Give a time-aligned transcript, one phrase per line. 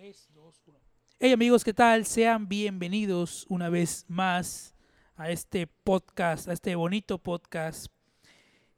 [0.00, 0.78] 3, 2, 1.
[1.18, 2.06] Hey amigos, ¿qué tal?
[2.06, 4.74] Sean bienvenidos una vez más
[5.14, 7.92] a este podcast, a este bonito podcast.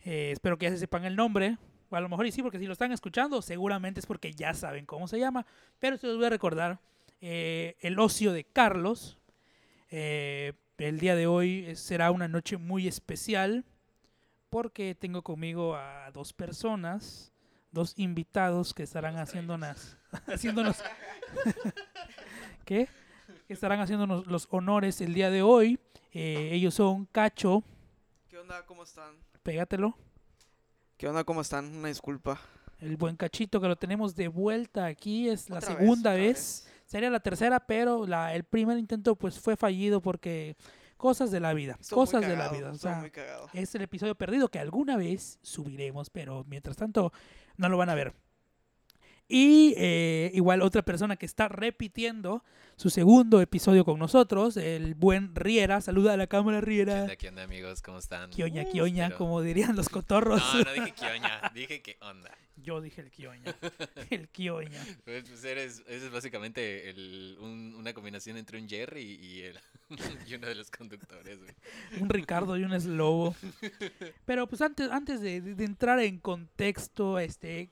[0.01, 1.59] Eh, espero que ya se sepan el nombre.
[1.93, 4.85] A lo mejor y sí, porque si lo están escuchando, seguramente es porque ya saben
[4.85, 5.47] cómo se llama.
[5.79, 6.81] Pero se los voy a recordar.
[7.21, 9.17] eh, el ocio de Carlos.
[9.91, 13.65] Eh, el día de hoy será una noche muy especial
[14.51, 17.32] porque tengo conmigo a dos personas,
[17.73, 19.97] dos invitados que estarán haciéndonos,
[20.27, 20.83] haciéndonos,
[22.65, 22.89] ¿qué?
[23.47, 25.81] Que estarán haciéndonos los honores el día de hoy.
[26.13, 27.65] Eh, ellos son Cacho,
[28.29, 28.65] ¿Qué onda?
[28.67, 29.17] ¿Cómo están?
[29.43, 29.97] pégatelo,
[30.97, 31.25] ¿Qué onda?
[31.25, 31.75] ¿Cómo están?
[31.75, 32.41] Una disculpa.
[32.81, 37.11] el buen Cachito que lo tenemos de vuelta aquí, es la Otra segunda vez, sería
[37.11, 40.57] la tercera, pero la, el primer intento pues fue fallido porque
[40.97, 43.49] cosas de la vida, cosas de la vida, o sea, muy cagado.
[43.53, 47.13] es el episodio perdido que alguna vez subiremos, pero mientras tanto
[47.63, 48.13] no lo van a ver.
[49.35, 52.45] Y eh, igual otra persona que está repitiendo
[52.77, 55.81] su segundo episodio con nosotros, el buen Riera.
[55.81, 57.01] Saluda a la cámara, ¿Qué Riera.
[57.03, 57.81] onda, qué onda, amigos?
[57.81, 58.29] ¿Cómo están?
[58.29, 60.43] Kioña, Uh, kioña, espero- como dirían los cotorros.
[60.55, 62.31] No, no dije kioña, dije que onda.
[62.63, 63.57] Yo dije el kioña.
[64.11, 64.85] El kioña.
[65.05, 69.59] Pues, pues eres, eres básicamente el, un- una combinación entre un Jerry y, el,
[70.29, 71.55] y uno de los conductores, güey.
[72.03, 73.35] Un Ricardo y un Slobo.
[74.27, 77.71] Pero pues antes, antes de, de entrar en contexto, este,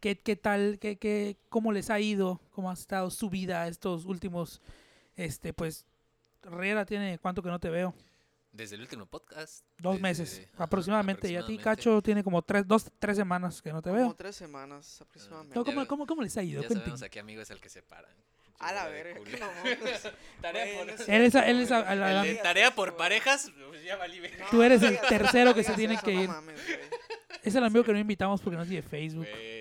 [0.00, 4.04] ¿qué, qué tal, qué, qué, cómo les ha ido, cómo ha estado su vida estos
[4.04, 4.60] últimos,
[5.16, 5.86] este, pues,
[6.42, 7.94] Riera tiene cuánto que no te veo,
[8.52, 9.64] Desde el último podcast.
[9.78, 11.64] dos desde- meses ajá, aproximadamente, y a ti aproximadamente.
[11.82, 14.14] Cacho tiene como tres, dos, tres semanas que no te Como veo.
[14.14, 15.54] tres semanas aproximadamente.
[15.54, 16.62] ¿Cómo, cómo, cómo- cómo les ha ido?
[16.62, 18.10] Ya sabemos a qué amigo es el que separan.
[18.60, 19.20] A la de verga.
[19.20, 20.10] no.
[20.42, 23.94] Tarea por, no Él es, él es a- la- de tarea por parejas, pues ya
[23.96, 24.46] valí verga.
[24.50, 26.30] Tú eres el tercero no que se tiene que no ir.
[27.44, 29.28] Es el amigo que no invitamos porque no tiene Facebook.
[29.30, 29.57] Güey,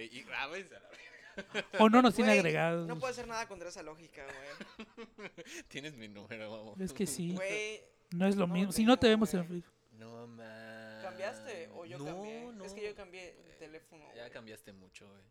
[1.79, 2.87] O no nos tiene Güey, agregados.
[2.87, 5.29] No puedo hacer nada contra esa lógica, güey.
[5.67, 6.79] Tienes mi número, vamos.
[6.81, 7.81] Es que sí, Güey,
[8.11, 8.71] no es lo no mismo.
[8.71, 9.61] Si no te tengo, vemos en güey.
[9.61, 9.73] Facebook.
[9.99, 11.01] No, man.
[11.03, 12.51] ¿cambiaste o yo no, cambié?
[12.53, 14.03] No, Es que yo cambié de teléfono.
[14.15, 14.31] Ya güey.
[14.31, 15.21] cambiaste mucho, güey.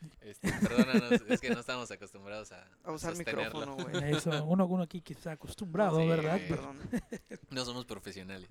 [0.22, 4.12] Este, perdónanos, es que no estamos acostumbrados a, A usar micrófono, güey.
[4.16, 6.40] Eso, uno, uno aquí que está acostumbrado, Sí, ¿verdad?
[6.48, 6.78] Perdón.
[7.50, 8.48] No somos profesionales.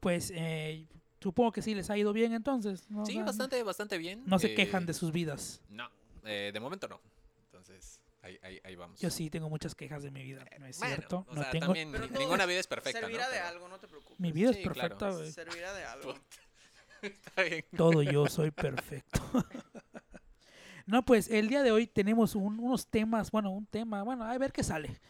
[0.00, 0.86] pues eh,
[1.24, 2.88] supongo que sí les ha ido bien entonces.
[2.90, 3.02] ¿no?
[3.02, 4.22] O Sí, sea, bastante, bastante bien.
[4.26, 5.62] No se Eh, quejan de sus vidas.
[5.70, 5.88] No,
[6.24, 7.00] eh, de momento no.
[7.46, 9.00] Entonces, ahí, ahí, ahí vamos.
[9.00, 11.24] Yo sí tengo muchas quejas de mi vida, ¿no es Bueno, cierto?
[11.28, 11.66] o No sea, tengo...
[11.66, 13.06] también Pero ninguna vida es perfecta, ¿no?
[13.06, 14.20] Servirá de Pero- algo, no te preocupes.
[14.20, 15.32] Mi vida Sí, es perfecta, claro.
[15.32, 16.14] Servirá de algo.
[17.02, 17.64] Está bien.
[17.76, 19.20] Todo yo soy perfecto.
[20.86, 24.36] no, pues el día de hoy tenemos un- unos temas, bueno, un tema, bueno, a
[24.36, 25.00] ver qué sale.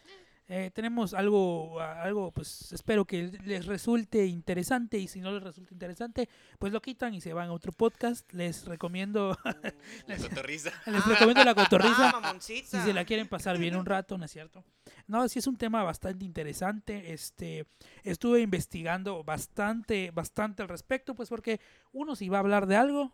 [0.47, 5.73] Eh, tenemos algo, algo, pues espero que les resulte interesante y si no les resulta
[5.73, 6.29] interesante,
[6.59, 8.31] pues lo quitan y se van a otro podcast.
[8.31, 9.35] Les recomiendo,
[10.07, 10.71] La cotorriza.
[10.85, 12.11] les recomiendo la cotorriza.
[12.13, 14.63] Ah, si se la quieren pasar bien un rato, ¿no es cierto?
[15.07, 17.11] No, sí es un tema bastante interesante.
[17.11, 17.65] Este,
[18.03, 21.59] estuve investigando bastante, bastante al respecto, pues porque
[21.91, 23.11] uno si va a hablar de algo,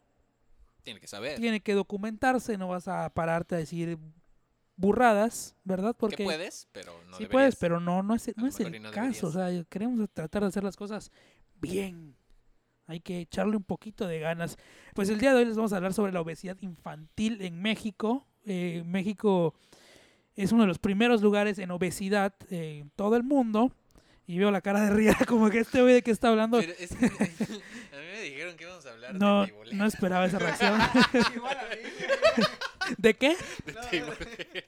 [0.84, 1.40] Tiene que saber.
[1.40, 3.98] tiene que documentarse, no vas a pararte a decir
[4.82, 5.96] burradas, ¿verdad?
[5.98, 7.32] Porque que puedes, pero no sí deberías.
[7.32, 9.28] puedes, pero no, no es, no es el no caso.
[9.28, 11.12] O sea, queremos tratar de hacer las cosas
[11.56, 12.18] bien.
[12.88, 14.58] Hay que echarle un poquito de ganas.
[14.94, 18.28] Pues el día de hoy les vamos a hablar sobre la obesidad infantil en México.
[18.44, 19.54] Eh, México
[20.36, 23.72] es uno de los primeros lugares en obesidad eh, en todo el mundo.
[24.28, 26.60] Y veo la cara de Riera como que este güey de qué está hablando.
[26.60, 30.26] Pero es que, a mí me dijeron que íbamos a hablar No, de no esperaba
[30.26, 30.80] esa reacción.
[31.36, 32.44] Igual a mí.
[32.98, 33.36] ¿De qué?
[33.66, 34.64] de.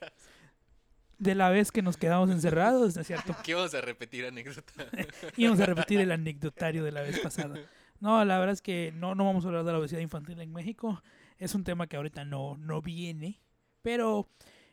[1.23, 3.33] De la vez que nos quedamos encerrados, ¿no es cierto?
[3.43, 4.85] Que íbamos a repetir anécdota.
[5.37, 7.55] Íbamos a repetir el anecdotario de la vez pasada.
[8.01, 10.51] No, la verdad es que no, no vamos a hablar de la obesidad infantil en
[10.51, 11.01] México.
[11.37, 13.39] Es un tema que ahorita no, no viene.
[13.81, 14.29] Pero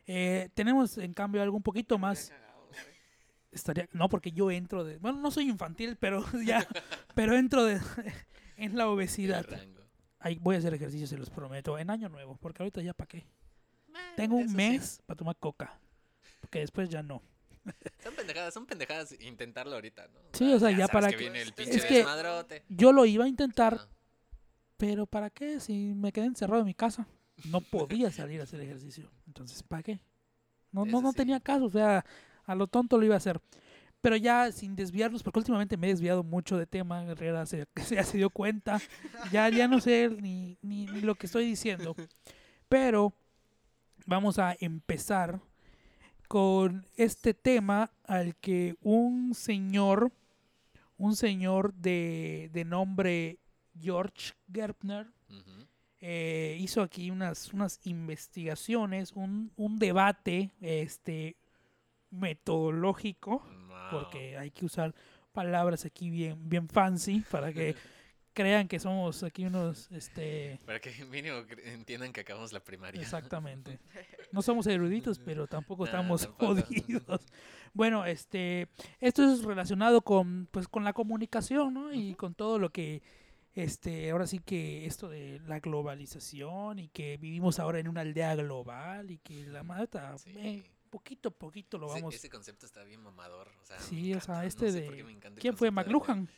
[0.06, 2.32] eh, tenemos en cambio algo un poquito más.
[3.52, 4.98] Estaría, no, porque yo entro de.
[4.98, 6.66] Bueno, no soy infantil, pero ya.
[7.14, 7.80] pero entro de,
[8.56, 9.46] en la obesidad.
[10.18, 11.78] Ahí voy a hacer ejercicio, se los prometo.
[11.78, 13.26] En año nuevo, porque ahorita ya para qué.
[14.16, 14.56] Tengo un Eso sí.
[14.56, 15.78] mes para tomar coca.
[16.40, 17.22] Porque después ya no.
[18.02, 20.18] Son pendejadas, son pendejadas intentarlo ahorita, ¿no?
[20.32, 22.64] Sí, o sea, ya sabes para que que- viene el Es pinche que- desmadrote.
[22.68, 23.88] Yo lo iba a intentar, Ajá.
[24.78, 25.60] Pero ¿para qué?
[25.60, 27.06] Si me quedé encerrado en mi casa,
[27.44, 29.10] no podía salir a hacer ejercicio.
[29.26, 30.00] Entonces, ¿para qué?
[30.72, 31.18] No, no, no sí.
[31.18, 32.02] tenía caso, o sea,
[32.46, 33.42] a lo tonto lo iba a hacer.
[34.00, 38.04] Pero ya sin desviarnos, porque últimamente me he desviado mucho de tema, Herrera se, ya
[38.04, 38.80] se dio cuenta,
[39.30, 41.94] ya, ya no sé ni, ni, ni lo que estoy diciendo.
[42.70, 43.12] Pero
[44.10, 45.40] vamos a empezar
[46.26, 50.12] con este tema al que un señor,
[50.96, 53.38] un señor de, de nombre
[53.80, 55.06] George Gerbner,
[56.00, 61.36] eh, hizo aquí unas, unas investigaciones, un, un debate este,
[62.10, 63.76] metodológico, Wow.
[63.92, 64.92] porque hay que usar
[65.32, 67.76] palabras aquí bien, bien fancy para que
[68.40, 73.00] crean que somos aquí unos, este, Para que mínimo entiendan que acabamos la primaria.
[73.00, 73.78] exactamente.
[74.32, 76.54] No somos eruditos, pero tampoco Nah, estamos tampoco.
[76.62, 77.20] jodidos.
[77.72, 78.68] Bueno, este,
[79.00, 81.92] esto es relacionado con, pues, con la comunicación, ¿no?
[81.92, 83.02] Y con todo lo que,
[83.54, 88.34] este, ahora sí que esto de la globalización y que vivimos ahora en una aldea
[88.36, 90.32] global y que la madre, Sí.
[90.36, 92.14] eh, poquito a poquito lo Ese- vamos.
[92.14, 93.48] Ese, concepto está bien mamador.
[93.60, 96.28] O sea, me Sí, o sea, no este de- ¿Quién fue de- McLuhan?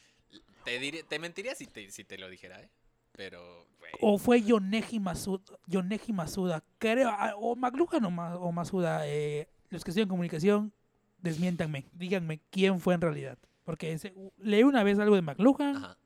[0.64, 2.68] Te, diré- te mentiría si te, si te lo dijera, ¿eh?
[3.12, 3.66] Pero,
[4.00, 9.48] O fue Yoneji Masuda, Yoneji Masuda, creo, ah, o McLuhan o, Ma- o Masuda, eh,
[9.68, 10.72] los que estudian comunicación,
[11.18, 13.38] desmiéntanme, díganme quién fue en realidad.
[13.64, 15.98] Porque ese- leí una vez algo de McLuhan ajá.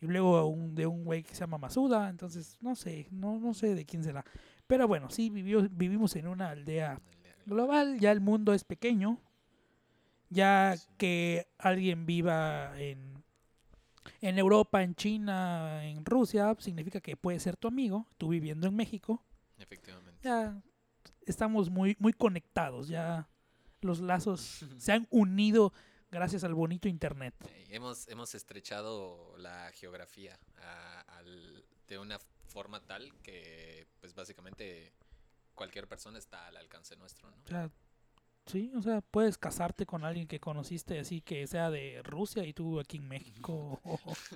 [0.00, 3.54] y luego un, de un güey que se llama Masuda, entonces no sé, no, no
[3.54, 4.24] sé de quién será.
[4.68, 7.00] Pero bueno, sí, vivió, vivimos en una aldea
[7.44, 9.18] global, ya el mundo es pequeño,
[10.30, 13.11] ya que alguien viva en,
[14.22, 18.74] en Europa, en China, en Rusia, significa que puede ser tu amigo, tú viviendo en
[18.74, 19.22] México,
[19.58, 20.20] Efectivamente.
[20.22, 20.62] ya
[21.26, 23.28] estamos muy, muy conectados, ya
[23.82, 24.40] los lazos
[24.78, 25.72] se han unido
[26.10, 27.34] gracias al bonito internet.
[27.68, 34.92] Hemos, hemos estrechado la geografía a- al- de una forma tal que, pues básicamente,
[35.54, 37.36] cualquier persona está al alcance nuestro, ¿no?
[37.44, 37.70] O sea,
[38.46, 42.52] sí, o sea, puedes casarte con alguien que conociste así que sea de Rusia y
[42.52, 43.80] tú aquí en México.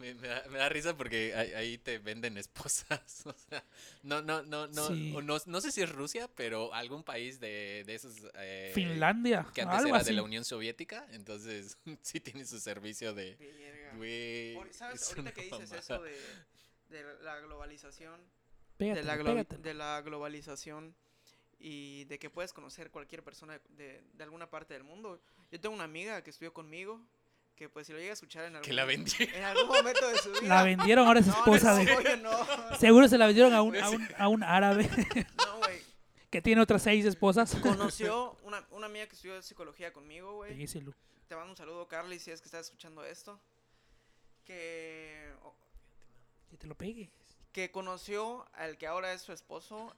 [0.00, 3.22] Me, me da, me da risa porque ahí, ahí te venden esposas.
[3.26, 3.64] O sea,
[4.02, 5.12] no, no, no, no, Sí.
[5.14, 9.46] o no, no sé si es Rusia, pero algún país de, de esos eh, Finlandia,
[9.54, 10.10] que antes algo era así.
[10.10, 13.38] de la Unión Soviética, entonces sí tiene su servicio de.
[13.94, 15.02] Ahori- ¿Sabes?
[15.02, 15.78] es Ahorita que dices mamada.
[15.78, 16.16] eso de,
[16.88, 18.20] de la globalización,
[18.76, 20.96] Pégatelo, de, la glo- de la globalización
[21.64, 25.20] y de que puedes conocer cualquier persona de, de alguna parte del mundo.
[25.50, 27.00] Yo tengo una amiga que estudió conmigo,
[27.54, 29.12] que pues si lo llega a escuchar en algún, Que la vendí.
[29.20, 30.42] en algún momento de su vida.
[30.48, 31.96] La vendieron, ahora es No, esposa no, de...
[31.96, 32.76] obvio no.
[32.78, 34.90] Seguro se la vendieron a un, a un, a un árabe
[35.46, 35.80] No, güey.
[36.30, 37.54] que tiene otras seis esposas.
[37.56, 40.66] Conoció una, una amiga que estudió psicología conmigo, güey.
[41.28, 43.38] Te mando un saludo, Carly, si es que estás escuchando esto.
[44.44, 45.32] Que,
[46.50, 47.10] Que te lo pegues.
[47.52, 49.94] que conoció al que ahora es su esposo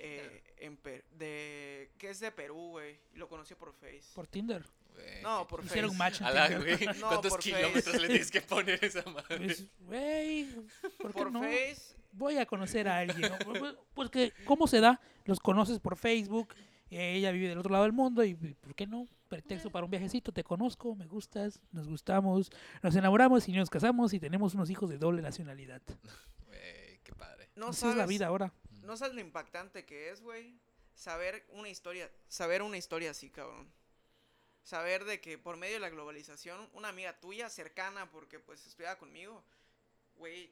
[0.00, 2.98] eh, en Per- de que es de Perú, güey.
[3.14, 4.04] Lo conoció por Face.
[4.14, 4.64] Por Tinder.
[4.94, 5.98] Güey, no, por Hicieron Face.
[5.98, 6.48] match en Ala,
[7.00, 8.00] No, ¿Cuántos por kilómetros Face.
[8.00, 9.36] le tienes que poner a esa madre?
[9.38, 10.48] Pues, güey,
[10.98, 11.40] ¿por qué Por no?
[11.42, 11.94] Face.
[12.12, 13.30] Voy a conocer a alguien.
[13.30, 13.38] ¿no?
[13.44, 15.00] Pues, Pues que, ¿cómo se da?
[15.24, 16.54] Los conoces por Facebook.
[16.90, 19.06] eh, ella vive del otro lado del mundo y ¿por qué no?
[19.28, 22.50] Pretexto para un viajecito, te conozco, me gustas, nos gustamos,
[22.82, 25.82] nos enamoramos y nos casamos y tenemos unos hijos de doble nacionalidad.
[26.46, 27.50] Güey, qué padre.
[27.54, 28.54] No Así sabes, es la vida ahora.
[28.88, 30.58] No sabes lo impactante que es, güey.
[30.94, 33.70] Saber una historia, saber una historia así, cabrón.
[34.64, 38.98] Saber de que por medio de la globalización, una amiga tuya cercana, porque pues estudiaba
[38.98, 39.44] conmigo,
[40.16, 40.50] güey,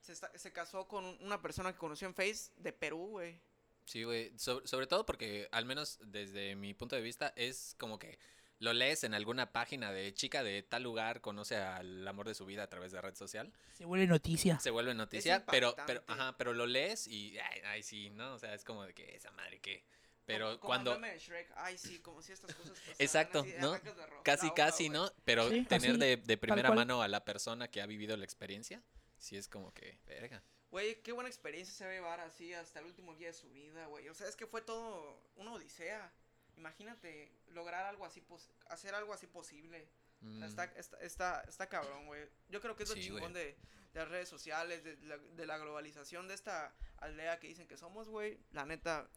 [0.00, 3.38] se, casó con un- una persona que conoció en Face de Perú, güey.
[3.84, 4.32] Sí, güey.
[4.38, 8.18] Sobre todo porque, al menos desde mi punto de vista, es como que
[8.62, 12.46] lo lees en alguna página de chica de tal lugar, conoce al amor de su
[12.46, 14.60] vida a través de red social, Se vuelve noticia.
[14.60, 18.34] se vuelve noticia, pero, pero, ajá, pero lo lees y, ay, ay, sí, ¿no?
[18.34, 19.84] O sea, es como de que esa madre que...
[20.24, 20.94] Pero Como- como cuando...
[21.04, 23.76] el Shrek, ay sí, como si estas cosas pasaran, Exacto, así, ¿no?
[24.22, 24.88] Casi, casi.
[24.88, 25.10] ¿no?
[25.24, 28.24] Pero Sí, tener así, de, de primera mano a la persona que ha vivido la
[28.24, 28.80] experiencia,
[29.18, 30.40] sí es como que, verga.
[30.70, 33.50] Güey, qué buena experiencia se va a llevar así hasta el último día de su
[33.50, 34.08] vida, güey.
[34.08, 36.12] O sea, es que fue todo una odisea.
[36.56, 39.88] Imagínate lograr algo así, pos- hacer algo así posible.
[40.20, 42.22] Sea, Mm, está, está, está, está cabrón, güey.
[42.48, 43.56] Yo creo que es lo Sí, chingón de,
[43.92, 47.76] de las redes sociales, de la, de la globalización, de esta aldea que dicen que
[47.76, 48.38] somos, güey.
[48.52, 49.08] La neta,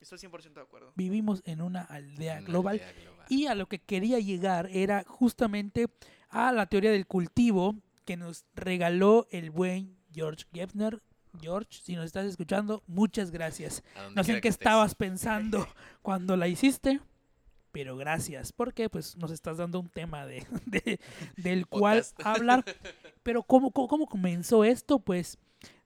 [0.00, 0.92] estoy 100% de acuerdo.
[0.96, 2.80] Vivimos en una aldea una global.
[2.80, 3.26] aldea global.
[3.28, 5.86] Y a lo que quería llegar era justamente
[6.30, 11.00] a la teoría del cultivo que nos regaló el buen George Geffner.
[11.40, 13.82] George, si nos estás escuchando, muchas gracias.
[14.14, 15.66] No sé en qué estabas pensando
[16.02, 17.00] cuando la hiciste,
[17.72, 21.00] pero gracias, porque pues nos estás dando un tema de, de-
[21.36, 22.64] del cual hablar.
[23.22, 24.98] Pero ¿cómo, cómo, cómo comenzó esto?
[24.98, 25.38] Pues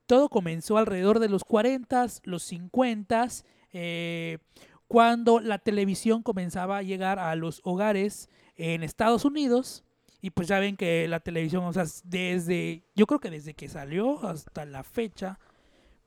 [0.05, 3.27] todo comenzó alrededor de los 40, los 50,
[3.73, 4.39] eh,
[4.87, 9.83] cuando la televisión comenzaba a llegar a los hogares en Estados Unidos.
[10.25, 13.69] Y pues ya ven que la televisión, o sea, desde, yo creo que desde que
[13.69, 15.37] salió hasta la fecha,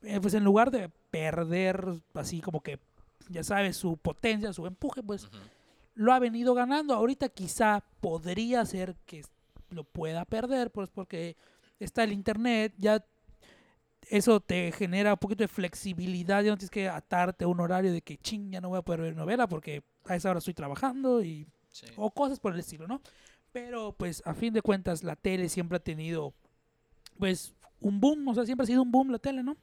[0.03, 1.85] eh, pues en lugar de perder
[2.15, 2.81] así como que,
[3.29, 5.29] ya sabes, su potencia, su empuje, pues
[5.95, 6.95] lo ha venido ganando.
[6.95, 9.23] Ahorita quizá podría ser que
[9.71, 11.37] lo pueda perder, pues porque
[11.79, 13.05] está el internet, ya
[14.11, 17.93] eso te genera un poquito de flexibilidad, ya no tienes que atarte a un horario
[17.93, 20.55] de que ching, ya no voy a poder ver novela porque a esa hora estoy
[20.55, 21.87] trabajando y Sí.
[21.97, 23.01] o cosas por el estilo, ¿no?
[23.59, 26.33] Pero pues a fin de cuentas la tele siempre ha tenido
[27.19, 29.57] pues un boom, o sea, siempre ha sido un boom la tele, ¿no?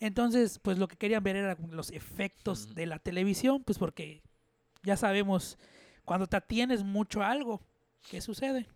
[0.00, 4.22] Entonces, pues lo que querían ver era como los efectos de la televisión, pues porque
[4.82, 5.56] ya sabemos
[6.04, 7.60] cuando te atienes mucho a algo,
[8.10, 8.66] ¿qué sucede?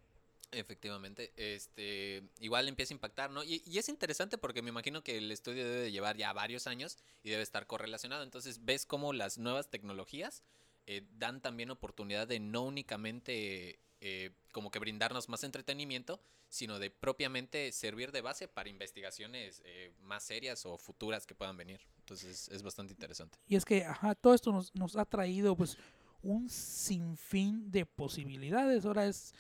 [0.52, 3.42] Efectivamente, este, igual empieza a impactar, ¿no?
[3.42, 6.68] Y, y es interesante porque me imagino que el estudio debe de llevar ya varios
[6.68, 8.22] años y debe estar correlacionado.
[8.22, 10.44] Entonces ves cómo las nuevas tecnologías
[10.86, 16.90] eh, dan también oportunidad de no únicamente eh, como que brindarnos más entretenimiento, sino de
[16.90, 21.80] propiamente servir de base para investigaciones eh, más serias o futuras que puedan venir.
[22.00, 23.38] Entonces es bastante interesante.
[23.46, 25.78] Y es que, ajá, todo esto nos, nos ha traído pues
[26.20, 28.84] un sinfín de posibilidades.
[28.84, 29.36] Ahora es,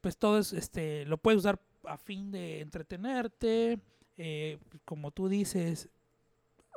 [0.00, 3.78] pues todo es, este, lo puedes usar a fin de entretenerte,
[4.16, 5.90] eh, como tú dices,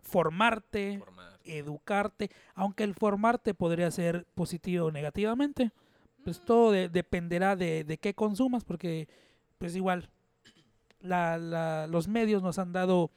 [0.01, 1.39] formarte, Formar.
[1.45, 5.71] educarte, aunque el formarte podría ser positivo o negativamente.
[6.23, 9.07] Pues todo de- dependerá de, de qué consumas, porque
[9.57, 10.09] pues igual
[10.99, 13.11] la, la- los medios nos han dado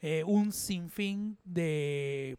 [0.00, 2.36] eh, un sinfín de,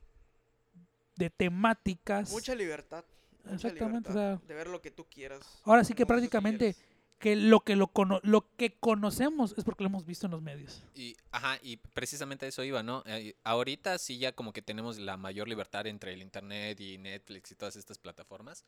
[1.16, 2.32] de temáticas.
[2.32, 3.04] Mucha libertad.
[3.44, 5.42] mucha Exactamente, o libertad sea, de ver lo que tú quieras.
[5.64, 6.76] ahora sí que prácticamente
[7.18, 10.42] que lo que lo, cono- lo que conocemos es porque lo hemos visto en los
[10.42, 10.84] medios.
[10.96, 13.04] Y, ajá, y precisamente eso iba, ¿no?
[13.06, 17.52] Eh, ahorita sí ya como que tenemos la mayor libertad entre el internet y Netflix
[17.52, 18.64] y todas estas plataformas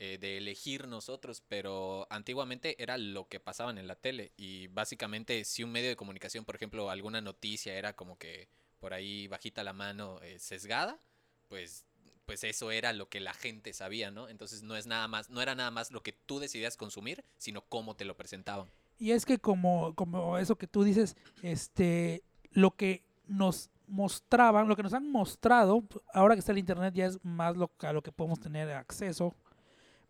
[0.00, 5.44] eh, de elegir nosotros, pero antiguamente era lo que pasaban en la tele y básicamente
[5.44, 9.64] si un medio de comunicación, por ejemplo, alguna noticia era como que por ahí bajita
[9.64, 11.00] la mano eh, sesgada,
[11.48, 11.84] pues
[12.26, 14.28] pues eso era lo que la gente sabía, ¿no?
[14.28, 17.62] Entonces no es nada más, no era nada más lo que tú decidías consumir, sino
[17.62, 18.70] cómo te lo presentaban.
[18.98, 24.76] Y es que como, como eso que tú dices, este, lo que nos mostraban, lo
[24.76, 28.02] que nos han mostrado, ahora que está el internet ya es más lo, a lo
[28.02, 29.34] que podemos tener acceso,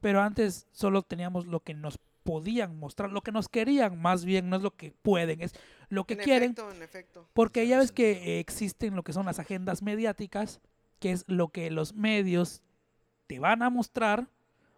[0.01, 4.51] pero antes solo teníamos lo que nos podían mostrar, lo que nos querían más bien,
[4.51, 5.55] no es lo que pueden, es
[5.89, 7.29] lo que en quieren, Efecto, en efecto.
[7.33, 10.61] porque ya ves que existen lo que son las agendas mediáticas,
[10.99, 12.63] que es lo que los medios
[13.27, 14.29] te van a mostrar,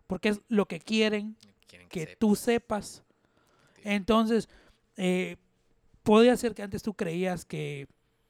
[0.06, 1.36] porque es lo que quieren
[1.66, 2.18] Quieren que sepas.
[2.18, 3.02] tú sepas.
[3.84, 4.48] Entonces,
[4.96, 5.36] eh,
[6.02, 7.86] podría ser que antes tú creías que,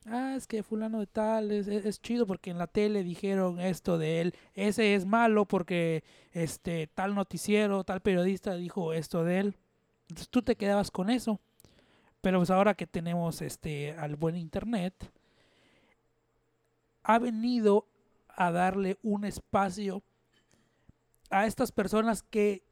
[0.06, 3.98] ah, es que fulano de tal es, es- chido porque en la tele dijeron esto
[3.98, 9.56] de él, ese es malo porque este tal noticiero, tal periodista dijo esto de él.
[10.08, 11.40] Entonces tú te quedabas con eso.
[12.22, 14.94] Pero pues ahora que tenemos este al buen internet,
[17.02, 17.86] ha venido
[18.28, 20.02] a darle un espacio
[21.30, 22.62] a estas personas que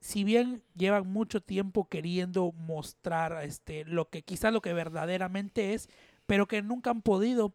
[0.00, 5.88] si bien llevan mucho tiempo queriendo mostrar este lo que quizá lo que verdaderamente es,
[6.30, 7.52] pero que nunca han podido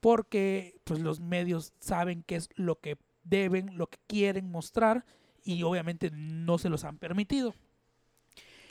[0.00, 5.04] porque pues los medios saben qué es lo que deben, lo que quieren mostrar
[5.44, 7.54] y obviamente no se los han permitido.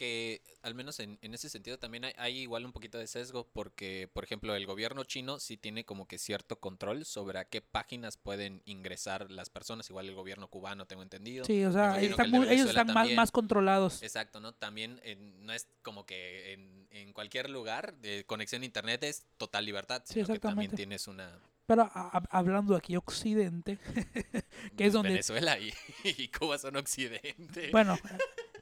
[0.02, 3.48] Que al menos en, en ese sentido también hay, hay igual un poquito de sesgo
[3.54, 7.62] porque, por ejemplo, el gobierno chino sí tiene como que cierto control sobre a qué
[7.62, 11.46] páginas pueden ingresar las personas, igual el gobierno cubano, tengo entendido.
[11.46, 14.02] Sí, o sea, están el muy- ellos están más, más controlados.
[14.02, 14.54] Exacto, ¿no?
[14.56, 19.24] También en- no es como que en, en cualquier lugar de conexión a internet es
[19.38, 23.78] total libertad, Sí, sino que también tienes una Pero a- a- hablando aquí occidente,
[24.78, 25.72] que es donde Venezuela y,
[26.04, 27.70] y Cuba son occidente.
[27.72, 28.00] bueno,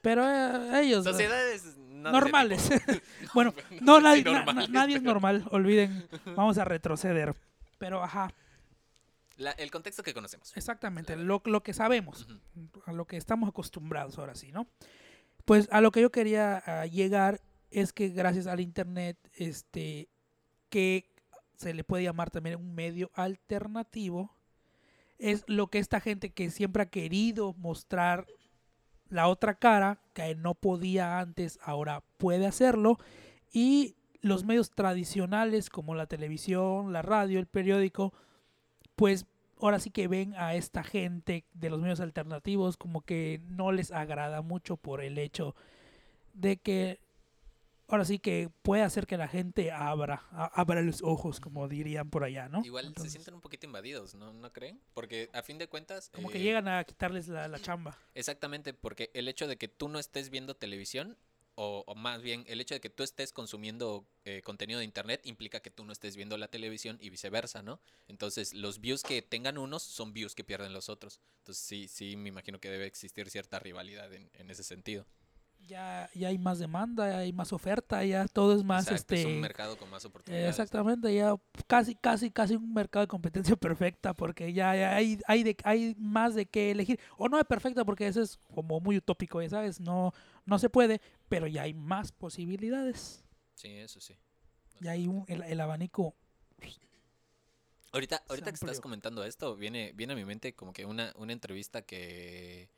[0.01, 2.69] pero eh, ellos Sociedades no de ese normales.
[3.33, 7.35] bueno, no nadie, na- normales, nadie es normal, olviden, vamos a retroceder.
[7.77, 8.33] Pero ajá,
[9.37, 10.55] La- el contexto que conocemos.
[10.55, 12.27] exactamente, lo, lo que sabemos,
[12.85, 14.67] a lo que estamos acostumbrados ahora sí, ¿no?
[15.45, 17.41] Pues a lo que yo quería llegar
[17.71, 20.09] es que gracias al internet, este,
[20.69, 21.09] que
[21.55, 24.35] se le puede llamar también un medio alternativo,
[25.17, 28.25] es lo que esta gente que siempre ha querido mostrar
[29.09, 32.97] la otra cara, que no podía antes, ahora puede hacerlo,
[33.51, 38.13] y los medios tradicionales como la televisión, la radio, el periódico,
[38.95, 39.25] pues
[39.59, 43.91] ahora sí que ven a esta gente de los medios alternativos como que no les
[43.91, 45.55] agrada mucho por el hecho
[46.33, 46.99] de que
[47.89, 52.23] ahora sí que puede hacer que la gente abra, abra los ojos, como dirían por
[52.23, 52.63] allá, ¿no?
[52.63, 54.31] Igual Entonces, se sienten un poquito invadidos, ¿no?
[54.31, 54.79] ¿No creen?
[54.93, 56.09] Porque a fin de cuentas...
[56.13, 57.97] como que eh, llegan a quitarles la, la chamba.
[58.13, 61.17] Exactamente, porque el hecho de que tú no estés viendo televisión,
[61.55, 65.19] o, o más bien el hecho de que tú estés consumiendo eh, contenido de internet
[65.25, 67.81] implica que tú no estés viendo la televisión y viceversa, ¿no?
[68.07, 71.19] Entonces los views que tengan unos son views que pierden los otros.
[71.39, 75.05] Entonces sí, sí, me imagino que debe existir cierta rivalidad en, en ese sentido.
[75.67, 79.21] Ya, ya hay más demanda, ya hay más oferta, ya todo es más Exacto, este
[79.21, 80.49] es un mercado con más oportunidades.
[80.49, 81.35] exactamente, ya
[81.67, 85.95] casi, casi, casi un mercado de competencia perfecta, porque ya, ya hay, hay, de, hay
[85.99, 86.99] más de qué elegir.
[87.17, 90.13] O no es perfecta, porque eso es como muy utópico, ya sabes, no,
[90.45, 93.23] no se puede, pero ya hay más posibilidades.
[93.55, 94.15] Sí, eso sí.
[94.79, 96.15] Ya hay un, el, el abanico.
[97.91, 101.33] Ahorita, ahorita que estás comentando esto, viene, viene a mi mente como que una, una
[101.33, 102.69] entrevista que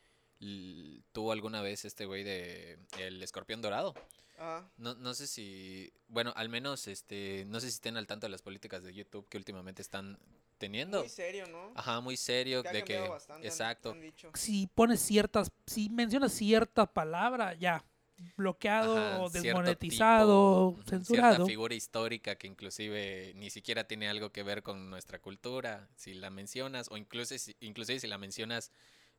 [1.12, 3.94] tuvo alguna vez este güey de El Escorpión Dorado.
[4.40, 8.26] Ah, No, no sé si, bueno, al menos este, no sé si estén al tanto
[8.26, 10.18] de las políticas de YouTube que últimamente están
[10.58, 11.00] teniendo.
[11.02, 11.72] muy serio, ¿no?
[11.76, 14.32] Ajá, muy serio, de que, bastante, exacto, han dicho.
[14.34, 17.86] Si pones ciertas, si mencionas cierta palabra, ya,
[18.36, 21.36] bloqueado, Ajá, o desmonetizado, tipo, censurado.
[21.36, 26.16] Cierta figura histórica que inclusive ni siquiera tiene algo que ver con nuestra cultura, si
[26.16, 28.72] la mencionas, o incluso si, inclusive si la mencionas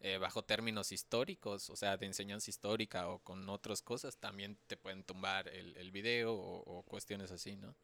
[0.05, 4.77] eh, bajo términos históricos, o sea, de enseñanza histórica o con otras cosas, también te
[4.77, 7.75] pueden tumbar el, el video o, o cuestiones así, ¿no?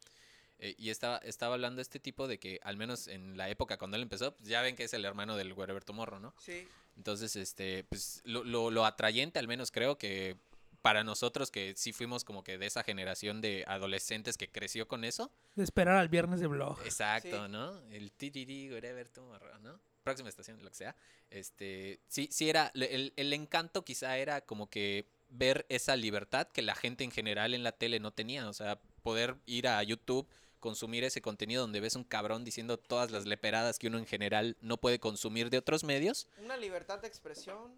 [0.58, 3.96] Eh, y estaba, estaba hablando este tipo de que, al menos en la época cuando
[3.96, 6.34] él empezó, pues ya ven que es el hermano del Wherever Morro, ¿no?
[6.40, 10.36] Sí, Entonces, este, pues lo, lo, lo atrayente, al menos creo que
[10.82, 15.04] para nosotros que sí fuimos como que de esa generación de adolescentes que creció con
[15.04, 15.30] eso.
[15.54, 16.80] De esperar al viernes de blog.
[16.84, 17.52] Exacto, Sí.
[17.52, 17.80] ¿no?
[17.90, 19.78] El tiriri, whatever tomorrow, ¿no?
[20.08, 20.96] Próxima estación, lo que sea.
[21.30, 26.62] Este, sí, sí era, el, el encanto quizá era como que ver esa libertad que
[26.62, 28.48] la gente en general en la tele no tenía.
[28.48, 30.26] O sea, poder ir a YouTube,
[30.60, 34.56] consumir ese contenido donde ves un cabrón diciendo todas las leperadas que uno en general
[34.60, 36.26] no puede consumir de otros medios.
[36.42, 37.74] una libertad de expresión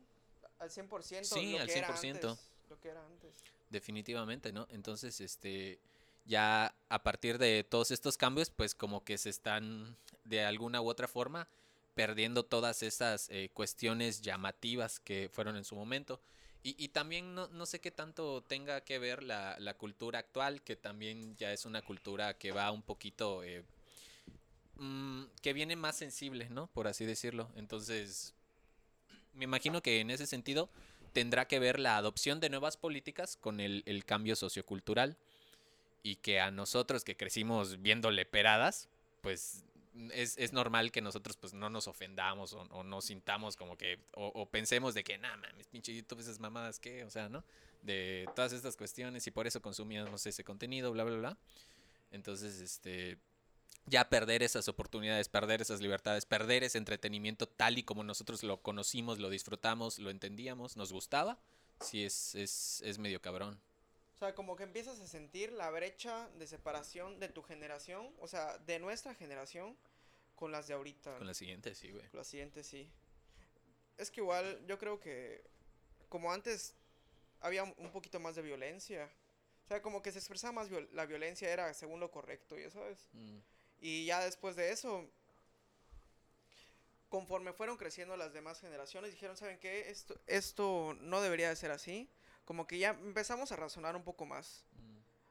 [0.58, 1.24] al 100%.
[1.24, 2.10] Sí, lo al que era 100%.
[2.10, 3.30] antes, lo que era antes.
[3.70, 4.66] Definitivamente, ¿no?
[4.70, 5.78] Entonces, este,
[6.26, 10.88] ya a partir de todos estos cambios, pues como que se están de alguna u
[10.88, 11.48] otra forma
[11.94, 16.20] perdiendo todas esas eh, cuestiones llamativas que fueron en su momento.
[16.62, 20.62] Y, y también no, no sé qué tanto tenga que ver la, la cultura actual,
[20.62, 23.64] que también ya es una cultura que va un poquito, eh,
[24.76, 26.66] mm, que viene más sensible, ¿no?
[26.68, 27.50] Por así decirlo.
[27.56, 28.34] Entonces,
[29.32, 30.68] me imagino que en ese sentido
[31.12, 35.16] tendrá que ver la adopción de nuevas políticas con el, el cambio sociocultural
[36.02, 38.88] y que a nosotros que crecimos viendo leperadas,
[39.22, 39.64] pues
[40.12, 43.98] es, es normal que nosotros pues no nos ofendamos o, o no sintamos como que,
[44.14, 47.04] o, o pensemos de que, nada mames, pinche YouTube, esas mamadas, ¿qué?
[47.04, 47.44] O sea, ¿no?
[47.82, 51.38] De todas estas cuestiones y por eso consumíamos ese contenido, bla, bla, bla.
[52.10, 53.18] Entonces, este,
[53.86, 58.62] ya perder esas oportunidades, perder esas libertades, perder ese entretenimiento tal y como nosotros lo
[58.62, 61.38] conocimos, lo disfrutamos, lo entendíamos, nos gustaba,
[61.80, 63.60] sí es, es, es medio cabrón.
[64.14, 68.28] O sea, como que empiezas a sentir la brecha de separación de tu generación, o
[68.28, 69.76] sea, de nuestra generación
[70.40, 71.18] con las de ahorita.
[71.18, 72.08] Con la siguiente, sí, güey.
[72.08, 72.90] Con la siguiente, sí.
[73.98, 75.44] Es que igual yo creo que
[76.08, 76.74] como antes
[77.40, 79.08] había un poquito más de violencia.
[79.66, 82.70] O sea, como que se expresaba más viol- la violencia era según lo correcto, ya
[82.70, 83.06] sabes.
[83.12, 83.38] Mm,
[83.82, 85.08] Y ya después de eso,
[87.10, 89.90] conforme fueron creciendo las demás generaciones, dijeron, ¿saben qué?
[89.90, 92.08] Esto, esto no debería de ser así.
[92.46, 94.64] Como que ya empezamos a razonar un poco más.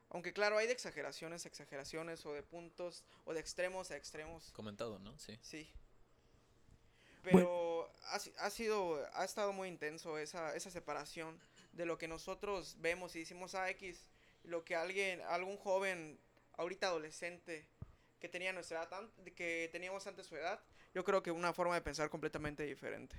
[0.09, 4.51] Aunque claro, hay de exageraciones a exageraciones, o de puntos, o de extremos a extremos.
[4.51, 5.17] Comentado, ¿no?
[5.19, 5.37] Sí.
[5.41, 5.69] Sí.
[7.21, 11.39] Pero ha, ha sido, ha estado muy intenso esa, esa separación
[11.73, 14.09] de lo que nosotros vemos y decimos a X,
[14.43, 16.17] lo que alguien, algún joven,
[16.53, 17.67] ahorita adolescente,
[18.19, 19.03] que tenía nuestra edad,
[19.35, 20.59] que teníamos antes su edad,
[20.93, 23.15] yo creo que una forma de pensar completamente diferente.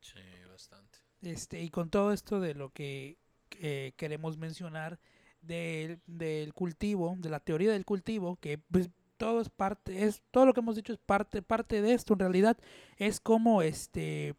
[0.00, 0.98] Sí, bastante.
[1.22, 3.16] Este, y con todo esto de lo que
[3.60, 4.98] eh, queremos mencionar
[5.40, 10.46] del, del cultivo, de la teoría del cultivo, que pues, todo es parte, es todo
[10.46, 12.56] lo que hemos dicho es parte, parte de esto en realidad,
[12.96, 14.36] es como este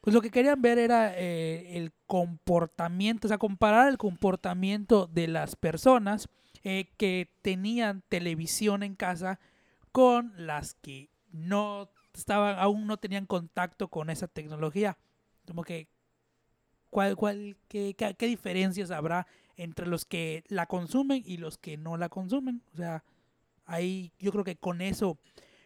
[0.00, 5.28] pues lo que querían ver era eh, el comportamiento, o sea, comparar el comportamiento de
[5.28, 6.28] las personas
[6.64, 9.38] eh, que tenían televisión en casa
[9.92, 14.96] con las que no estaban, aún no tenían contacto con esa tecnología.
[15.46, 15.88] Como que,
[16.88, 19.26] ¿cuál, cuál, qué, qué, qué diferencias habrá
[19.62, 22.62] entre los que la consumen y los que no la consumen?
[22.74, 23.04] O sea,
[23.66, 25.18] ahí yo creo que con eso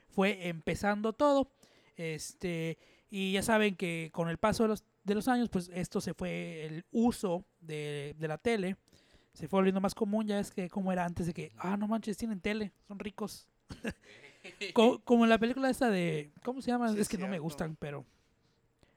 [0.09, 1.51] fue empezando todo.
[1.97, 2.77] Este,
[3.11, 6.15] y ya saben que con el paso de los, de los años, pues esto se
[6.15, 8.77] fue, el uso de, de la tele
[9.33, 10.27] se fue volviendo más común.
[10.27, 13.49] Ya es que como era antes de que, ah, no manches, tienen tele, son ricos.
[14.75, 16.93] Co- como en la película esta de, ¿cómo se llama?
[16.93, 18.05] Sí, es que no me gustan, pero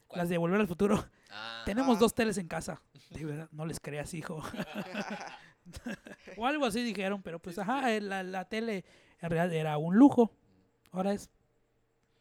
[0.07, 0.19] ¿Cuál?
[0.19, 1.05] las de Volver al Futuro.
[1.29, 1.99] Ah, Tenemos Ah.
[1.99, 2.81] dos teles en casa.
[3.09, 4.41] De verdad, no les creas, hijo.
[6.37, 8.85] o algo así dijeron, pero pues ajá, eh, la, la tele
[9.21, 10.31] en realidad era un lujo.
[10.91, 11.29] Ahora es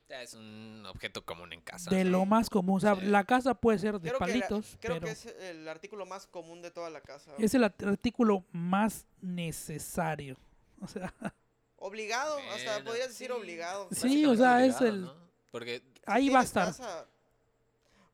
[0.09, 1.91] es un objeto común en casa.
[1.91, 2.11] de ¿no?
[2.11, 2.77] lo más común.
[2.77, 3.07] O sea, Sí.
[3.07, 6.07] la casa puede ser de Creo, que, la- palitos, creo pero que es el artículo
[6.07, 7.33] más común de toda la casa.
[7.39, 10.37] es el artículo más necesario.
[10.81, 11.13] O sea,
[11.77, 13.33] Obligado, hasta podrías decir sí.
[13.33, 13.89] obligado.
[13.93, 15.15] Sí, o sea, es obligado, el- ¿no?
[15.51, 16.67] Porque ahí va a estar.
[16.67, 17.07] casa-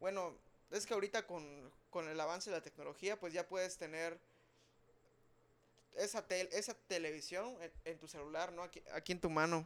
[0.02, 0.34] bueno,
[0.72, 1.46] es que ahorita con,
[1.90, 4.18] con el avance de la tecnología, pues ya puedes tener
[5.96, 8.62] esa, tel- esa televisión en, tu celular, ¿no?
[8.64, 9.64] Aquí, en tu mano.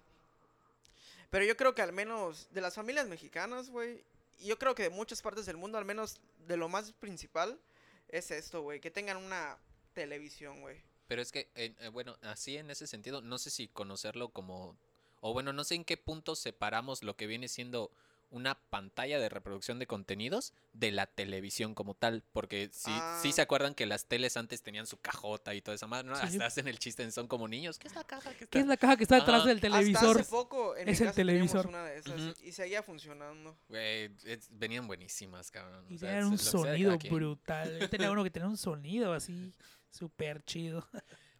[1.30, 4.02] Pero yo creo que al menos de las familias mexicanas, güey,
[4.40, 7.58] yo creo que de muchas partes del mundo, al menos de lo más principal,
[8.10, 9.56] es esto, güey, que tengan una
[9.94, 10.80] televisión, güey.
[11.08, 14.76] Pero es que, en- eh, bueno, así en ese sentido, no sé si conocerlo como,
[15.22, 17.90] o bueno, no sé en qué punto separamos lo que viene siendo
[18.30, 22.90] una pantalla de reproducción de contenidos de la televisión como tal, porque sí,
[23.22, 23.32] sí Ah.
[23.32, 26.16] se acuerdan que las teles antes tenían su cajota y toda esa madre, ¿no?
[26.16, 26.22] Sí.
[26.24, 28.30] Hasta hacen el chiste en son como niños, ¿qué es la caja?
[28.34, 28.68] ¿Qué, ¿qué es está?".
[28.68, 30.08] la caja que está detrás del televisor?
[30.08, 31.66] Hasta hace poco en Es mi el casa televisor.
[31.68, 33.56] una de esas y seguía funcionando.
[33.70, 35.86] Es- venían buenísimas, cabrón.
[35.88, 37.78] Y o sea, tenían es un que sonido brutal.
[37.80, 39.52] Yo tenía uno que tenía un sonido así
[39.90, 40.86] súper chido.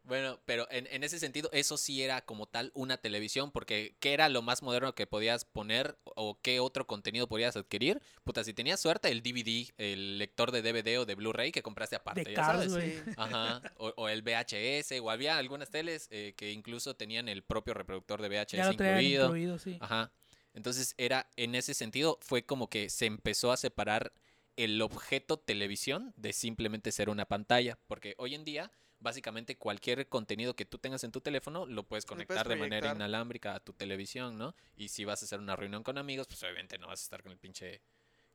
[0.07, 4.13] Bueno, pero en, en ese sentido, eso sí era como tal una televisión, porque ¿qué
[4.15, 8.01] era lo más moderno que podías poner o qué otro contenido podías adquirir?
[8.23, 11.97] Puta, si tenías suerte, el DVD, el lector de DVD o de Blu-ray que compraste
[11.97, 12.95] aparte, De ya Cars, sabes.
[13.17, 17.75] Ajá, o, o el VHS, o había algunas teles eh, que incluso tenían el propio
[17.75, 19.27] reproductor de VHS Ya lo incluido.
[19.27, 19.77] incluido, sí.
[19.81, 20.13] Ajá.
[20.55, 24.13] Entonces era, en ese sentido, fue como que se empezó a separar
[24.57, 27.77] el objeto televisión de simplemente ser una pantalla.
[27.89, 32.05] Porque hoy en día, básicamente cualquier contenido que tú tengas en tu teléfono lo puedes
[32.05, 34.55] puedes conectar de manera inalámbrica a tu televisión, ¿no?
[34.77, 37.23] Y si vas a hacer una reunión con amigos, pues obviamente no vas a estar
[37.23, 37.81] con el pinche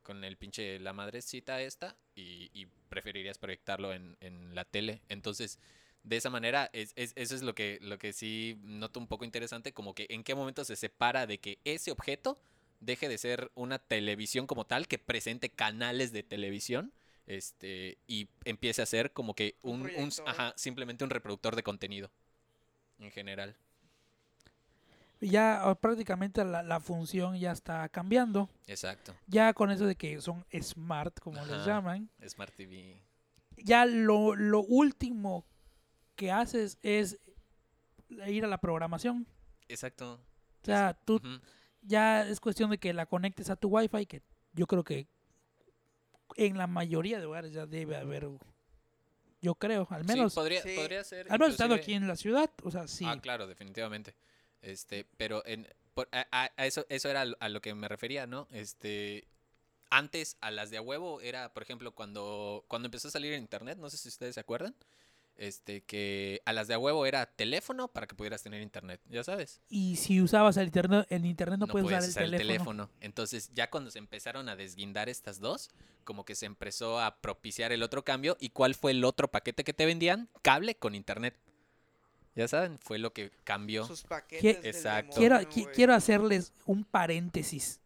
[0.02, 5.00] con el pinche la madrecita esta y, y preferirías proyectarlo en, en la tele.
[5.08, 5.58] Entonces,
[6.02, 9.24] de esa manera, es, es- eso es lo que, lo que sí noto un poco
[9.24, 12.38] interesante, como que en qué momento se separa de que ese objeto
[12.80, 16.92] deje de ser una televisión como tal, que presente canales de televisión,
[17.26, 20.28] este, y empiece a ser como que Un un, un- proyector.
[20.28, 22.10] ajá, simplemente un reproductor de contenido
[22.98, 23.56] en general.
[25.20, 28.48] Ya ah, prácticamente la, la función ya está cambiando.
[28.66, 29.14] Exacto.
[29.28, 31.66] Ya con eso de que son smart, como les Ajá.
[31.66, 32.10] llaman.
[32.26, 33.00] Smart TV.
[33.58, 35.44] Ya lo, lo último
[36.16, 37.18] que haces es
[38.26, 39.26] ir a la programación.
[39.68, 40.14] Exacto.
[40.62, 41.20] O sea, tú
[41.82, 44.22] ya es cuestión de que la conectes a tu wifi, que
[44.54, 45.06] yo creo que
[46.36, 48.28] en la mayoría de hogares ya debe haber,
[49.40, 50.74] yo creo, al menos, sí, podría, sí.
[50.76, 51.26] podría ser.
[51.30, 53.04] al menos estando inclusive- aquí en la ciudad, o sea, sí.
[53.06, 54.14] Ah, claro, definitivamente.
[54.60, 58.26] Este, pero en, por- a, a- a eso, eso era a lo que me refería,
[58.26, 58.46] ¿no?
[58.52, 59.26] Este,
[59.90, 63.40] antes a las de a huevo era, por ejemplo, cuando, cuando empezó a salir en
[63.42, 64.74] internet, no sé si ustedes se acuerdan,
[65.36, 69.24] este, que a las de a huevo era teléfono para que pudieras tener internet, ya
[69.24, 69.60] sabes.
[69.68, 72.90] Y si usabas el internet, el internet no, puedes usar el usar teléfono.
[73.00, 75.70] Entonces, ya cuando se empezaron a desguindar estas dos,
[76.04, 78.36] como que se empezó a propiciar el otro cambio.
[78.40, 80.28] ¿Y cuál fue el otro paquete que te vendían?
[80.42, 81.36] Cable con internet.
[82.34, 83.86] Ya saben, fue lo que cambió.
[83.86, 84.64] Sus paquetes.
[84.64, 85.16] Exacto.
[85.16, 85.74] Quiero, demonio, qui- güey.
[85.74, 87.80] quiero hacerles un paréntesis,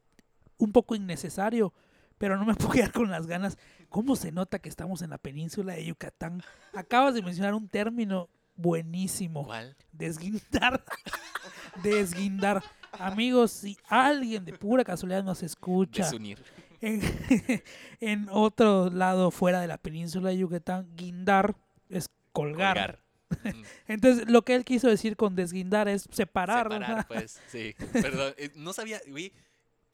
[0.57, 1.73] un poco innecesario,
[2.17, 3.59] pero no me puedo quedar con las ganas.
[3.97, 6.43] ¿Cómo se nota que estamos en la península de Yucatán?
[6.75, 9.47] Acabas de mencionar un término buenísimo.
[9.47, 9.75] ¿Cuál?
[9.91, 10.85] Desguindar.
[11.83, 12.63] Desguindar.
[12.93, 16.45] Amigos, si alguien de pura casualidad nos escucha Desunir.
[16.83, 17.01] en,
[18.01, 21.57] en otro lado fuera de la península de Yucatán, guindar
[21.89, 22.77] es colgar.
[22.77, 23.07] Colgar.
[23.31, 23.63] Ujú.
[23.89, 26.69] Entonces, lo que él quiso decir con desguindar es separar.
[26.69, 26.75] ¿no?
[26.75, 27.75] Separar, pues, sí.
[27.95, 29.01] Perdón, eh, no sabía,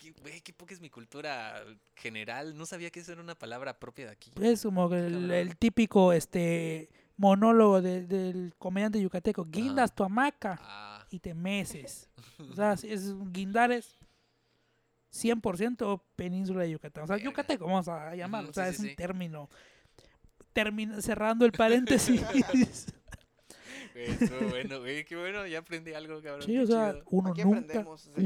[0.02, 1.62] qué, güey, qué poca es mi cultura
[1.96, 2.56] general.
[2.56, 4.30] No sabía que eso era una palabra propia de aquí.
[4.40, 9.44] Es como el, el típico este monólogo de- del comediante yucateco.
[9.44, 12.08] Guindas tu hamaca Ah, y te meces.
[12.50, 13.98] O sea, es guindar es
[15.14, 17.04] 100% península de Yucatán.
[17.04, 18.50] O sea, yucateco vamos a llamarlo.
[18.50, 18.96] O sea, sí, es sí, un sí.
[18.96, 19.48] término.
[20.52, 22.20] Termina, cerrando el paréntesis.
[23.92, 26.42] güey, estuvo bueno, güey, qué bueno, ya aprendí algo, cabrón.
[26.42, 27.04] sí, qué o sea, chido.
[27.10, 27.78] uno Aquí nunca, de-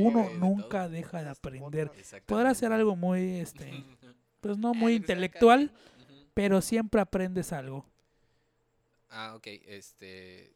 [0.02, 0.34] uno de todo.
[0.38, 1.90] nunca deja de este aprender.
[2.26, 3.84] Podrá ser algo muy, este,
[4.40, 5.70] pues no muy intelectual,
[6.34, 7.84] pero siempre aprendes algo.
[9.10, 10.52] Ah, ok, este...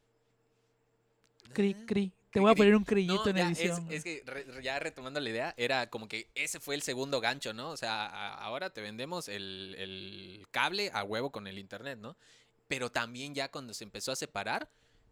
[1.53, 1.85] Cri, Ah.
[1.87, 2.13] cri.
[2.33, 3.87] Te voy a poner un crillito No, en ya, es- edición.
[3.91, 7.53] Es, que re- ya retomando la idea, era como que ese fue el segundo gancho,
[7.53, 7.71] ¿no?
[7.71, 12.17] O sea, a- ahora te vendemos el, el cable a huevo con el internet, ¿no?
[12.69, 14.69] Pero también ya cuando se empezó a separar,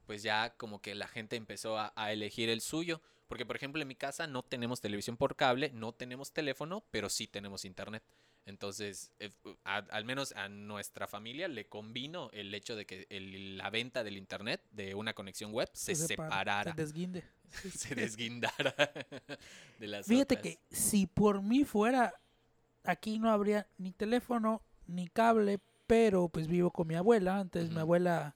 [0.08, 3.02] pues ya como que la gente empezó a, a elegir el suyo.
[3.28, 7.10] Porque, por ejemplo, en mi casa no tenemos televisión por cable, no tenemos teléfono, pero
[7.10, 8.02] sí tenemos internet.
[8.46, 9.30] Entonces, eh,
[9.64, 14.02] a- al menos a nuestra familia le convino el hecho de que el- la venta
[14.02, 17.24] del internet de una conexión web se, separa, separara, Se desguinde.
[17.74, 18.74] se desguindara
[19.78, 20.42] de las Fíjate otras.
[20.54, 22.14] que si por mí fuera,
[22.84, 27.80] aquí no habría ni teléfono ni cable, pero pues vivo con mi abuela, entonces mi
[27.80, 28.34] abuela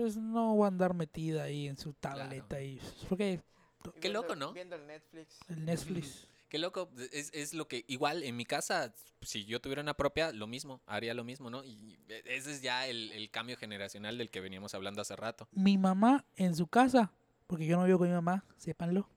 [0.00, 3.40] pues no va a andar metida ahí en su tableta y porque
[3.82, 4.52] Qué Viendo- loco, ¿no?
[4.52, 5.38] Viendo el Netflix.
[5.48, 9.82] el Netflix Qué loco, es, es lo que igual en mi casa, si yo tuviera
[9.82, 11.62] una propia, lo mismo, haría lo mismo, ¿no?
[11.64, 15.46] Y e- ese es ya el, el cambio generacional del que veníamos hablando hace rato.
[15.52, 17.12] mi mamá en su casa,
[17.46, 19.08] porque yo no vivo con mi mamá, sépanlo,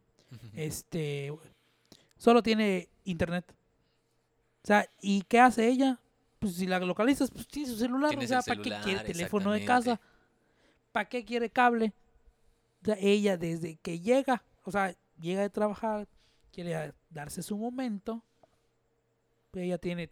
[0.53, 1.33] este
[2.17, 3.45] solo tiene internet.
[4.63, 5.99] O sea, ¿y qué hace ella?
[6.39, 9.03] Pues si la localizas, pues tiene su celular, Tienes o sea, el ¿para qué quiere
[9.11, 9.99] teléfono de casa?
[10.93, 11.91] ¿Para qué quiere cable?
[12.99, 16.07] Ella desde que llega, o sea, llega de trabajar,
[16.51, 18.23] quiere darse su momento,
[19.53, 20.11] ella tiene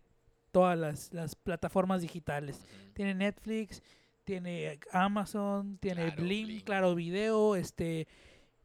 [0.52, 2.60] todas las, las plataformas digitales.
[2.94, 3.84] Tiene Netflix,
[4.24, 6.62] tiene Amazon, tiene Claro, Blim, Blim.
[6.62, 8.08] Claro Video, este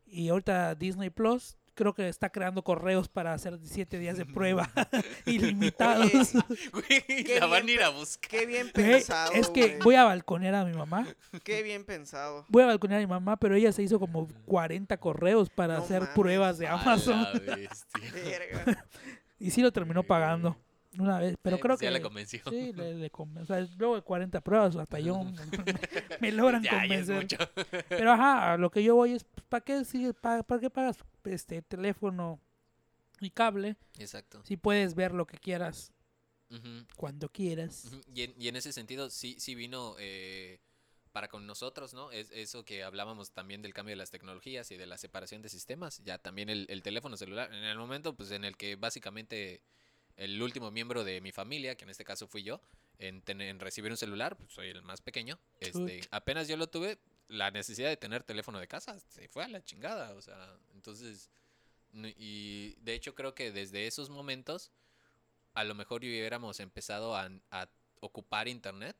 [0.06, 1.56] y ahorita Disney Plus.
[1.76, 4.68] Creo que está creando correos para hacer siete días de prueba
[5.26, 6.32] ilimitados.
[6.72, 8.30] Güey, la van a ir a buscar.
[8.30, 9.32] Qué bien Güey, pensado.
[9.32, 9.78] es que güey.
[9.82, 11.06] voy a balconear a mi mamá.
[11.44, 12.44] Qué bien pensado.
[12.48, 15.84] Voy a balconear a mi mamá, pero ella se hizo como 40 correos para No
[15.84, 16.14] hacer mames.
[16.14, 17.22] pruebas de A Amazon.
[17.44, 18.12] la bestia.
[18.12, 18.84] Verga.
[19.38, 20.56] Y sí lo terminó pagando
[20.98, 21.36] una vez.
[21.42, 21.86] Pero Eh, creo pues que.
[21.86, 22.40] Ya le convenció.
[22.48, 25.22] Sí, le, le conven- o sea, luego de 40 pruebas, hasta yo
[26.20, 27.16] me, logran Ya, ya convencer.
[27.22, 27.36] mucho.
[27.88, 31.62] Pero ajá, lo que yo voy es, ¿para qué, sigue- pa- para qué pagas este
[31.62, 32.40] teléfono
[33.20, 34.42] y cable Exacto.
[34.44, 35.92] si puedes ver lo que quieras
[36.50, 36.86] Ujú.
[36.96, 37.86] cuando quieras?
[37.86, 40.60] Ujú, Y en, y en ese sentido sí, sí vino eh,
[41.12, 42.10] para con nosotros, ¿no?
[42.12, 45.48] Es eso que hablábamos también del cambio de las tecnologías y de la separación de
[45.48, 46.02] sistemas.
[46.04, 49.62] Ya también el, el teléfono celular, en el momento pues en el que básicamente
[50.16, 52.60] el último miembro de mi familia, que en este caso fui yo,
[52.98, 53.22] en,
[53.60, 56.98] recibir un celular, pues soy el más pequeño, este, apenas yo lo tuve,
[57.28, 61.28] la necesidad de tener teléfono de casa se fue a la chingada, o sea, entonces,
[61.92, 64.70] y de hecho creo que desde esos momentos
[65.54, 67.68] a lo mejor hubiéramos empezado a, a
[68.00, 68.96] ocupar internet,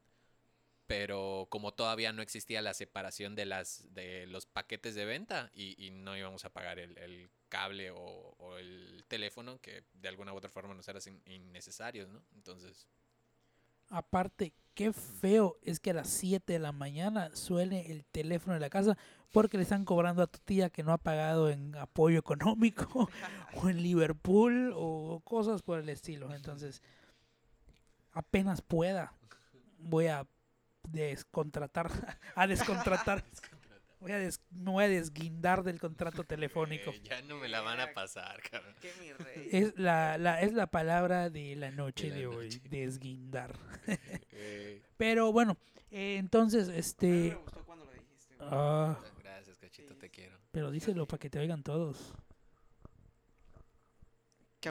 [0.86, 5.84] pero como todavía no existía la separación de las de los paquetes de venta y,
[5.84, 7.96] y no íbamos a pagar el, el cable o,
[8.38, 12.22] o el teléfono que de alguna u otra forma nos eran innecesarios, ¿no?
[12.34, 12.88] Entonces,
[13.90, 18.60] Aparte, qué feo es que a las 7 de la mañana suene el teléfono de
[18.60, 18.98] la casa
[19.32, 23.08] porque le están cobrando a tu tía que no ha pagado en apoyo económico
[23.54, 26.34] o en Liverpool o cosas por el estilo.
[26.34, 26.82] Entonces,
[28.12, 29.12] apenas pueda,
[29.78, 30.26] voy a
[30.88, 31.90] descontratar,
[32.34, 33.24] a descontratar.
[34.06, 36.90] Voy a des- me voy a desguindar del contrato telefónico.
[36.92, 38.72] eh, ya no me la van a pasar, cabrón.
[38.80, 39.48] Qué mi rey.
[39.50, 42.60] Es la, la, es la palabra de la noche De la de hoy, noche.
[42.70, 43.52] desguindar.
[44.38, 45.56] Eh, Pero bueno,
[45.90, 47.34] eh, entonces, A mí me este...
[47.34, 48.34] gustó cuando lo dijiste.
[48.40, 50.36] ah, gracias, cachito, te quiero.
[50.52, 52.14] pero díselo para que te oigan todos.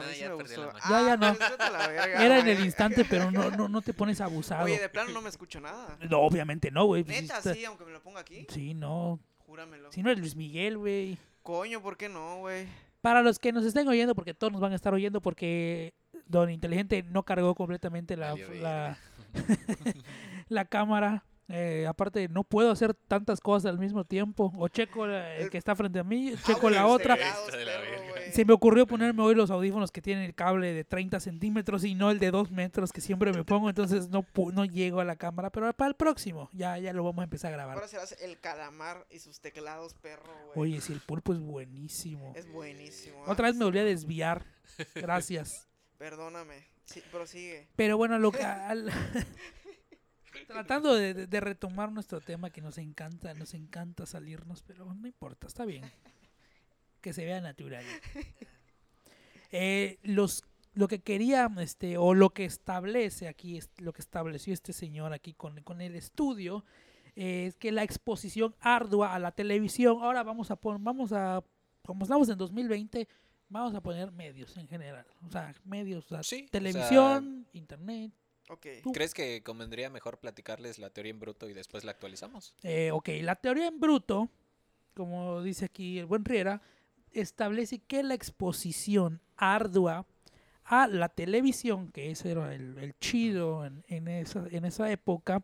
[0.00, 0.66] a mí No, sí ya me perdí gustó.
[0.66, 0.90] la magia.
[0.90, 1.72] Ya, ya no.
[1.78, 4.64] la verga, Era en el instante, pero no, no, no te pones abusado.
[4.64, 5.96] Oye, de plano no me escucho nada.
[6.08, 7.04] No, obviamente no, güey.
[7.04, 8.46] pues, Neta, está- sí, aunque me lo ponga aquí.
[8.50, 9.18] Sí, no.
[9.38, 9.90] Júramelo.
[9.92, 11.18] Si no es Luis Miguel, güey.
[11.42, 12.66] Coño, ¿por qué no, güey?
[13.00, 15.94] Para los que nos estén oyendo, porque todos nos van a estar oyendo, porque
[16.26, 18.98] Don Inteligente no cargó completamente la, la,
[20.48, 21.24] la cámara.
[21.48, 24.52] Eh, aparte, no puedo hacer tantas cosas al mismo tiempo.
[24.58, 27.14] O checo el que está frente a mí, Ah, checo la otra.
[27.14, 27.52] cegados,
[28.26, 28.32] Güey.
[28.34, 31.94] Se me ocurrió ponerme hoy los audífonos que tienen el cable de 30 centímetros y
[31.94, 35.16] no el de 2 metros que siempre me pongo, entonces no, no llego a la
[35.16, 37.74] cámara, pero para el próximo ya, ya lo vamos a empezar a grabar.
[37.76, 40.72] Ahora serás el calamar y sus teclados, perro, güey.
[40.72, 42.32] Oye, si el pulpo es buenísimo.
[42.36, 43.22] Es buenísimo.
[43.26, 44.44] Otra vez me volví a desviar,
[44.94, 45.68] gracias.
[45.98, 46.64] Perdóname.
[46.84, 47.68] Sí, prosigue.
[47.76, 48.42] Pero bueno, lo que...
[48.44, 48.90] al-
[50.46, 55.46] Tratando de- de retomar nuestro tema que nos encanta, nos encanta salirnos, pero no importa,
[55.46, 55.90] está bien.
[57.06, 57.84] Que se vea natural.
[59.52, 60.42] Eh, los,
[60.74, 65.34] lo que quería, este, o lo que establece aquí, lo que estableció este señor aquí
[65.34, 66.64] con, con el estudio,
[67.14, 71.44] eh, es que la exposición ardua a la televisión, ahora vamos a poner, vamos a,
[71.84, 73.06] como estamos en 2020,
[73.48, 77.46] vamos a poner medios en general, o sea, medios, o sea, Sí, o sea, televisión,
[77.52, 78.10] internet,
[78.48, 78.66] Ok.
[78.82, 82.52] Tú- ¿Crees que convendría mejor platicarles la teoría en bruto y después la actualizamos?
[82.64, 84.28] Eh, ok, la teoría en bruto,
[84.92, 86.60] como dice aquí el buen Riera,
[87.20, 90.06] establece que la exposición ardua
[90.64, 95.42] a la televisión, que ese era el, el chido en, en esa, en esa época,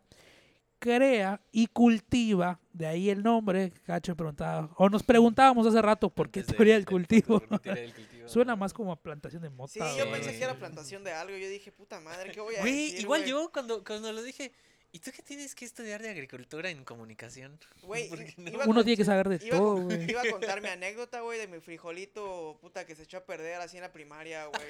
[0.79, 6.29] crea y cultiva, de ahí el nombre, Cacho preguntaba, o nos preguntábamos hace rato por
[6.29, 7.39] qué Antes de- teoría del cultivo.
[7.39, 8.27] podcast, ¿por qué teoría del cultivo?
[8.27, 9.71] Suena más como a plantación de mota.
[9.71, 11.37] Sí, yo pensé que era plantación de algo.
[11.37, 12.99] Yo dije, puta madre, ¿qué voy a Güey, decir?
[13.01, 13.31] igual güey?
[13.31, 14.51] yo cuando, cuando lo dije,
[14.93, 17.59] ¿y tú qué tienes que estudiar de agricultura en comunicación?
[17.83, 20.09] Güey, no- Uno tiene que saber de Iba, todo, güey.
[20.09, 23.59] iba a contar mi anécdota, güey, de mi frijolito, puta, que se echó a perder
[23.59, 24.61] así en la primaria, güey.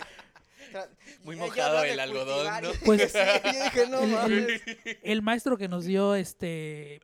[1.23, 2.47] Muy mojado el algodón,
[2.85, 4.61] Pues, sí, yo dije, no el- mames.
[5.03, 7.01] El maestro que nos dio este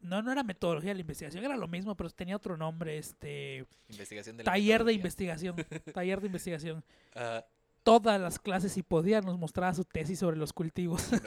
[0.00, 3.66] no no era metodología de la investigación, era lo mismo, pero tenía otro nombre, este
[3.88, 5.56] Investigación de la taller de investigación,
[5.92, 6.84] taller de investigación.
[7.14, 7.44] Ah,
[7.86, 11.18] Todas las clases si podía nos mostraba su tesis sobre los cultivos, no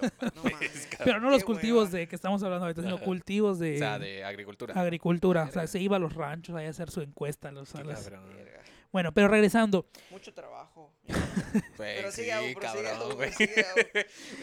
[0.43, 0.43] No
[1.05, 1.99] pero no los cultivos hueva.
[1.99, 4.73] de que estamos hablando ahorita, sino cultivos de, O sea, de agricultura.
[4.79, 7.83] agricultura, o sea, se iba a los ranchos ahí a hacer su encuesta los, a
[7.85, 8.27] las- cabrón.
[8.35, 8.59] Verga,
[8.91, 10.93] Bueno, pero regresando, Mucho trabajo.
[11.07, 13.65] Güey, Pero sí, sigue, pero sigue, cabrón, sigue,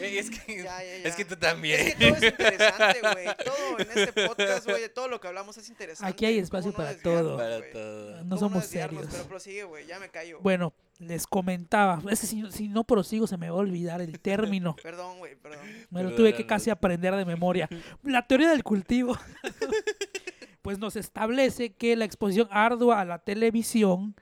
[0.19, 1.79] es que, Ya, ya, es que tú también.
[1.87, 3.27] Es que todo es interesante, güey.
[3.45, 6.11] Todo en este podcast, güey, de todo lo que hablamos es interesante.
[6.11, 7.37] Aquí hay ¿Cómo espacio para todo.
[7.37, 8.11] Para todo.
[8.23, 9.05] no ¿Cómo somos serios.
[9.11, 10.39] Pero prosigue, güey, ya me callo.
[10.41, 14.19] Bueno, les comentaba, es que si, si no prosigo se me va a olvidar el
[14.19, 14.75] término.
[14.83, 15.65] Perdón, güey, perdón.
[15.89, 17.69] Me lo tuve que casi aprender de memoria.
[18.03, 19.17] La teoría del cultivo,
[20.61, 24.15] pues nos establece que la exposición ardua a la televisión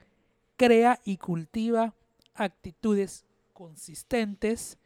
[0.56, 1.94] crea y cultiva
[2.34, 4.78] actitudes consistentes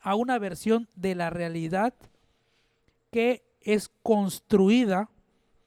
[0.00, 1.92] a una versión de la realidad
[3.10, 5.10] que es construida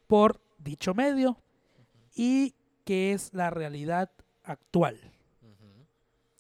[0.08, 1.38] por dicho medio
[2.15, 4.10] y que es la realidad
[4.43, 5.09] actual.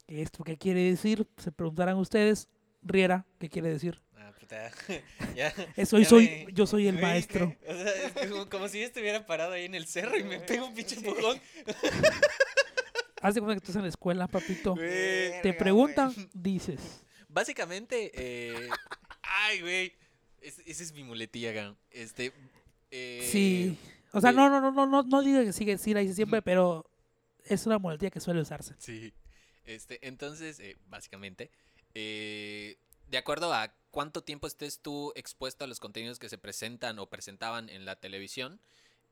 [0.09, 1.27] ¿Esto qué quiere decir?
[1.37, 2.49] Se preguntarán ustedes.
[2.81, 4.01] Riera, ¿qué quiere decir?
[4.17, 4.71] Ah, puta.
[5.35, 5.53] ya.
[5.75, 7.55] Eso, ya soy, me- yo soy el maestro.
[7.67, 7.91] o sea,
[8.21, 10.73] es como, como si yo estuviera parado ahí en el cerro y me pego un
[10.73, 11.39] pinche empujón.
[13.21, 14.75] Haz de cuenta que estás en la escuela, papito.
[14.75, 17.01] Te preguntan, dices.
[17.27, 18.69] Básicamente, eh,
[19.21, 19.93] ay, güey.
[20.41, 21.77] Es- esa es mi muletilla, gan.
[21.91, 22.31] Este.
[22.91, 23.77] eh, Sí.
[24.13, 26.41] O sea, no, no, no, no, no, no diga que sigue, sí la dice siempre,
[26.41, 26.89] pero
[27.43, 28.73] es una muletilla que suele usarse.
[28.79, 29.13] Sí.
[29.69, 31.51] Este, entonces, eh, básicamente,
[31.93, 36.97] eh, de acuerdo a cuánto tiempo estés tú expuesto a los contenidos que se presentan
[36.97, 38.59] o presentaban en la televisión,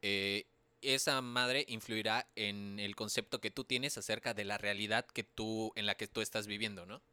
[0.02, 0.48] eh,
[0.82, 5.74] esa madre influirá en el concepto que tú tienes acerca de la realidad que tú,
[5.76, 7.04] en la que tú estás viviendo, ¿no?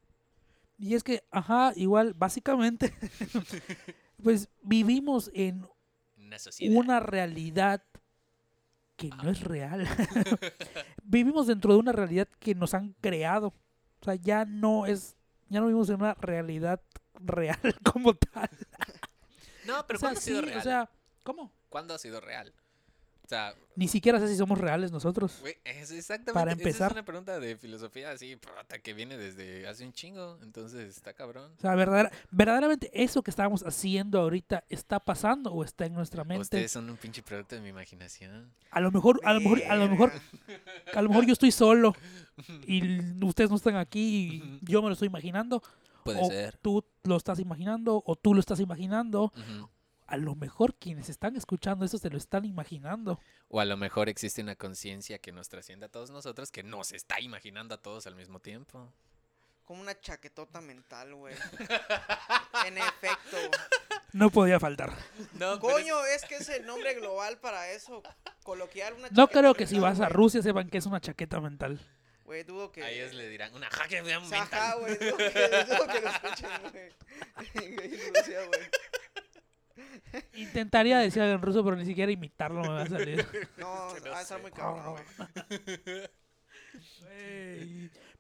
[0.78, 2.94] Y es que, ajá, igual, básicamente,
[4.22, 5.68] pues vivimos en
[6.16, 6.74] Una sociedad.
[6.74, 7.83] una realidad
[8.96, 9.87] que no es real.
[11.02, 13.48] vivimos dentro de una realidad que nos han creado.
[14.00, 15.16] O sea, ya no es,
[15.48, 16.80] ya no vivimos en una realidad
[17.14, 18.50] real como tal.
[19.66, 20.59] No, pero o sea, ¿cuándo ha sido real?
[20.59, 20.90] o sea,
[21.22, 21.52] ¿cómo?
[21.68, 22.52] ¿Cuándo ha sido real?
[23.24, 25.40] O sea, Ni siquiera sé si somos reales nosotros.
[25.64, 26.32] es exactamente.
[26.34, 26.90] Para esa empezar.
[26.90, 28.37] es una pregunta de filosofía así,
[28.82, 30.38] que viene desde hace un chingo.
[30.42, 31.50] Entonces, está cabrón.
[31.56, 36.22] O sea, verdadera- verdaderamente eso que estamos haciendo ahorita está pasando o está en nuestra
[36.24, 36.42] mente.
[36.42, 38.52] Ustedes son un pinche producto de mi imaginación.
[38.70, 40.12] A lo mejor, a lo mejor, a lo mejor,
[40.94, 41.94] a lo mejor yo estoy solo
[42.66, 45.62] y ustedes no están aquí y yo me lo estoy imaginando.
[46.04, 46.58] Puede o ser.
[46.58, 49.32] tú lo estás imaginando o tú lo estás imaginando.
[50.06, 53.20] A lo mejor quienes están escuchando eso se lo están imaginando.
[53.48, 56.92] O a lo mejor existe una conciencia que nos trasciende a todos nosotros que nos
[56.92, 58.92] está imaginando a todos al mismo tiempo.
[59.64, 61.34] Como una chaquetota mental, güey.
[62.66, 63.38] en efecto.
[64.12, 64.92] No podía faltar.
[65.32, 68.02] No, Coño, es que es el nombre global para eso.
[68.42, 70.08] Coloquial una No creo que si mental, vas a.
[70.10, 71.80] Rusia sepan que es una chaqueta mental.
[72.24, 72.82] Güey, dudo que.
[72.82, 74.80] a ellos le dirán una jaque sea, Ajá, mental.
[74.80, 76.92] güey, dudo que, dudo que lo escuchen, güey.
[77.74, 78.60] Güey, en Rusia, güey.
[80.37, 83.24] Intentaría decir algo en ruso, pero ni siquiera imitarlo me va a salir.
[83.58, 86.10] No, Que no va a estar muy cabrón, güey.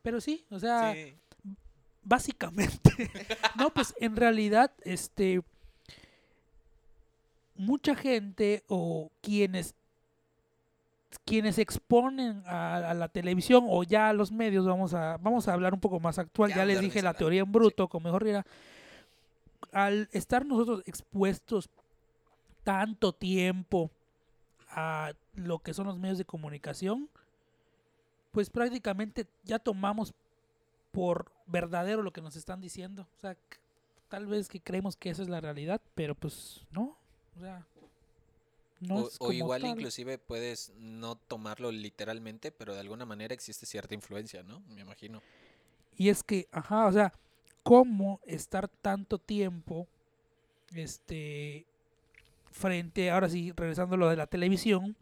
[0.02, 1.14] Pero sí, o sea, Sí.
[2.02, 2.90] básicamente.
[3.58, 5.42] no, pues en realidad, este.
[7.56, 9.74] Mucha gente o quienes
[11.24, 15.52] quienes exponen a, a la televisión o ya a los medios, vamos a, vamos a
[15.54, 18.26] hablar un poco más actual, Ya ya, les dije la teoría en bruto, como mejor
[18.26, 18.44] era,
[19.72, 21.68] al estar nosotros expuestos
[22.62, 23.90] tanto tiempo
[24.70, 27.08] a lo que son los medios de comunicación,
[28.32, 30.14] pues prácticamente ya tomamos
[30.90, 33.06] por verdadero lo que nos están diciendo.
[33.16, 33.36] O sea,
[34.08, 36.96] tal vez que creemos que esa es la realidad, pero pues no.
[37.36, 37.66] O sea,
[38.80, 39.70] no o, es o como igual tal.
[39.70, 44.60] inclusive puedes no tomarlo literalmente, pero de alguna manera existe cierta influencia, ¿no?
[44.68, 45.22] Me imagino.
[45.96, 47.12] Y es que, ajá, o sea,
[47.64, 49.88] ¿cómo estar tanto tiempo
[50.74, 51.64] este
[52.52, 54.94] frente, ahora sí, regresando a lo de la televisión,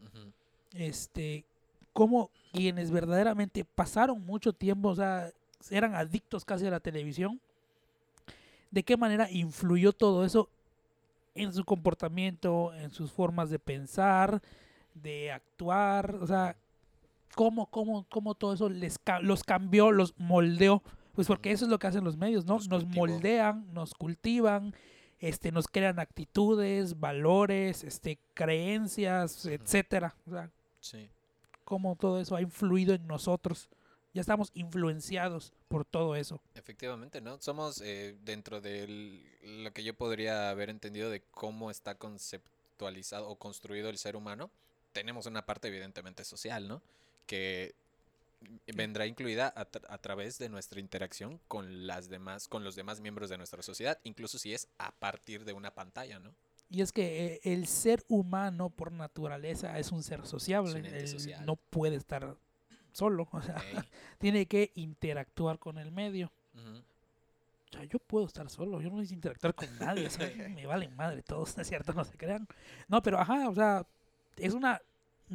[0.73, 1.45] este,
[1.91, 5.29] cómo quienes verdaderamente pasaron mucho tiempo, o sea,
[5.69, 7.39] eran adictos casi a la televisión,
[8.71, 10.49] de qué manera influyó todo eso
[11.35, 14.41] en su comportamiento, en sus formas de pensar,
[14.95, 16.55] de actuar, o sea,
[17.35, 20.81] cómo, cómo, cómo todo eso les los cambió, los moldeó,
[21.13, 22.59] pues porque eso es lo que hacen los medios, ¿no?
[22.69, 24.75] Nos moldean, nos cultivan,
[25.19, 30.15] este, nos crean actitudes, valores, este, creencias, etcétera.
[30.27, 30.49] O sea,
[30.81, 31.09] Sí.
[31.63, 33.69] cómo todo eso ha influido en nosotros.
[34.13, 36.39] Ya estamos influenciados por todo eso.
[36.55, 37.41] Efectivamente, ¿no?
[37.41, 43.37] Somos eh, dentro de lo que yo podría haber entendido de cómo está conceptualizado o
[43.37, 44.51] construido el ser humano.
[44.91, 46.81] Tenemos una parte evidentemente social, ¿no?
[47.25, 47.73] Que
[48.67, 53.01] vendrá incluida a, tra- a través de nuestra interacción con las demás, con los demás
[53.01, 56.33] miembros de nuestra sociedad, incluso si es a partir de una pantalla, ¿no?
[56.69, 60.71] Y es que eh, el ser humano por naturaleza es un ser sociable.
[60.71, 61.45] Es un ente él social.
[61.45, 62.35] no puede estar
[62.91, 63.27] solo.
[63.31, 63.55] O sea,
[64.17, 66.31] tiene que interactuar con el medio.
[66.55, 70.07] O sea, yo puedo estar solo, yo no necesito interactuar con nadie.
[70.07, 71.93] o sea, me valen madre todos, ¿no es cierto?
[71.93, 72.47] No se crean.
[72.87, 73.85] No, pero ajá, o sea,
[74.37, 74.81] es una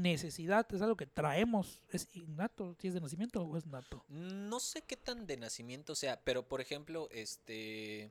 [0.02, 1.80] necesidad, es algo que traemos.
[1.90, 4.04] Es innato, si es de nacimiento o es nato.
[4.08, 8.10] No sé qué tan de nacimiento sea, pero por ejemplo, este.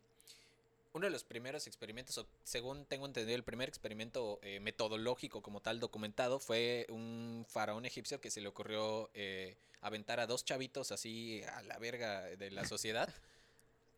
[0.93, 5.59] Uno de los primeros experimentos, o según tengo entendido, el primer experimento eh, metodológico como
[5.59, 10.91] tal documentado fue un faraón egipcio que se le ocurrió eh, aventar a dos chavitos
[10.91, 13.13] así a la verga de la sociedad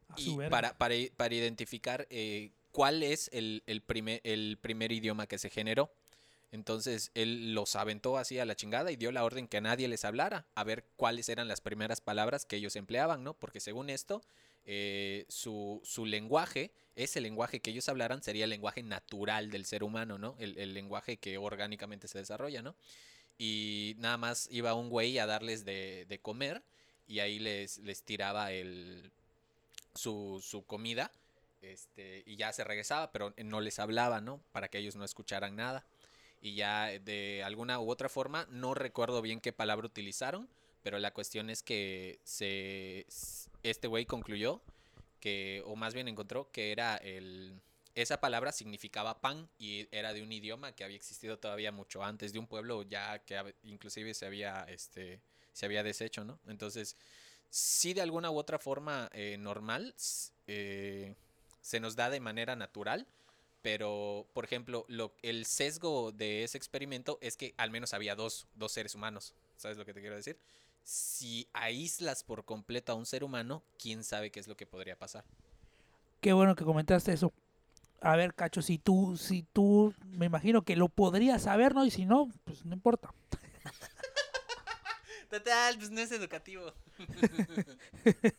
[0.18, 5.38] y para, para, para identificar eh, cuál es el, el primer, el primer idioma que
[5.38, 5.90] se generó.
[6.52, 9.88] Entonces él los aventó así a la chingada y dio la orden que a nadie
[9.88, 13.34] les hablara, a ver cuáles eran las primeras palabras que ellos empleaban, ¿no?
[13.34, 14.22] Porque según esto,
[14.66, 19.84] eh, su, su lenguaje, ese lenguaje que ellos hablaran sería el lenguaje natural del ser
[19.84, 20.36] humano, ¿no?
[20.40, 22.76] El, el lenguaje que orgánicamente se desarrolla, ¿no?
[23.38, 26.62] Y nada más iba un güey a darles de, de comer
[27.08, 29.12] y ahí les, les tiraba el,
[29.96, 31.12] su, su comida
[31.62, 34.40] este, y ya se regresaba, pero no les hablaba, ¿no?
[34.52, 35.86] Para que ellos no escucharan nada.
[36.42, 40.48] Y ya de alguna u otra forma, no recuerdo bien qué palabra utilizaron,
[40.82, 43.06] pero la cuestión es que se,
[43.64, 44.62] este güey concluyó
[45.20, 47.60] que, o más bien encontró que era el...
[47.96, 52.32] Esa palabra significaba pan y era de un idioma que había existido todavía mucho antes,
[52.32, 55.20] de un pueblo ya que inclusive se había, este,
[55.52, 56.40] se había deshecho, ¿no?
[56.48, 56.96] Entonces,
[57.50, 59.94] sí de alguna u otra forma eh, normal,
[60.48, 61.16] eh,
[61.62, 63.06] se nos da de manera natural,
[63.62, 68.48] pero por ejemplo, lo, el sesgo de ese experimento es que al menos había dos,
[68.56, 70.38] dos seres humanos, ¿sabes lo que te quiero decir?
[70.84, 74.98] Si aíslas por completo a un ser humano, quién sabe qué es lo que podría
[74.98, 75.24] pasar.
[76.22, 77.32] Qué bueno que comentaste eso.
[78.02, 81.86] A ver, Cacho, si tú, si tú, me imagino que lo podrías saber, ¿no?
[81.86, 83.14] Y si no, pues no importa.
[85.30, 86.74] Total, pues no es educativo.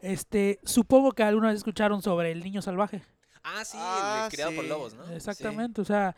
[0.00, 3.02] Este, supongo que alguna vez escucharon sobre el niño salvaje.
[3.56, 5.04] Ah, sí, Ah, criado por lobos, ¿no?
[5.12, 6.14] Exactamente, o sea,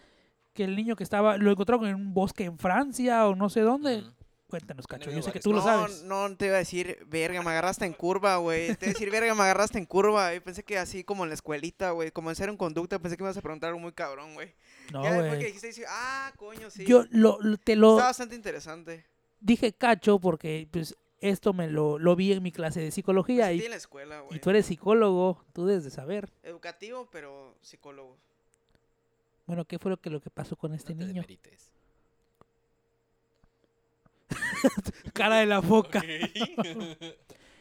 [0.53, 3.61] que el niño que estaba, lo encontraron en un bosque en Francia o no sé
[3.61, 3.99] dónde.
[3.99, 4.11] Ujú.
[4.49, 6.03] Cuéntanos, Cacho, yo sé que tú lo no, sabes.
[6.03, 8.75] No, te iba a decir, verga, me agarraste en curva, güey.
[8.75, 10.35] Te iba a decir, verga, me agarraste en curva.
[10.35, 12.11] Y pensé que así como en la escuelita, güey.
[12.11, 14.53] Como en ser un conducta, pensé que me ibas a preguntar algo muy cabrón, güey.
[14.93, 15.47] No, ya después que güey.
[15.47, 16.85] dijiste, dije, ah, coño, sí.
[16.85, 19.05] Yo lo, lo- te lo Está bastante interesante.
[19.39, 23.57] dije Cacho porque pues esto me lo, lo vi en mi clase de psicología Pues,
[23.57, 24.37] y, sí, en la escuela, güey.
[24.37, 26.31] y tú eres psicólogo, tú debes de saber.
[26.43, 28.17] Educativo, pero psicólogo.
[29.47, 31.25] Bueno, ¿qué fue lo que, lo que pasó con este No te niño?
[35.13, 36.03] Cara de la foca.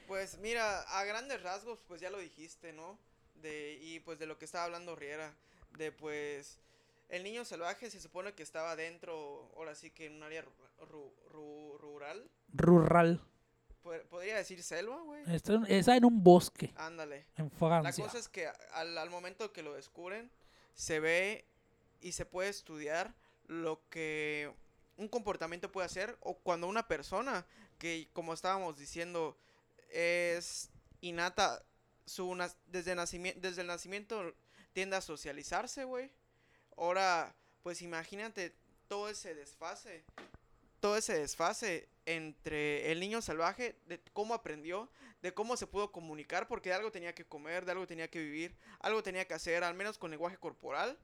[0.08, 2.98] Pues mira, a grandes rasgos, pues ya lo dijiste, ¿no?
[3.44, 5.36] De, y pues de lo que estaba hablando Riera,
[5.78, 6.58] de pues
[7.10, 10.88] el niño salvaje se supone que estaba dentro, ahora sí que en un área ru-
[10.90, 13.22] ru- ru- rural, Rural.
[13.84, 15.24] Po- podría decir selva, güey.
[15.34, 15.66] Está, en-
[16.06, 17.26] un bosque Ándale.
[17.38, 20.30] en La cosa es que al, al momento que lo descubren,
[20.74, 21.46] se ve
[22.02, 23.14] y se puede estudiar
[23.48, 24.52] lo que
[24.98, 27.46] un comportamiento puede hacer o cuando una persona
[27.78, 29.38] que, como estábamos diciendo,
[29.90, 30.70] es
[31.02, 31.64] innata,
[32.06, 32.36] su,
[32.68, 34.34] desde, nacimiento, desde el nacimiento
[34.74, 36.12] tiende a socializarse, güey.
[36.78, 38.54] Ahora, pues imagínate
[38.88, 40.04] todo ese desfase,
[40.80, 44.90] todo ese desfase entre el niño salvaje, de cómo aprendió,
[45.22, 48.20] de cómo se pudo comunicar, porque de algo tenía que comer, de algo tenía que
[48.20, 50.98] vivir, algo tenía que hacer, al menos con lenguaje corporal,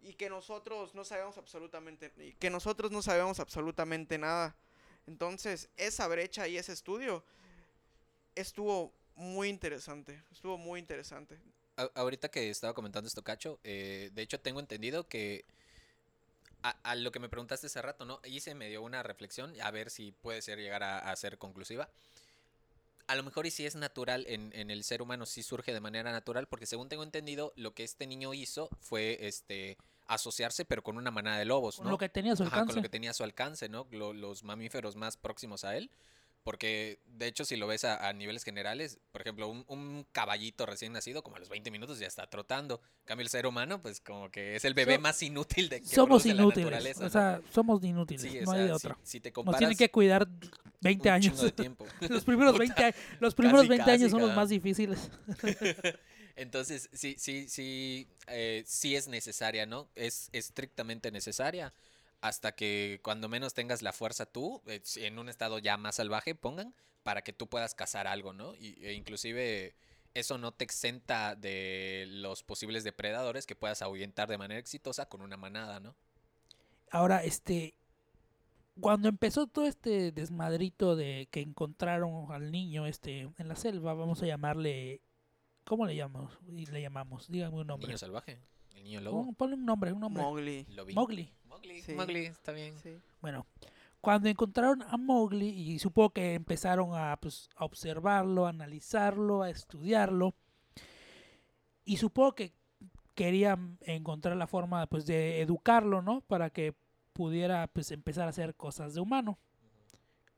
[0.00, 4.56] y que nosotros no sabemos absolutamente, y que nosotros no sabemos absolutamente nada.
[5.06, 7.24] Entonces, esa brecha y ese estudio
[8.34, 11.38] estuvo muy interesante, estuvo muy interesante.
[11.76, 15.44] A- ahorita que estaba comentando esto, Cacho, eh, de hecho tengo entendido que
[16.64, 18.20] a, a lo que me preguntaste hace rato, ¿no?
[18.24, 21.90] Hice me dio una reflexión, a ver si puede ser llegar a, a ser conclusiva.
[23.06, 25.80] a lo mejor y si es natural en, en el ser humano, sí surge de
[25.80, 30.82] manera natural, porque según tengo entendido, lo que este niño hizo fue este asociarse, pero
[30.82, 31.92] con una manada de lobos, Con ¿no?
[31.92, 32.66] lo que tenía a su Ajá, alcance.
[32.66, 33.86] con lo que tenía a su alcance, ¿no?
[33.90, 35.90] Lo- los mamíferos más próximos a él.
[36.44, 40.66] Porque, de hecho, si lo ves a, a niveles generales, por ejemplo, un, un caballito
[40.66, 42.82] recién nacido, como a los 20 minutos ya está trotando.
[43.00, 45.80] En cambio, el ser humano, pues como que es el bebé So- más inútil de
[45.80, 46.64] que Somos produce la inútiles.
[46.66, 47.10] naturaleza, O ¿no?
[47.10, 48.20] sea, somos inútiles.
[48.30, 48.98] Sí, o no hay de sea, otra.
[49.02, 50.28] Si, si te Nos comparas tienen que cuidar
[50.82, 51.32] 20 un años.
[51.32, 51.86] chingo de tiempo.
[52.10, 55.10] los primeros Puta, 20, a- los primeros casi, 20 casi, años son los más difíciles.
[56.36, 59.88] Entonces, sí, sí, sí, eh, sí es necesaria, ¿no?
[59.94, 61.72] Es estrictamente necesaria
[62.24, 66.34] hasta que cuando menos tengas la fuerza tú, eh, en un estado ya más salvaje,
[66.34, 68.54] pongan, para que tú puedas cazar algo, ¿no?
[68.54, 69.74] Y, e inclusive
[70.14, 75.20] eso no te exenta de los posibles depredadores que puedas ahuyentar de manera exitosa con
[75.20, 75.94] una manada, ¿no?
[76.90, 77.74] Ahora, este,
[78.80, 84.22] cuando empezó todo este desmadrito de que encontraron al niño este en la selva, vamos
[84.22, 85.02] a llamarle,
[85.64, 86.38] ¿cómo le llamamos?
[86.48, 87.88] Y le llamamos, dígame un El nombre.
[87.88, 88.40] niño salvaje,
[88.76, 89.24] el niño lobo.
[89.26, 90.22] Pon- Ponle un nombre, un nombre.
[90.22, 90.66] Mowgli.
[90.94, 91.30] Mowgli.
[91.54, 91.92] Mowgli, Sí.
[91.94, 92.78] Mowgli, está bien.
[92.78, 92.98] Sí.
[93.20, 93.46] Bueno,
[94.00, 99.50] cuando encontraron a Mowgli y supongo que empezaron a, pues, a observarlo, a analizarlo, a
[99.50, 100.34] estudiarlo,
[101.84, 102.52] y supongo que
[103.14, 106.20] querían encontrar la forma pues, de educarlo, ¿no?
[106.22, 106.74] Para que
[107.12, 109.38] pudiera pues, empezar a hacer cosas de humano.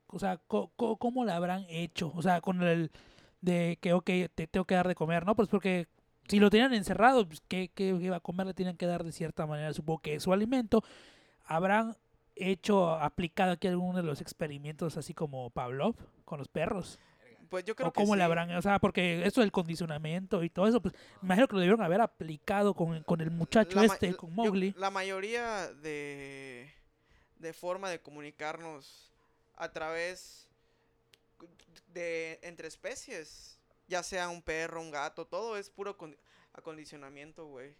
[0.08, 2.12] O sea, ¿cómo lo habrán hecho?
[2.14, 2.90] O sea, con el
[3.40, 5.34] de que, ok, te tengo que dar de comer, ¿no?
[5.34, 5.88] Pues porque
[6.28, 8.46] si lo tenían encerrado, pues, ¿qué, qué iba a comer?
[8.46, 10.82] Le tienen que dar de cierta manera, supongo que su alimento.
[11.44, 11.96] Habrán
[12.34, 16.98] hecho, aplicado aquí alguno de los experimentos así como Pavlov con los perros.
[17.48, 18.18] Pues yo creo o que cómo sí.
[18.18, 21.54] le habrán, o sea, porque eso del condicionamiento y todo eso, pues me imagino que
[21.54, 24.74] lo debieron haber aplicado con, con el muchacho La este, con yo- Mowgli.
[24.76, 26.68] la mayoría de,
[27.38, 29.12] de forma de comunicarnos
[29.54, 30.48] a través
[31.94, 33.55] de entre especies,
[33.88, 36.18] ya sea un perro, un gato, todo es puro condi-
[36.52, 37.74] acondicionamiento, güey.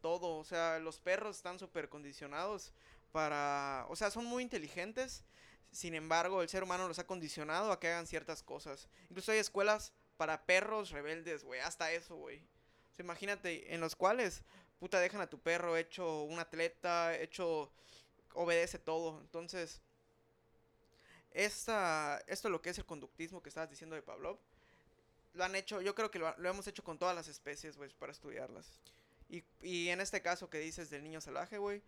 [0.00, 2.72] Todo, o sea, los perros están súper condicionados
[3.12, 5.24] para, o sea, son muy inteligentes.
[5.70, 8.88] Sin embargo, el ser humano los ha condicionado a que hagan ciertas cosas.
[9.08, 11.60] Incluso hay escuelas para perros rebeldes, güey.
[11.60, 12.38] Hasta eso, güey.
[12.92, 14.42] O sea, imagínate, en los cuales,
[14.78, 17.72] puta, dejan a tu perro hecho un atleta, hecho,
[18.34, 19.20] obedece todo.
[19.20, 19.80] Entonces,
[21.30, 24.38] esta, esto lo que es el conductismo que estabas diciendo de Pavlov,
[25.34, 28.12] lo han hecho, yo creo que lo, hemos hecho con todas las especies, güey, para
[28.12, 28.80] estudiarlas.
[29.28, 31.82] Y, y en este caso que dices del niño salvaje, güey,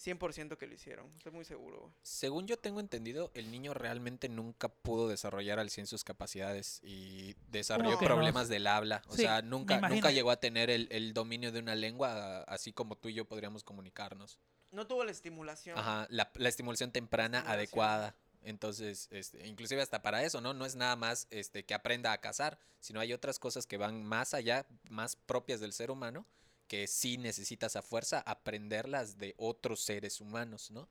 [0.00, 1.10] 100% que lo hicieron.
[1.16, 1.92] Estoy muy seguro, güey.
[2.02, 7.34] Según yo tengo entendido, el niño realmente nunca pudo desarrollar al 100 sus capacidades y
[7.50, 7.98] desarrolló no?
[7.98, 9.02] problemas del habla.
[9.08, 12.72] O Sí, sea, nunca, nunca llegó a tener el, el dominio de una lengua así
[12.72, 14.38] como tú y yo podríamos comunicarnos.
[14.70, 15.76] No tuvo la estimulación.
[15.78, 17.58] Ajá, la, la estimulación temprana Estimulación.
[17.58, 18.16] adecuada.
[18.42, 20.54] Entonces, este, inclusive hasta para eso, ¿no?
[20.54, 24.04] No es nada más este, que aprenda a cazar, sino hay otras cosas que van
[24.04, 26.24] más allá, más propias del ser humano,
[26.68, 30.82] que sí necesitas a fuerza aprenderlas de otros seres humanos, ¿no?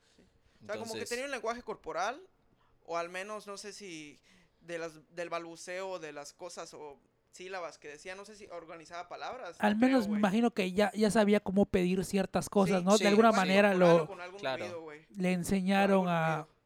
[0.63, 2.19] O sea, como que tenía un lenguaje corporal,
[2.85, 4.19] o al menos, no sé si
[4.61, 6.99] de las, del balbuceo de las cosas o
[7.31, 9.55] sílabas que decía, no sé si organizaba palabras.
[9.59, 12.85] Al no creo, menos me imagino que ya, ya sabía cómo pedir ciertas cosas, Sí,
[12.85, 12.97] ¿no?
[12.97, 14.65] sí, de alguna manera lo con algún Claro.
[14.87, 16.56] ruido, le enseñaron algún a ruido.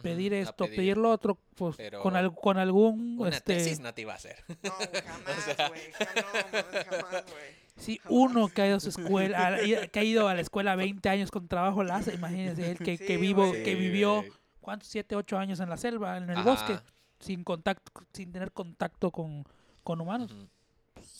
[0.00, 0.76] Pedir esto, pedir.
[0.76, 4.12] pedir lo otro, pues Pero con, al- con algún Una este tesis no te iba
[4.14, 4.42] a hacer.
[4.62, 4.70] No,
[5.04, 5.80] jamás, güey.
[6.88, 7.62] jamás, güey.
[7.76, 8.12] Sí, Jamás.
[8.18, 11.08] uno que ha ido a su escuela, a- que ha ido a la escuela 20
[11.08, 14.24] años con trabajo la hace, imagínense, él que, que vivo, que vivió,
[14.60, 14.88] ¿cuántos?
[14.88, 16.78] 7, 8 años en la selva, en el Ajá, bosque,
[17.20, 19.44] sin contacto, sin tener contacto con,
[19.84, 20.34] con humanos.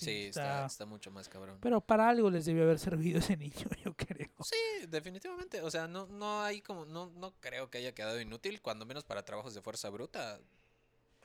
[0.05, 1.59] Sí, está, está mucho más cabrón.
[1.61, 4.31] Pero para algo les debió haber servido ese niño, yo creo.
[4.41, 5.61] Sí, definitivamente.
[5.63, 9.05] O sea, no, no hay como, no, no creo que haya quedado inútil, cuando menos
[9.05, 10.41] para trabajos de fuerza bruta.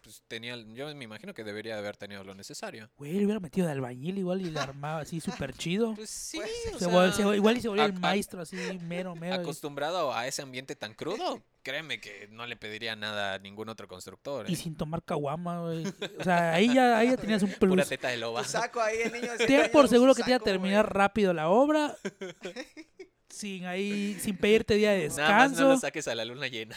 [0.08, 2.90] Pues tenía, yo me imagino que debería haber tenido lo necesario.
[2.96, 5.94] Güey, le hubiera metido de albañil igual y le armaba así súper chido.
[5.98, 8.42] Pues sí, Pues, o Se sea, vol- se vol- igual y se volvió el maestro
[8.42, 9.36] así, mero, mero.
[9.36, 13.68] y- acostumbrado a ese ambiente tan crudo, créeme que no le pediría nada a ningún
[13.68, 14.50] otro constructor.
[14.50, 14.56] Y ¿eh?
[14.56, 15.86] sin tomar caguama, güey.
[16.18, 17.90] O sea, ahí ya, ahí ya tenías un Pura plus.
[17.90, 18.44] teta de loba.
[18.44, 20.94] Tu saco ahí, el niño Ten por seguro que te iba a terminar güey.
[20.94, 21.98] rápido la obra.
[23.30, 25.70] sin ahí, sin pedirte día de Nada más no descanso.
[25.74, 26.76] lo saques a la luna llena.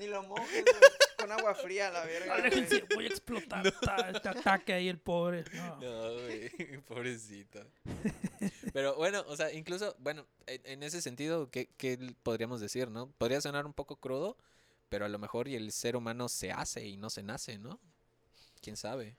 [0.00, 0.90] Ni lo mojes, güey,
[1.22, 2.34] con agua fría, la verga.
[2.34, 3.72] Aléjense, voy a explotar.
[3.80, 5.44] ta- Te ataque ahí el pobre.
[5.54, 5.80] No.
[5.80, 6.50] No, güey,
[6.86, 7.64] pobrecito.
[8.72, 13.10] Pero bueno, o sea, incluso, bueno, en, ese sentido, ¿qué, qué podríamos decir, no?
[13.18, 14.36] Podría sonar un poco crudo,
[14.88, 17.78] pero a lo mejor y el ser humano se hace y no se nace, ¿no?
[18.60, 19.16] ¿Quién sabe?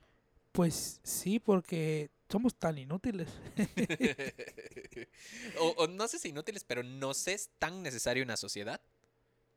[0.52, 3.28] Pues sí, porque somos tan inútiles.
[5.58, 8.80] o, o no sé si inútiles, pero nos es tan necesaria una sociedad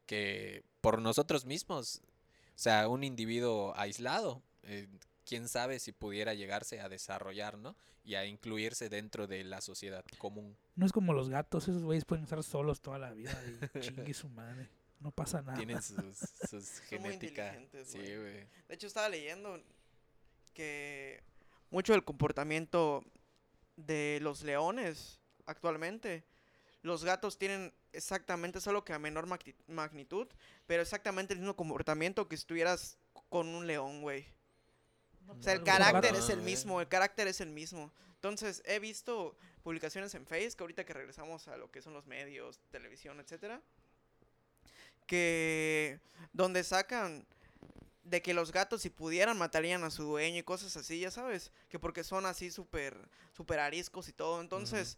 [0.08, 2.02] que por nosotros mismos
[2.60, 4.41] sea, un individuo aislado.
[4.64, 4.88] eh,
[5.28, 7.76] quién sabe si pudiera llegarse a desarrollar, ¿no?
[8.03, 10.58] Y a incluirse dentro de la sociedad común.
[10.76, 13.38] No es como los gatos, esos güeyes pueden estar solos toda la vida
[13.76, 14.70] y chingue su madre.
[14.99, 15.58] No pasa nada.
[15.58, 16.18] Tienen sus,
[16.49, 17.60] sus muy genética.
[17.86, 18.47] Sí, güey.
[18.68, 19.62] De hecho, estaba leyendo
[20.53, 21.22] que
[21.70, 23.03] mucho del comportamiento
[23.76, 26.24] de los leones actualmente,
[26.82, 30.28] los gatos tienen exactamente, solo que a menor magni- magnitud,
[30.65, 32.97] pero exactamente el mismo comportamiento que estuvieras
[33.30, 34.25] con un león, güey.
[35.28, 37.91] O sea, el Algo carácter es el mismo, el carácter es el mismo.
[38.15, 42.59] Entonces, he visto publicaciones en Facebook, ahorita que regresamos a lo que son los medios,
[42.71, 43.61] televisión, etcétera,
[45.05, 45.99] que
[46.34, 47.25] donde sacan
[48.03, 51.51] de que los gatos si pudieran matarían a su dueño y cosas así, ya sabes,
[51.69, 52.97] que porque son así súper
[53.34, 54.39] súper ariscos y todo.
[54.41, 54.97] Entonces,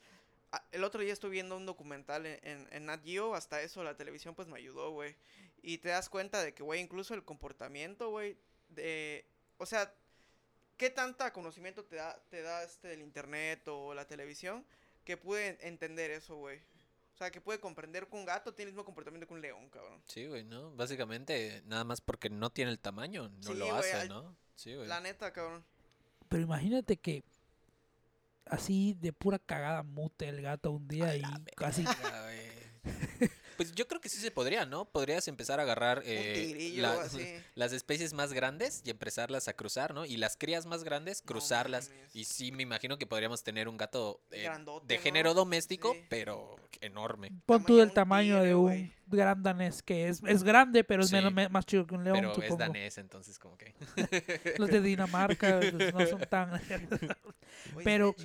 [0.71, 3.95] el otro día estuve viendo un documental en, en, en Nat Geo, hasta eso la
[3.95, 5.15] televisión pues me ayudó, güey.
[5.61, 8.37] Y te das cuenta de que, güey, incluso el comportamiento, güey,
[8.69, 9.25] de...
[9.57, 9.93] O sea,
[10.77, 14.65] ¿qué tanta conocimiento te da, te da este el internet o la televisión
[15.03, 16.59] que puede entender eso, güey?
[17.13, 19.69] O sea, que puede comprender que un gato tiene el mismo comportamiento que un león,
[19.69, 20.01] cabrón.
[20.07, 20.71] Sí, güey, ¿no?
[20.71, 24.35] Básicamente, nada más porque no tiene el tamaño, no Sí, lo hace, al- ¿no?
[24.55, 24.87] Sí, güey.
[24.87, 25.65] La neta, cabrón.
[26.29, 27.23] Pero imagínate que
[28.49, 31.23] así de pura cagada mute el gato un día y
[31.55, 31.85] casi.
[33.59, 34.85] Pues yo creo que sí se podría, ¿no?
[34.85, 37.19] Podrías empezar a agarrar eh, un tigrillo la- o así.
[37.55, 40.05] las especies más grandes y empezarlas a cruzar, ¿no?
[40.05, 41.91] Y las crías más grandes, cruzarlas.
[42.13, 45.03] y sí, me imagino que podríamos tener un gato eh, Grandote, de ¿no?
[45.03, 46.05] género doméstico, Sí.
[46.07, 47.31] pero enorme.
[47.45, 48.93] pon tú del tamaño de un güey.
[49.07, 51.15] gran danés que es, es grande, pero es Sí.
[51.15, 53.73] menos, me- más chido que un león, pero es danés, entonces como que...
[54.57, 56.53] Los de Dinamarca pues, no son tan...
[57.75, 58.15] Oye, Pero-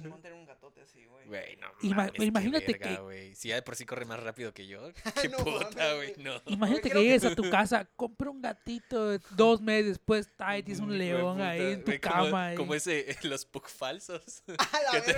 [0.84, 1.14] así, güey.
[1.26, 3.34] Güey, no Ima- mames, imagínate verga, que-.
[3.34, 4.90] Si ya de por sí corre más rápido que yo,
[5.22, 6.40] qué No puta, güey, no.
[6.46, 10.96] Imagínate que llegues a tu casa, compra un gatito, dos meses después, ay, tienes un
[10.98, 12.46] león puta, ahí en tu como- cama.
[12.48, 12.56] ahí.
[12.56, 14.42] Como ese, los pug falsos.
[14.58, 15.14] A la te-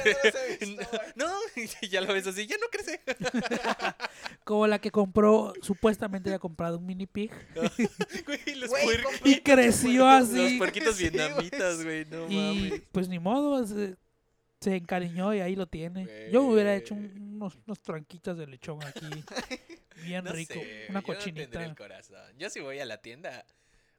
[1.17, 3.01] no los visto, no, y ya lo ves así, ya no crece.
[4.45, 10.05] Como la que compró, supuestamente había comprado un mini pig Güey, los, puer- y creció
[10.05, 10.57] los así.
[10.59, 12.37] puerquitos Sí, güey, vietnamitas, güey, no Y
[12.71, 12.83] mames.
[12.93, 13.65] pues ni modo,
[14.61, 16.31] se, encariñó y ahí lo tiene.
[16.33, 19.07] Yo me hubiera hecho un- unos, unos tranquitas de lechón aquí,
[20.05, 21.65] bien No rico, sé, una yo no tendría cochinita.
[21.65, 22.39] el corazón.
[22.39, 23.45] Yo si voy a la tienda,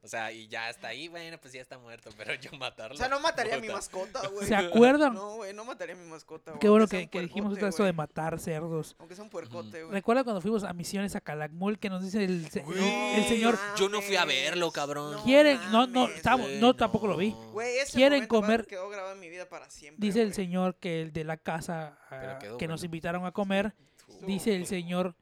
[0.03, 2.95] o sea, y ya está ahí, bueno, pues ya está muerto, pero yo matarlo.
[2.95, 4.47] O sea, no mataría a mi mascota, güey.
[4.47, 5.13] ¿Se acuerdan?
[5.13, 6.59] No, güey, no mataría a mi mascota, güey.
[6.59, 8.95] Qué bueno que, que dijimos esto de matar cerdos.
[8.99, 9.91] Aunque sea un puercote, güey.
[9.93, 13.57] Recuerda cuando fuimos a misiones a Calakmul que nos dice el, se- Güey, el señor,
[13.75, 15.11] Yo no fui a verlo, cabrón.
[15.13, 17.31] No quieren, no, no, mames, estamos, no, tampoco lo vi.
[17.51, 21.01] Güey, ese quieren comer- quedó grabado en mi vida para siempre, Dice el señor que
[21.01, 23.73] el de la casa ah, quedó que nos invitaron a comer,
[24.21, 25.15] dice el señor,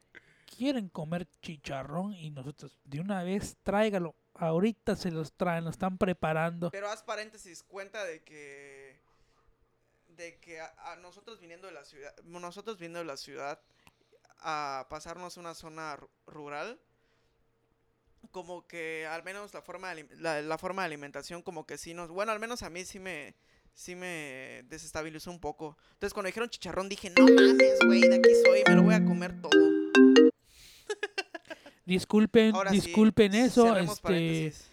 [0.56, 4.14] quieren comer chicharrón y nosotros de una vez tráigalo.
[4.38, 6.70] Ahorita se los traen, lo están preparando.
[6.70, 9.00] Pero haz paréntesis, cuenta de que
[10.08, 13.60] de que a, nosotros viniendo de la ciudad, nosotros viniendo de la ciudad
[14.38, 16.80] a pasarnos a una zona ru- rural,
[18.30, 21.94] como que al menos la forma de, la, la forma de alimentación como que sí
[21.94, 23.34] nos, bueno, al menos a mí sí me
[23.74, 25.76] sí me desestabilizó un poco.
[25.92, 29.04] Entonces cuando dijeron chicharrón dije, "No mames, güey, de aquí soy, me lo voy a
[29.04, 29.50] comer todo."
[31.86, 34.70] Disculpen, Ahora sí, disculpen eso, este paréntesis.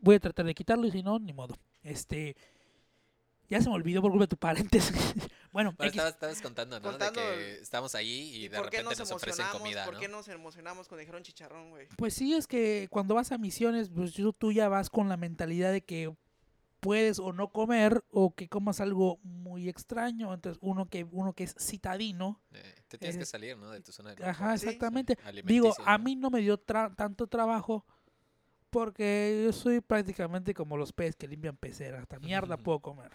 [0.00, 1.56] voy a tratar de quitarlo y si no, ni modo.
[1.82, 2.34] Este
[3.50, 4.96] ya se me olvidó por culpa de tu paréntesis.
[5.52, 6.90] bueno, estabas, estabas contando, ¿no?
[6.90, 9.60] Contando de que estamos ahí y, ¿Y de por qué repente nos nos, ofrecen emocionamos?
[9.60, 10.00] comida, ¿Por ¿no?
[10.00, 11.88] qué nos emocionamos cuando dijeron chicharrón, güey?
[11.96, 15.72] Pues sí, es que cuando vas a misiones, pues tú ya vas con la mentalidad
[15.72, 16.16] de que
[16.84, 20.34] puedes o no comer o que comas algo muy extraño.
[20.34, 23.70] Entonces, uno que uno que es citadino, Eh, te tienes que salir, ¿no?
[23.70, 24.58] De tu zona de ajá, confort.
[24.60, 25.18] Sí, exactamente.
[25.44, 27.84] Digo, a mí no me dio tra- tanto trabajo
[28.70, 32.02] porque yo soy prácticamente como los peces que limpian peceras.
[32.02, 33.10] Hasta mierda puedo comer.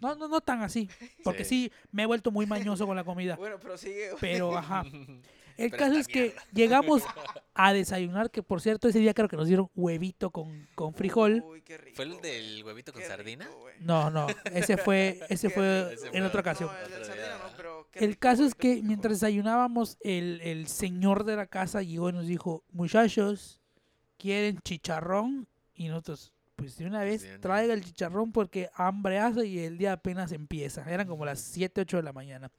[0.00, 0.88] No, no, no tan así,
[1.24, 3.36] porque sí, me he vuelto muy mañoso con la comida.
[3.38, 4.10] Bueno, pero sigue.
[4.20, 4.84] Pero, ajá.
[5.58, 6.42] El Pero caso es que mierda.
[6.52, 7.02] llegamos
[7.54, 11.42] a desayunar, que por cierto, ese día creo que nos dieron huevito con, con frijol.
[11.44, 11.96] Uy, qué rico.
[11.96, 13.46] ¿Fue el del huevito con sardina?
[13.60, 13.74] güey.
[13.80, 16.70] No, no, ese fue, ese fue Ese en fue otra ocasión.
[16.72, 17.38] No, el del Otro sardina día.
[17.44, 21.46] no, pero qué El rico, caso es que mientras desayunábamos, el, el señor de la
[21.46, 23.60] casa llegó y nos dijo, muchachos,
[24.16, 25.48] ¿quieren chicharrón?
[25.74, 29.58] Y nosotros, pues de una vez, de una traiga el chicharrón porque hambre hace y
[29.60, 30.88] el día apenas empieza.
[30.90, 32.50] Eran como las 7, 8 de la mañana.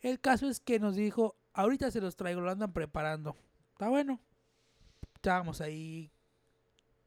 [0.00, 3.36] El caso es que nos dijo, ahorita se los traigo, lo andan preparando.
[3.72, 4.20] Está bueno.
[5.14, 6.10] Estábamos ahí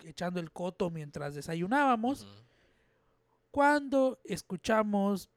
[0.06, 2.28] echando el coto mientras desayunábamos,
[3.52, 5.30] cuando escuchamos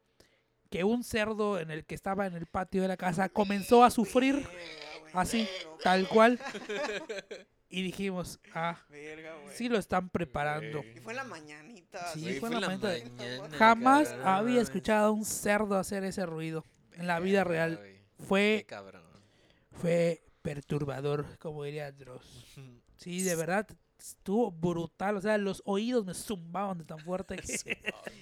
[0.69, 3.89] que un cerdo en el que estaba en el patio de la casa comenzó a
[3.89, 4.47] sufrir
[5.13, 5.47] así,
[5.83, 6.39] tal cual.
[7.69, 10.83] y dijimos, ah, Verga, sí lo están preparando.
[10.83, 12.13] Y fue en la mañanita.
[12.13, 17.19] Sí, fue la mañana, Jamás había escuchado a un cerdo hacer ese ruido en la
[17.19, 17.79] vida real.
[18.17, 19.03] Qué Fue, cabrón.
[19.71, 22.23] fue perturbador, como diría Dross.
[22.97, 23.67] Sí, de verdad,
[23.99, 25.17] estuvo brutal.
[25.17, 27.77] O sea, los oídos me zumbaban de tan fuerte que...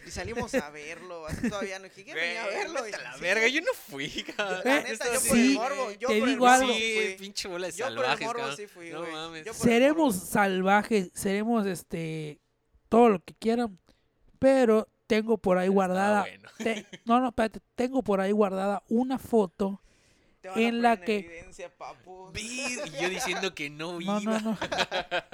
[0.06, 1.26] Y salimos a verlo.
[1.26, 2.86] Así todavía no dije, ¿quién venía a verlo?
[2.86, 4.62] Y la sí, verga, yo no fui, cabrón.
[4.66, 5.91] La neta, yo sí, por el morbo.
[5.91, 6.74] Yo te por el digo morbo algo.
[6.74, 7.16] sí Sí, fui.
[7.26, 9.56] pinche bola de Yo por el salvajes, morbo sí fui, No mames.
[9.56, 12.41] Seremos salvajes, seremos este
[12.89, 13.80] todo lo que quieran,
[14.39, 16.50] pero tengo por ahí guardada, bueno.
[16.58, 19.82] te- no, no, espérate, tengo por ahí guardada una foto.
[20.56, 21.72] En la que- evidencia,
[22.36, 24.20] Y yo diciendo que no No, iba.
[24.20, 24.58] no, no.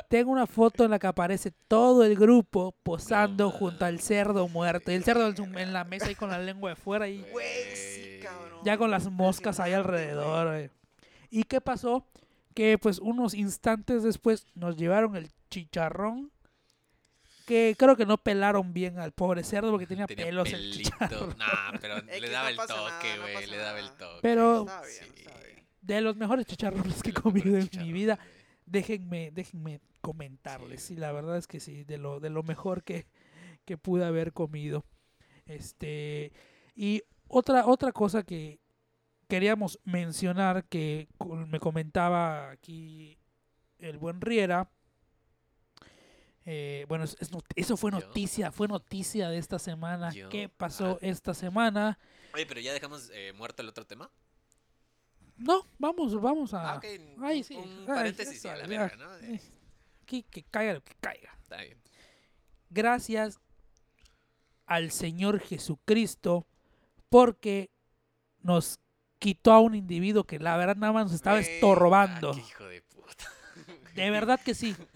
[0.09, 4.47] Tengo una foto en la que aparece todo el grupo posando No junto al cerdo
[4.47, 4.91] muerto.
[4.91, 8.19] Y el cerdo en, la mesa ahí con la lengua de fuera y Güey, sí,
[8.21, 8.59] cabrón.
[8.63, 10.47] ya con las moscas ahí alrededor.
[10.47, 10.69] güey.
[11.29, 12.05] ¿Y qué pasó?
[12.53, 16.31] Que pues unos instantes después nos llevaron el chicharrón.
[17.51, 20.89] Que creo que no pelaron bien al pobre cerdo porque tenía, Tenía pelos el pelito.
[20.91, 21.35] chicharrón.
[21.37, 23.45] Nah, pero le daba el toque, güey.
[23.47, 24.19] le daba el toque.
[24.21, 25.11] Pero- Estaba bien, Sí.
[25.17, 25.65] estaba bien.
[25.81, 28.19] De los mejores chicharrones que he El comido en mi vida.
[28.65, 30.81] Déjenme, déjenme comentarles.
[30.81, 30.93] Sí.
[30.93, 33.07] Sí, la verdad es que sí, de lo, de lo mejor que,
[33.65, 34.85] que pude haber comido.
[35.45, 36.31] Este,
[36.73, 38.61] y otra, otra cosa que
[39.27, 41.09] queríamos mencionar que
[41.47, 43.17] me comentaba aquí
[43.79, 44.69] el buen Riera.
[46.45, 50.11] Eh, bueno, es- es not- eso fue noticia, fue noticia de esta semana.
[50.29, 51.05] ¿Qué pasó Ah.
[51.05, 51.97] esta semana?
[52.33, 54.09] Oye, pero ya dejamos eh, muerto el otro tema.
[55.37, 56.73] No, vamos, vamos a...
[56.73, 56.85] Ah, ok.
[57.23, 57.55] ay, un- sí.
[57.55, 59.15] Un paréntesis a la verga, ¿no?
[59.17, 59.41] Eh,
[60.05, 61.35] que, que caiga lo que caiga.
[61.41, 61.77] Está bien.
[62.69, 63.39] gracias
[64.65, 66.47] al Señor Jesucristo
[67.09, 67.69] porque
[68.39, 68.79] nos
[69.19, 72.31] quitó a un individuo que la verdad nada más nos estaba estorbando.
[72.31, 73.25] Ah, qué hijo de puta.
[73.95, 74.75] De verdad que sí.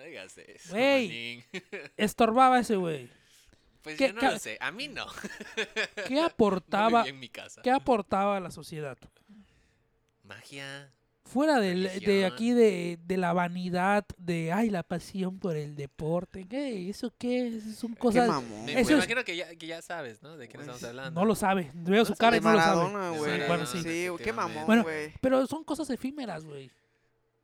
[0.00, 0.70] No digas eso.
[0.70, 1.44] Güey.
[1.98, 3.10] Estorbaba ese güey.
[3.82, 4.56] Pues ¿Qué yo no lo sé.
[4.60, 5.06] A mí no.
[6.08, 7.60] ¿Qué aportaba, vivía en mi casa.
[7.62, 8.96] ¿Qué aportaba a la sociedad?
[10.22, 10.90] Magia.
[11.24, 16.44] Fuera de, aquí de, de la vanidad, de ay, la pasión por el deporte.
[16.48, 16.88] ¿Qué?
[16.90, 17.46] ¿Eso qué?
[17.48, 18.26] Esas Son Qué cosas.
[18.28, 18.64] mamón.
[18.64, 20.36] Me, Eso me es- imagino que ya, que ya sabes, ¿no?
[20.36, 21.20] De Pues, estamos hablando.
[21.20, 21.70] No lo sabe.
[21.74, 22.90] Veo su No cara y no lo sabe.
[22.92, 23.46] Maradona.
[23.46, 24.08] Bueno, sí, sí.
[24.08, 25.12] güey, qué mamón, Bueno, güey.
[25.20, 26.70] Pero son cosas efímeras, güey.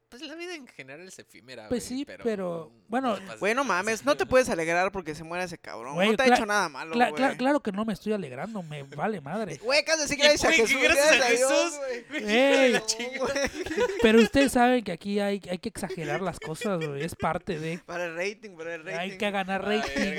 [0.09, 3.55] Pues la vida en general es efímera, Pues güey, sí, pero, bueno, te pases Güey,
[3.55, 5.95] no de mames, no te puedes alegrar porque se muere ese cabrón.
[5.97, 7.23] Güey, no te ha cla- hecho nada malo, Cla- güey.
[7.25, 9.57] cla- claro que no me estoy alegrando, me vale madre.
[9.63, 10.81] Güey, casi ¿Qué, gracias a Jesús.
[10.81, 11.79] gracias a Dios, Jesús?
[12.09, 12.25] güey.
[12.33, 12.73] Ey.
[12.73, 12.83] la.
[14.03, 17.79] Pero ustedes saben que aquí hay, hay que exagerar las cosas, güey, es parte de...
[17.85, 18.99] Para el rating, para el rating.
[18.99, 20.13] Hay que ganar rating.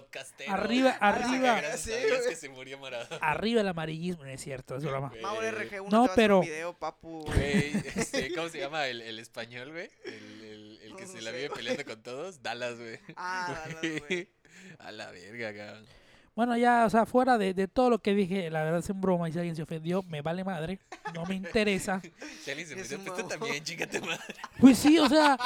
[0.00, 0.52] Podcastero.
[0.52, 1.56] Arriba, arriba.
[1.62, 2.28] Gracias Sí, a Dios güey.
[2.28, 3.16] que se murió Maradona.
[3.26, 5.10] Arriba el amarillismo, no es cierto, es broma.
[5.22, 7.20] Mauro RG1 No, te pero- un video, papu.
[7.24, 9.88] Güey, este, ¿cómo se llama el, el español, güey?
[10.04, 12.42] El, el, el que No se la vive peleando con todos.
[12.42, 12.98] Dallas, güey.
[13.16, 14.28] Ah, güey.
[14.80, 15.86] A la verga, cabrón.
[16.34, 19.00] Bueno, ya, o sea, fuera de, de todo lo que dije, la verdad es en
[19.00, 20.78] broma y si alguien se ofendió, me vale madre,
[21.14, 22.02] no me interesa.
[22.44, 24.34] Si alguien se un pues tú también, chingate madre.
[24.60, 25.38] Pues sí, o sea,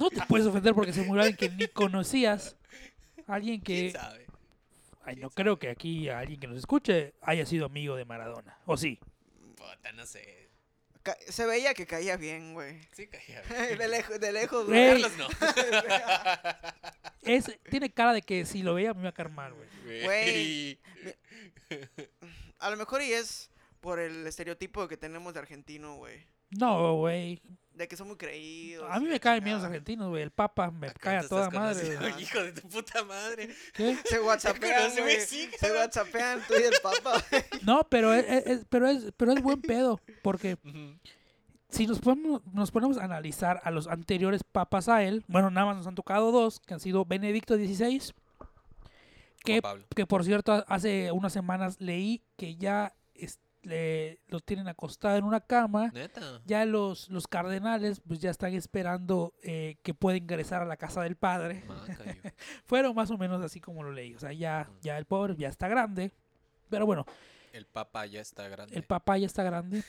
[0.00, 2.56] no te puedes ofender porque se murió alguien que ni conocías.
[3.28, 3.98] Alguien ¿Quién que...
[3.98, 4.26] sabe?
[5.04, 8.58] Ay, no creo que aquí alguien que nos escuche haya sido amigo de Maradona.
[8.66, 8.98] ¿O sí?
[9.56, 10.50] Puta, no sé.
[11.02, 12.80] Ca- Se veía que caía bien, güey.
[12.92, 13.78] Sí, caía bien.
[13.78, 14.88] De lejos, de lejos, Güey.
[14.88, 15.02] güey.
[15.02, 15.28] Carlos no.
[17.22, 19.68] Es, tiene cara de que si lo veía me iba a caer mal, güey.
[20.04, 20.78] Güey.
[22.58, 23.50] A lo mejor y es
[23.80, 26.26] por el estereotipo que tenemos de argentino, güey.
[26.50, 27.40] No, güey.
[27.78, 28.86] De que son muy creídos.
[28.90, 30.22] A mí me caen bien los argentinos, güey.
[30.24, 31.96] El Papa me ¿A cae a toda madre.
[31.96, 32.10] güey.
[32.10, 32.22] güey.
[32.24, 33.54] Hijo de tu puta madre.
[33.72, 33.96] ¿Qué?
[34.04, 35.20] Se whatsappean, güey, güey.
[35.20, 37.22] Se whatsappean tú y el papa.
[37.62, 40.00] No, pero es, es- es- pero es, pero es buen pedo.
[40.22, 40.56] Porque
[41.68, 45.66] si nos ponemos, nos ponemos a analizar a los anteriores papas a él, bueno, nada
[45.68, 48.02] más nos han tocado dos, que han sido Benedicto XVI,
[49.44, 49.62] que,
[49.94, 52.94] que por cierto hace unas semanas leí que ya
[53.62, 55.90] le- lo tienen acostado en una cama.
[55.92, 56.40] Neta.
[56.46, 61.02] Ya los, los cardenales pues ya están esperando eh, que pueda ingresar a la casa
[61.02, 61.64] del padre.
[61.66, 62.20] Macayo.
[62.64, 64.14] Fueron más o menos así como lo leí.
[64.14, 66.12] O sea, ya, ya el pobre ya está grande.
[66.70, 67.04] Pero bueno,
[67.52, 68.76] El papa ya está grande.
[68.76, 69.82] el papá ya está grande.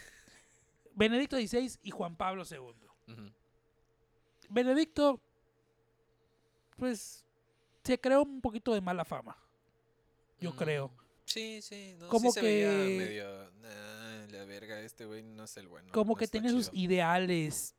[0.95, 2.73] Benedicto XVI y Juan Pablo II.
[4.49, 5.19] Benedicto,
[6.77, 7.23] pues,
[7.83, 9.37] se creó un poquito de mala fama.
[10.39, 10.91] Yo Mm, creo.
[11.31, 11.95] Sí, sí.
[11.99, 13.51] No, Como sí se veía que- medio.
[13.61, 15.89] "Nah, la verga, este güey no es el bueno.
[15.93, 16.81] Como no que tenía sus chido".
[16.83, 17.75] ideales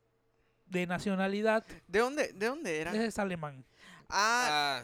[0.67, 1.65] de nacionalidad.
[1.87, 2.91] ¿De dónde, de dónde era?
[2.91, 3.65] Ese es alemán.
[4.09, 4.83] Ah, Ah,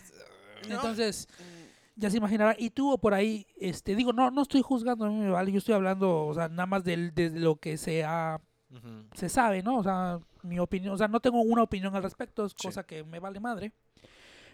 [0.68, 0.76] No.
[0.76, 2.56] Entonces, mm, ya se imaginará.
[2.58, 5.52] Y tuvo por ahí, este, digo, no, no estoy juzgando, a mí me vale.
[5.52, 6.98] Yo estoy hablando, o sea, nada más de,
[7.36, 8.42] lo que se ha,
[9.16, 9.78] se sabe, ¿no?
[9.78, 12.68] O sea, mi opinión, o sea, no tengo una opinión al respecto, es Sí.
[12.68, 13.72] cosa que me vale madre.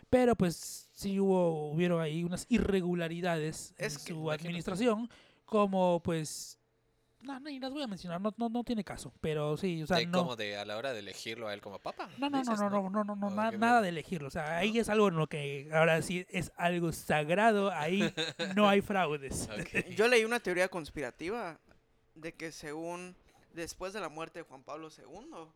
[0.10, 5.10] Pero pues sí hubo, hubieron ahí unas irregularidades en Es que, su administración,
[5.46, 6.58] como pues,
[7.22, 9.98] no, ni las voy a mencionar, no, no, no tiene caso, pero sí, o sea,
[9.98, 10.20] de no.
[10.20, 12.10] como de a la hora de elegirlo a él como papa.
[12.18, 13.90] No, no, no, no, no, no, no, no, ¿O de na- qué nada me- de
[13.90, 14.28] elegirlo.
[14.28, 18.14] O sea, ahí es algo en lo que ahora sí es algo sagrado, ahí
[18.56, 19.48] no hay fraudes.
[19.98, 21.60] Yo leí una teoría conspirativa
[22.16, 23.16] de que según
[23.54, 25.48] después de la muerte de Juan Pablo II,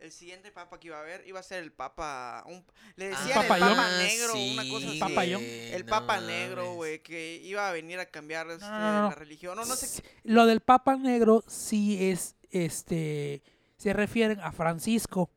[0.00, 2.64] el siguiente papa que iba a haber iba a ser el papa, un-
[2.96, 3.98] le decían Papa el papa John.
[3.98, 5.32] negro, una cosa así.
[5.72, 9.08] El no papa negro, güey, que iba a venir a cambiar este, no, no, no.
[9.10, 9.56] la religión.
[9.56, 10.08] No, no sé qué.
[10.24, 13.42] Lo del Papa Negro sí es, este,
[13.76, 15.30] se refieren a Francisco.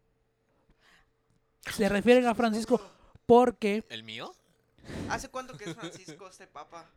[1.72, 2.82] Se refieren a Francisco
[3.26, 4.34] porque ¿El mío?
[5.10, 6.90] ¿Hace cuánto que es Francisco este papa?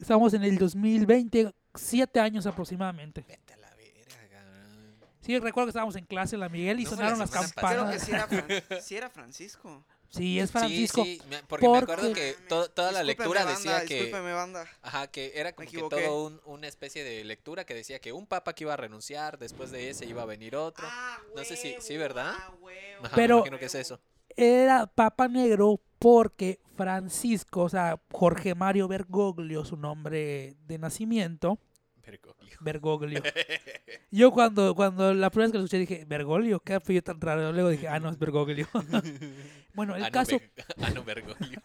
[0.00, 3.24] estamos en el 2020, siete años aproximadamente.
[3.26, 4.94] Vete a la verga, cabrón.
[5.22, 7.48] Sí, recuerdo que estábamos en clase en la Miguel y No sonaron la las semana
[7.54, 8.02] Creo que campanas.
[8.04, 9.84] sí era, Fran- sí era Francisco.
[10.10, 11.04] Sí, es Francisco.
[11.04, 13.94] Sí, sí, me- porque me acuerdo porque- que to- toda la lectura banda, decía que...
[13.94, 14.66] Discúlpeme, banda.
[14.82, 18.26] Ajá, que era como que todo un, una especie de lectura que decía que un
[18.26, 20.84] papa que iba a renunciar, después de ese iba a venir otro.
[20.86, 22.34] Ah, No sé si- sí, ¿verdad?
[22.36, 24.00] ah, huevo, Ajá, Pero- me imagino que es eso.
[24.36, 31.58] Era Papa Negro porque Francisco, o sea, Jorge Mario Bergoglio, su nombre de nacimiento,
[32.04, 32.56] Bergoglio.
[32.60, 33.22] Bergoglio.
[34.10, 37.52] Yo cuando, cuando la primera vez que lo escuché dije, Bergoglio, qué apellido tan raro.
[37.52, 38.66] Luego dije, ah, no, es Bergoglio.
[39.74, 41.60] bueno, el Ah, no, caso, Ber- ah, no, Bergoglio.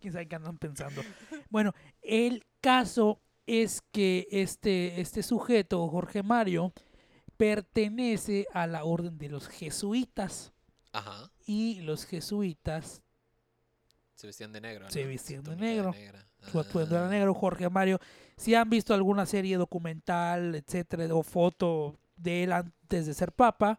[0.00, 1.02] quién sabe qué andan pensando.
[1.50, 1.72] Bueno,
[2.02, 6.72] el caso es que este, este sujeto, Jorge Mario,
[7.36, 10.52] pertenece a la orden de los jesuitas.
[10.92, 11.30] Ajá.
[11.46, 13.02] Y los jesuitas
[14.14, 14.88] Se vestían de negro.
[14.90, 15.08] Se ¿no?
[15.08, 15.90] vestían de negro.
[15.92, 16.26] negra.
[16.52, 17.08] su Ah.
[17.10, 17.98] negro, Jorge Mario.
[18.36, 23.78] Si han visto alguna serie documental, etcétera, o foto de él antes de ser papa,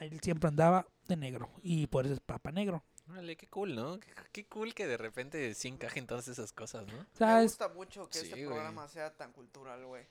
[0.00, 2.82] él siempre andaba de negro y por eso es papa negro.
[3.08, 4.00] Órale, qué cool, ¿no?
[4.00, 7.06] Qué, qué cool que de repente sí encajen todas esas cosas, ¿no?
[7.24, 8.46] Me gusta mucho que Sí, este güey.
[8.46, 10.04] programa sea tan cultural, güey.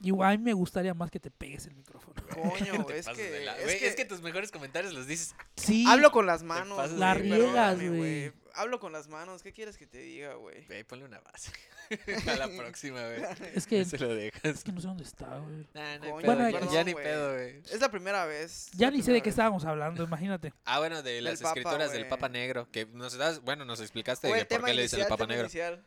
[0.00, 2.14] igual a mí me gustaría más que te pegues el micrófono.
[2.32, 5.34] Coño, es que, la- es, güey, que es que tus mejores comentarios los dices.
[5.56, 6.90] Sí, hablo con las manos.
[6.92, 8.32] La riegas, güey.
[8.56, 9.42] Hablo con las manos.
[9.42, 10.64] ¿Qué quieres que te diga, güey?
[10.66, 11.52] Güey, ponle una base.
[12.30, 13.22] A la próxima, güey.
[13.54, 14.42] es que, Se lo dejas.
[14.44, 15.66] es que no sé dónde está, güey.
[15.74, 17.04] Nah, no hay Coño, pedo, Bueno, ya- perdón, ya ni güey.
[17.04, 17.62] pedo, güey.
[17.70, 18.68] Es la primera vez.
[18.72, 19.34] Ya ni sé de qué vez.
[19.34, 20.52] estábamos hablando, imagínate.
[20.64, 22.08] Ah, bueno, de las Papa, escrituras del.
[22.08, 22.68] Papa Negro.
[22.72, 25.44] Que nos das, bueno, nos explicaste de por qué le dicen el Papa Negro.
[25.44, 25.84] inicial.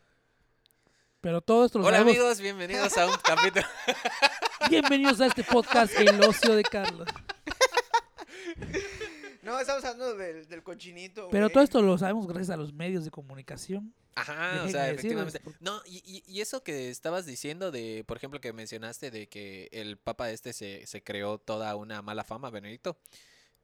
[1.20, 2.16] Pero todo esto lo Hola sabemos.
[2.18, 3.66] amigos, bienvenidos a un capítulo.
[4.70, 7.08] Bienvenidos a este podcast, El Ocio de Carlos.
[9.50, 11.52] No, estamos hablando del, del cochinito, Pero güey.
[11.52, 13.94] todo esto lo sabemos gracias a los medios de comunicación.
[14.14, 15.40] Ajá, o sea, efectivamente.
[15.60, 19.68] No, y, y- y eso que estabas diciendo de, por ejemplo, que mencionaste de que
[19.72, 22.98] el Papa este se, se creó toda una mala fama, Benedicto.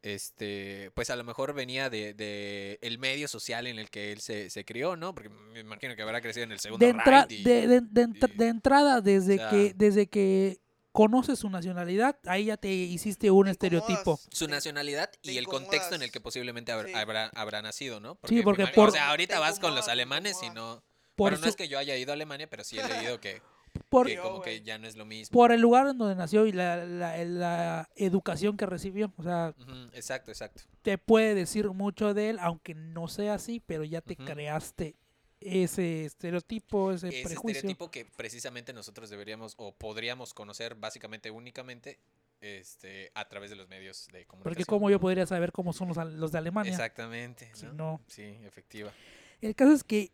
[0.02, 4.20] Este, pues a lo mejor venía de, de el medio social en el que él
[4.20, 5.14] se, se crió, ¿no?
[5.14, 7.80] Porque me imagino que habrá crecido en el segundo de, entra- Reich y- de, de-
[7.80, 10.60] de entra- y- de entrada, desde o sea- que desde que
[10.96, 14.18] conoces su nacionalidad, ahí ya te hiciste un Te estereotipo.
[14.30, 16.94] su nacionalidad y el contexto en el que posiblemente habrá, Sí.
[16.94, 18.18] habrá, habrá nacido, ¿no?
[18.26, 20.82] Sí, porque me imag- por- O sea, ahorita vas con los alemanes y no...
[21.14, 22.82] Por, Bueno, no es que yo haya ido a Alemania, pero sí he
[23.14, 23.42] leído que,
[23.90, 25.32] por, que como que ya no es lo mismo.
[25.34, 29.12] por el lugar en donde nació y la, la- la educación que recibió.
[29.18, 29.54] O sea,
[29.92, 30.62] exacto, exacto.
[30.82, 34.96] te puede decir mucho de él, aunque no sea así, pero ya te creaste
[35.40, 37.50] ese estereotipo, ese, ese prejuicio.
[37.58, 41.98] estereotipo que precisamente nosotros deberíamos o podríamos conocer básicamente únicamente
[42.40, 44.42] este a través de los medios de comunicación.
[44.54, 46.70] Porque como yo podría saber cómo son los, los de Alemania.
[46.72, 47.72] Exactamente, Si ¿no?
[47.72, 48.00] no.
[48.06, 48.92] Sí, efectiva.
[49.40, 50.12] El caso es que,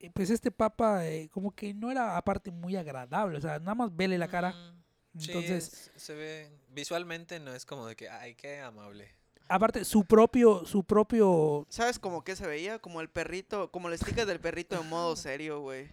[0.00, 3.38] eh, pues este papa, eh, como que no era aparte muy agradable.
[3.38, 4.52] O sea, nada más vele la cara.
[4.52, 9.10] Mm, sí, Entonces, es- se ve visualmente no es como de que ay, qué amable.
[9.48, 12.78] Aparte, su propio, su propio ¿Sabes como que se veía?
[12.78, 15.88] Como el perrito, como el sticker del perrito en modo serio, güey.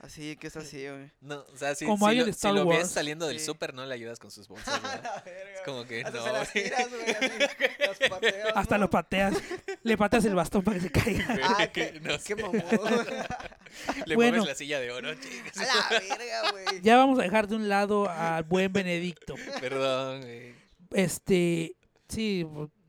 [0.00, 1.10] Así que es así, güey.
[1.22, 3.46] No, o sea, si, Como si lo, si lo ves saliendo del Sí.
[3.46, 4.78] súper no le ayudas con sus bolsas,
[5.24, 5.54] verga.
[5.54, 6.24] Es como que Hasta no.
[6.24, 6.64] se las güey.
[6.64, 7.10] tiras, güey.
[7.10, 8.84] así, las pateas, hasta ¿no?
[8.84, 9.34] lo pateas,
[9.82, 11.38] le pateas el bastón para que se caiga.
[11.58, 12.34] Ah, que no qué.
[14.04, 14.32] Le Bueno.
[14.32, 15.56] mueves la silla de oro, chingas.
[15.56, 16.82] A la verga, güey.
[16.82, 19.36] Ya vamos a dejar de un lado al buen Benedicto.
[19.60, 20.54] Perdón, güey.
[20.92, 21.76] Este,
[22.08, 22.46] sí,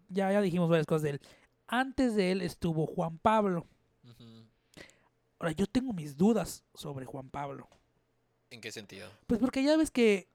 [0.09, 1.21] ya, ya dijimos varias cosas de él.
[1.67, 3.65] Antes de él estuvo Juan Pablo.
[5.39, 7.67] Ahora, yo tengo mis dudas sobre Juan Pablo.
[8.49, 9.09] ¿En qué sentido?
[9.27, 10.29] Pues porque ya ves que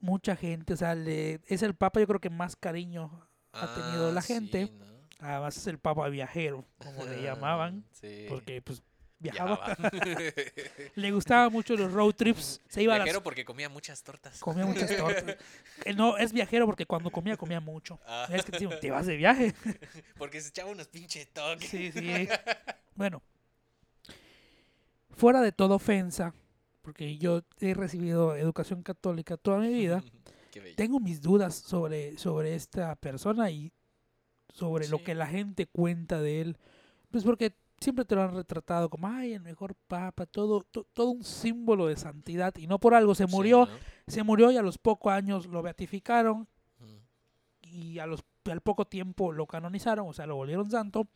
[0.00, 4.12] mucha gente, o sea, le- es el papa yo creo que más cariño ha tenido
[4.12, 4.70] la Ah, sí, gente.
[4.78, 4.84] ¿no?
[5.20, 7.84] Además es el papa viajero, como le llamaban.
[7.92, 8.26] Sí.
[8.28, 8.82] Porque pues
[9.18, 9.76] viajaba.
[10.94, 12.60] Le gustaban mucho los road trips.
[12.68, 14.38] Se iba a las Viajero porque comía muchas tortas.
[14.40, 15.36] Comía muchas tortas.
[15.84, 17.98] Eh, No, es viajero porque cuando comía, comía mucho.
[18.06, 19.54] Ah, Es que te, digo, te vas de viaje.
[20.18, 21.68] porque se echaba unos pinches toques.
[21.68, 22.28] Sí, sí.
[22.94, 23.22] Bueno,
[25.10, 26.34] fuera de toda ofensa,
[26.82, 30.02] porque yo he recibido educación católica toda mi vida,
[30.76, 33.72] tengo mis dudas sobre, sobre esta persona y
[34.54, 36.58] sobre lo que la gente cuenta de él.
[37.10, 41.10] Pues porque siempre te lo han retratado como, ay, el mejor papa, todo, to- todo
[41.10, 42.54] un símbolo de santidad.
[42.56, 43.72] Y no por algo se Sí, murió, ¿no?
[44.06, 46.48] se murió y a los pocos años lo beatificaron
[47.62, 51.08] y a los, al poco tiempo lo canonizaron, o sea, lo volvieron santo.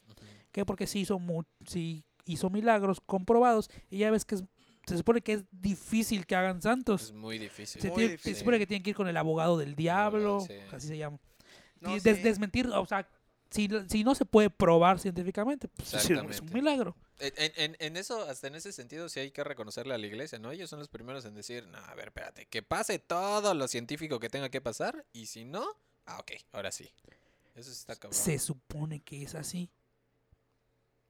[0.53, 4.45] que porque sí hizo, mu- sí hizo milagros comprobados y ya ves que es-
[4.85, 7.03] se supone que es difícil que hagan santos.
[7.05, 7.81] Es muy difícil.
[7.81, 8.37] Se, Muy tiene- se difícil.
[8.37, 10.55] supone que tienen que ir con el abogado del diablo, sí.
[10.73, 11.19] así se llama.
[11.81, 12.23] No, des- sí.
[12.25, 13.09] desmentir, o sea,
[13.51, 16.97] si, si no se puede probar científicamente, pues es un milagro.
[17.19, 20.51] En, en- eso, hasta en ese sentido, sí hay que reconocerle a la iglesia, ¿no?
[20.53, 24.19] Ellos son los primeros en decir, no, a ver, espérate, que pase todo lo científico
[24.21, 25.67] que tenga que pasar, y si no,
[26.07, 26.91] ah, ok, ahora sí.
[27.55, 28.19] Eso sí está cabrón.
[28.19, 29.69] Se supone que es así.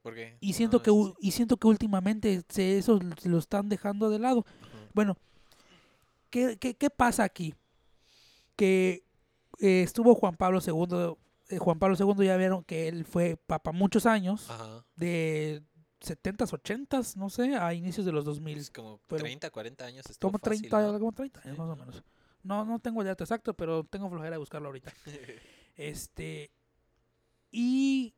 [0.02, 0.36] ¿Por qué?
[0.40, 4.18] Y siento, No, que, es y siento que últimamente se, eso lo están dejando de
[4.18, 4.46] lado.
[4.94, 5.16] Bueno,
[6.30, 7.54] ¿qué, qué, qué pasa aquí?
[8.56, 9.04] Que
[9.58, 11.14] eh, estuvo Juan Pablo II.
[11.50, 14.84] Eh, Juan Pablo II ya vieron que él fue papa muchos años, Ajá.
[14.96, 15.62] de
[16.00, 18.58] 70s, 80s, no sé, a inicios de los 2000.
[18.58, 20.04] Es como pero- 30, 40 años.
[20.20, 20.98] Como fácil, 30, ¿no?
[20.98, 22.02] como 30 años Sí, más o menos.
[22.42, 24.92] No, no tengo el dato exacto, pero tengo flojera de buscarlo ahorita.
[25.76, 26.50] Este.
[27.50, 28.14] Y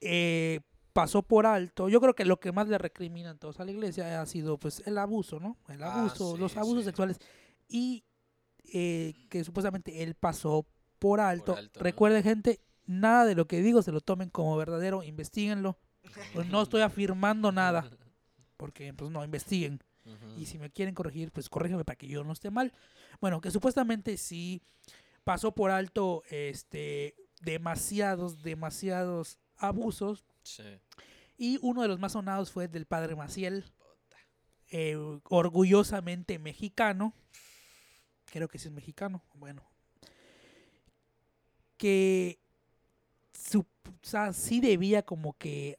[0.00, 0.60] eh,
[0.92, 1.88] pasó por alto.
[1.88, 4.82] Yo creo que lo que más le recriminan todos a la iglesia ha sido pues
[4.86, 5.56] el abuso, ¿no?
[5.68, 6.86] El Ah, abuso, los abusos sí.
[6.86, 7.18] sexuales.
[7.68, 8.04] Y
[8.72, 10.66] eh, que supuestamente él pasó
[10.98, 11.56] por alto.
[11.56, 11.82] alto, ¿no?
[11.82, 15.78] Recuerden, gente, nada de lo que digo se lo tomen como verdadero, investiguenlo.
[16.32, 17.90] Pues no estoy afirmando nada,
[18.56, 19.82] porque pues no, investiguen.
[20.36, 22.72] Y si me quieren corregir, pues corrígeme para que yo no esté mal.
[23.20, 24.62] Bueno, que supuestamente sí
[25.24, 30.24] pasó por alto este demasiados, demasiados abusos.
[30.44, 30.62] Sí.
[31.38, 33.64] Y uno de los más sonados fue el del padre Maciel,
[34.70, 37.12] eh, orgullosamente mexicano.
[38.26, 39.24] Creo que sí es mexicano.
[39.34, 39.62] Bueno.
[41.76, 42.38] Que
[43.32, 43.66] su, o
[44.02, 45.78] sea, sí debía como que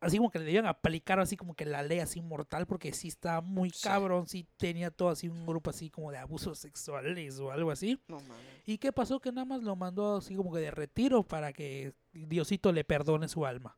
[0.00, 3.08] así como que le debían aplicar así como que la ley así mortal porque sí
[3.08, 3.80] estaba muy Sí.
[3.82, 7.98] cabrón, sí tenía todo así un grupo así como de abusos sexuales o algo así.
[8.06, 8.18] No.
[8.66, 9.18] ¿Y qué pasó?
[9.20, 13.26] Que nada más lo mandó así como que de retiro para que Diosito le perdone
[13.28, 13.76] su alma.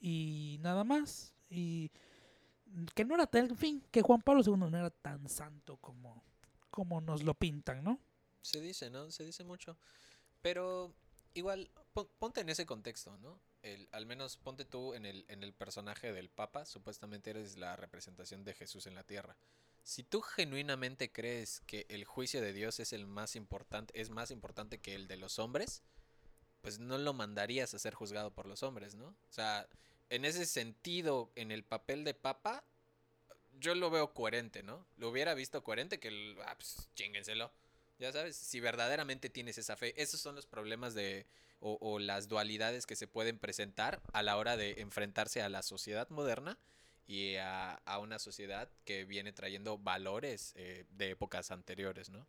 [0.00, 1.32] Y nada más.
[1.48, 1.90] Y
[2.94, 6.22] que no era tan, en fin, que Juan Pablo II no era tan santo como,
[6.70, 7.98] como nos lo pintan, ¿no?
[8.42, 9.10] Se dice, ¿no?
[9.10, 9.78] Se dice mucho.
[10.46, 10.94] Pero
[11.34, 13.40] igual, pon- ponte en ese contexto, ¿no?
[13.62, 16.64] El, al menos ponte tú en el, en el personaje del Papa.
[16.64, 19.36] Supuestamente eres la representación de Jesús en la tierra.
[19.82, 24.30] Si tú genuinamente crees que el juicio de Dios es el más importante, es más
[24.30, 25.82] importante que el de los hombres,
[26.60, 29.08] pues no lo mandarías a ser juzgado por los hombres, ¿no?
[29.08, 29.68] O sea,
[30.10, 32.62] en ese sentido, en el papel de Papa,
[33.58, 34.86] yo lo veo coherente, ¿no?
[34.96, 36.88] Lo hubiera visto coherente que, ah, pues.
[37.98, 41.26] Ya sabes, si verdaderamente tienes esa fe, esos son los problemas de
[41.60, 45.62] o, o las dualidades que se pueden presentar a la hora de enfrentarse a la
[45.62, 46.58] sociedad moderna
[47.06, 52.26] y a, a una sociedad que viene trayendo valores eh, de épocas anteriores, ¿no?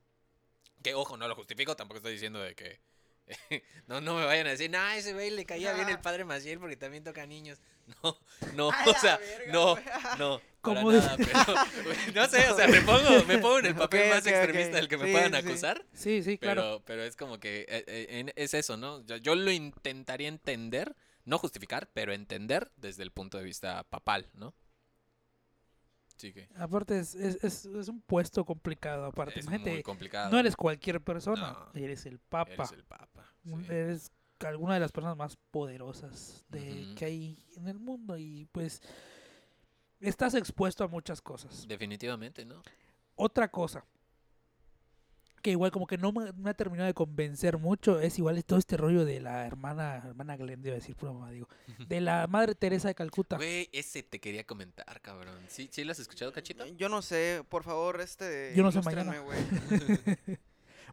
[0.84, 2.80] Que ojo, no lo justifico, tampoco estoy diciendo de que
[3.88, 6.59] no, no me vayan a decir, nah, ese güey le caía bien el padre Maciel
[6.59, 7.59] porque también toca niños.
[8.03, 8.17] No,
[8.53, 9.75] no, o sea, verga, no,
[10.19, 11.55] no, para Como nada, pero,
[12.13, 14.97] no sé, o sea, me pongo, me pongo en el papel más extremista del que
[14.97, 15.38] me Sí, puedan sí.
[15.38, 15.86] acusar.
[15.93, 16.61] Sí, sí, claro.
[16.61, 19.05] Pero, pero es como que eh, eh, es eso, ¿no?
[19.05, 24.28] Yo, yo lo intentaría entender, no justificar, pero entender desde el punto de vista papal,
[24.34, 24.53] ¿no?
[26.18, 29.05] Sí que Aparte es, es, es, es un puesto complicado.
[29.05, 30.32] Aparte, es imagínate, muy complicado.
[30.32, 32.51] no eres cualquier persona, No, eres el papa.
[32.53, 33.26] Eres el papa.
[33.45, 33.72] un- sí.
[33.72, 38.82] Eres alguna de las personas más poderosas de, que hay en el mundo y pues
[39.99, 41.65] estás expuesto a muchas cosas.
[41.68, 42.61] Definitivamente, ¿no?
[43.15, 43.84] Otra cosa
[45.48, 48.60] que igual como que no me, me ha terminado de convencer mucho es igual todo
[48.60, 51.48] este rollo de la hermana, hermana Glenda, iba a decir pura mamá, digo,
[51.88, 53.38] de la Madre Teresa de Calcuta.
[53.38, 55.39] Güey, ese te quería comentar, cabrón.
[55.48, 56.66] ¿Sí, ¿sí lo has escuchado, cachito?
[56.76, 58.52] Yo no sé, por favor, este.
[58.58, 59.18] Yo no sé mañana.
[59.20, 59.39] güey.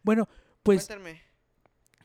[0.04, 0.28] Bueno,
[0.62, 1.20] pues Cuéntenme.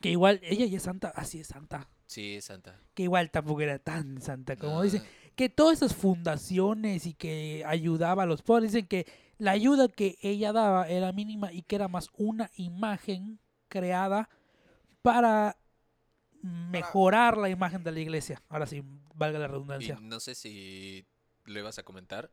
[0.00, 2.80] que igual ella ya es santa, así es santa, Sí, es santa.
[2.94, 5.02] que igual tampoco era tan santa como Ah, dicen.
[5.36, 9.06] que todas esas fundaciones y que ayudaba a los pobres, dicen que
[9.40, 14.28] la ayuda que ella daba era mínima y que era más una imagen creada
[15.02, 15.56] para
[16.42, 18.42] mejorar la imagen de la iglesia.
[18.48, 18.82] Ahora sí,
[19.14, 19.98] valga la Y redundancia.
[20.00, 21.06] no sé si
[21.44, 22.30] lo ibas a comentar,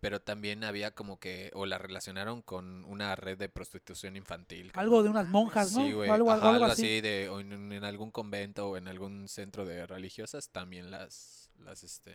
[0.00, 4.70] pero también había como que, o la relacionaron con una red de prostitución infantil.
[4.74, 5.84] Algo como- de unas monjas, ¿no?
[5.84, 6.08] Sí, güey.
[6.10, 6.82] algo, ajá, algo algo así.
[6.82, 11.50] así de, o en, en algún convento o en algún centro de religiosas también las,
[11.58, 12.14] las, este,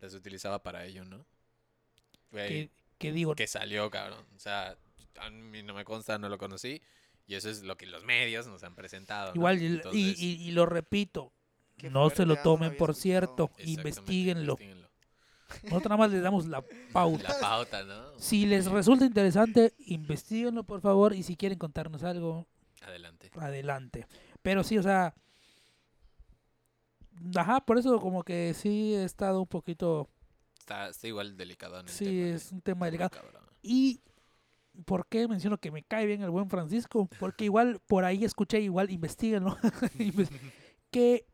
[0.00, 1.26] las utilizaba para ello, ¿no?
[2.32, 4.24] Güey, Que, digo, que salió, cabrón.
[4.34, 4.76] O sea,
[5.20, 6.80] a mí no me consta, no lo conocí.
[7.26, 9.30] Y eso es lo que los medios nos han presentado.
[9.30, 9.34] ¿no?
[9.36, 11.32] igual, y, y- lo repito,
[11.76, 14.52] Qué no se lo no tomen por cierto, investiguenlo.
[14.52, 14.86] investíguenlo.
[15.64, 17.28] Nosotros nada más les damos la pauta.
[17.32, 18.18] La pauta, ¿no?
[18.18, 22.46] Si les resulta interesante, investiguenlo por favor y si quieren contarnos algo,
[22.82, 23.30] Adelante.
[23.36, 24.06] adelante.
[24.42, 25.14] Pero sí, o sea,
[27.34, 30.08] ajá, por eso como que sí he estado un poquito,
[30.66, 32.34] Está, está igual delicado en el sí, tema.
[32.34, 33.10] es un tema delicado.
[33.10, 33.44] Cabrón.
[33.62, 34.00] Y
[34.84, 37.08] ¿por qué menciono que me cae bien el buen Francisco?
[37.20, 39.56] Porque igual por ahí escuché, igual investiguenlo,
[39.98, 40.28] inves-
[40.90, 41.24] que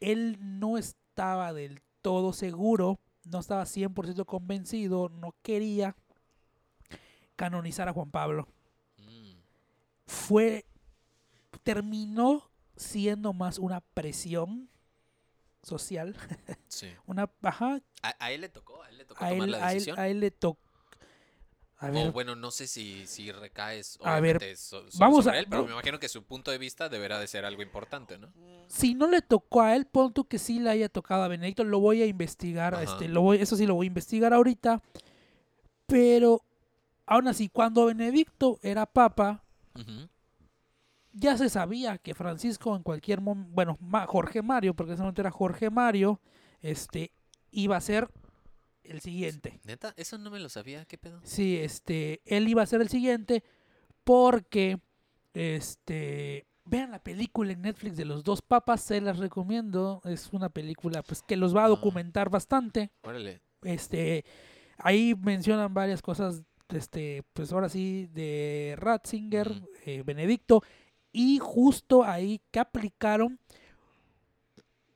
[0.00, 5.94] él no estaba del todo seguro, no estaba 100% convencido, no quería
[7.36, 8.48] canonizar a Juan Pablo.
[8.96, 9.34] Mm,
[10.06, 10.64] Fue,
[11.62, 14.70] terminó siendo más una presión
[15.66, 16.14] social,
[16.68, 16.88] sí.
[17.06, 19.58] una, ajá, A, a él le tocó, a él le tocó a tomar él, la
[19.66, 19.98] a él, decisión.
[19.98, 20.60] a él le tocó.
[21.78, 25.24] A ver, O bueno, no sé si, si recaes A ver, obviamente so- so- vamos
[25.26, 27.60] sobre a- él, pero me imagino que su punto de vista deberá de ser algo
[27.62, 28.32] importante, ¿no?
[28.68, 31.64] Si no le tocó a él, pon tú que sí le haya tocado a Benedicto,
[31.64, 32.82] lo voy a investigar, Ajá.
[32.84, 34.82] este, lo voy, eso sí lo voy a investigar ahorita,
[35.86, 36.42] pero
[37.06, 39.44] aún así, cuando Benedicto era papa,
[39.74, 40.08] Ujú.
[41.18, 45.30] Ya se sabía que Francisco en cualquier momento, bueno, Jorge Mario, porque ese momento era
[45.30, 46.20] Jorge Mario,
[46.60, 47.12] este,
[47.50, 48.08] iba a ser
[48.84, 49.58] el siguiente.
[49.64, 51.20] Neta, eso no me lo sabía, ¿qué pedo?
[51.24, 53.42] Sí, este, él iba a ser el siguiente
[54.04, 54.78] porque,
[55.34, 60.48] este, vean la película en Netflix de los dos papas, se las recomiendo, es una
[60.48, 61.68] película pues que los va a Ah.
[61.68, 63.40] documentar bastante, Órale.
[63.62, 64.24] este,
[64.78, 70.62] ahí mencionan varias cosas, este, pues ahora sí, de Ratzinger, eh, Benedicto,
[71.18, 73.40] y justo ahí que aplicaron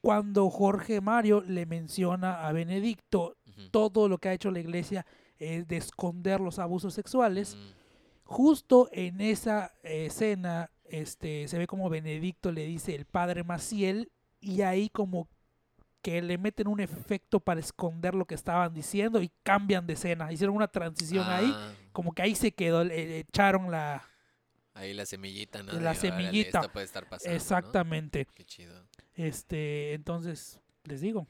[0.02, 3.38] cuando Jorge Mario le menciona a Benedicto
[3.70, 5.06] todo lo que ha hecho la iglesia
[5.38, 7.56] es de esconder los abusos sexuales.
[7.56, 7.80] Mm,
[8.24, 14.12] Justo en esa eh, escena este, se ve como Benedicto le dice el padre Maciel
[14.40, 15.26] y ahí como
[16.02, 20.30] que le meten un efecto para esconder lo que estaban diciendo y cambian de escena.
[20.30, 24.04] Hicieron una transición ahí, ah, como que ahí se quedó, eh, echaron la...
[24.80, 25.72] Ahí la semillita, ¿no?
[25.72, 26.60] La De, órale, semillita.
[26.60, 27.36] esto puede estar pasando, ¿no?
[27.36, 28.26] Exactamente.
[28.34, 28.82] Qué chido.
[29.14, 31.26] Este, entonces, les digo,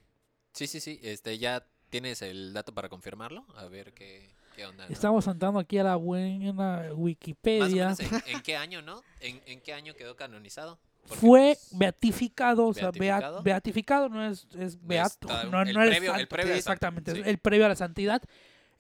[0.53, 0.99] Sí, sí, sí.
[1.03, 3.45] Este, ¿ya tienes el dato para confirmarlo?
[3.57, 4.93] A ver qué, qué onda, ¿no?
[4.93, 7.85] estamos andando aquí a la buena Más o Wikipedia.
[7.97, 9.03] menos, ¿en, en qué año, no?
[9.21, 10.79] ¿En, en qué año quedó canonizado?
[11.03, 13.43] Porque, fue pues, beatificado, o sea, bea- ¿Beatificado?
[13.43, 17.13] beatificado no es, es beato, no, el no es previo- el santo, previo sí, exactamente,
[17.21, 18.23] es el previo a la santidad.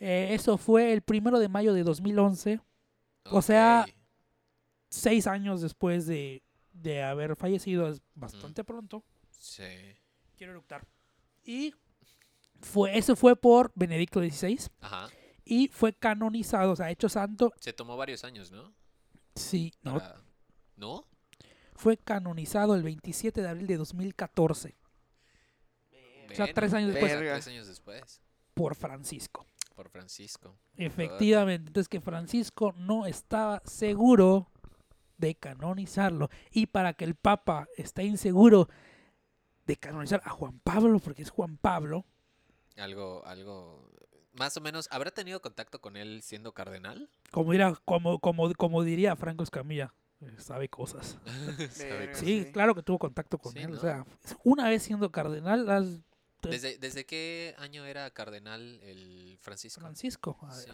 [0.00, 2.60] Eh, eso fue el primero de mayo de 2011,
[3.24, 3.86] o sea.
[4.90, 9.02] Seis años después de, de haber fallecido, es bastante pronto.
[9.30, 9.64] Sí.
[10.36, 10.86] Quiero eructar.
[11.44, 11.74] Y
[12.60, 15.08] fue, eso fue por Benedicto XVI Ajá.
[15.44, 18.74] y fue canonizado, o sea, hecho santo, Se tomó varios años, ¿no?
[19.34, 20.20] sí, no, Para-
[20.76, 21.04] ¿No?
[21.74, 24.76] fue canonizado el 27 de abril de 2014
[26.30, 27.16] O sea, tres años después.
[27.16, 28.20] Tres años después.
[28.54, 29.46] por Francisco.
[29.74, 30.58] Por Francisco.
[30.76, 34.50] Efectivamente, entonces que Francisco no estaba seguro
[35.20, 36.30] de canonizarlo.
[36.50, 38.68] Y para que el Papa esté inseguro
[39.66, 42.04] de canonizar a Juan Pablo, porque es Juan Pablo,
[42.76, 43.88] Algo, algo.
[44.32, 44.88] Más o menos.
[44.90, 47.10] ¿Habrá tenido contacto con él siendo cardenal?
[47.30, 51.18] como, dirá, como, como, como diría Franco Escamilla, eh, sabe cosas.
[51.72, 52.12] Sabe Verga.
[52.12, 52.18] cosas.
[52.26, 52.52] Sí, sí.
[52.52, 53.74] claro que tuvo contacto con Sí, él.
[53.74, 54.04] O sea,
[54.44, 56.00] una vez siendo cardenal, las-
[56.42, 59.80] ¿Desde, ¿Desde qué año era cardenal el Francisco?
[59.82, 60.38] Francisco.
[60.42, 60.70] a Sí.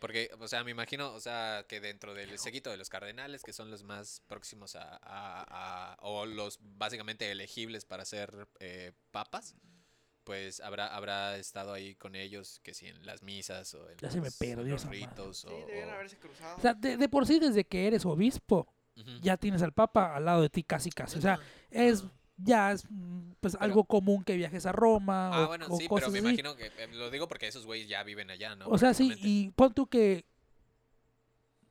[0.00, 3.52] Porque, o sea, me imagino, o sea, que dentro del seguito de los cardenales, que
[3.52, 9.54] son los más próximos a, a- a- o los básicamente elegibles para ser eh, papas,
[10.24, 14.10] pues habrá, habrá estado ahí con ellos, que si en las misas o en Ya
[14.10, 15.00] se me los- perdió los esa madre.
[15.06, 15.38] ritos.
[15.38, 16.56] Sí, o- debieron o- haberse cruzado.
[16.56, 18.72] O sea, de, de por sí, desde que eres obispo,
[19.22, 21.18] ya tienes al Papa al lado de ti casi casi.
[21.18, 21.38] O sea,
[21.70, 22.04] es.
[22.42, 25.76] Ya es mm, pues Pero- algo común que viajes a Roma Ah, o, bueno, o
[25.76, 26.28] sí, pero cosas me así.
[26.28, 28.66] imagino que, eh, lo digo porque esos güeyes ya viven allá, ¿no?
[28.68, 30.24] o sea, sí, y pon tú que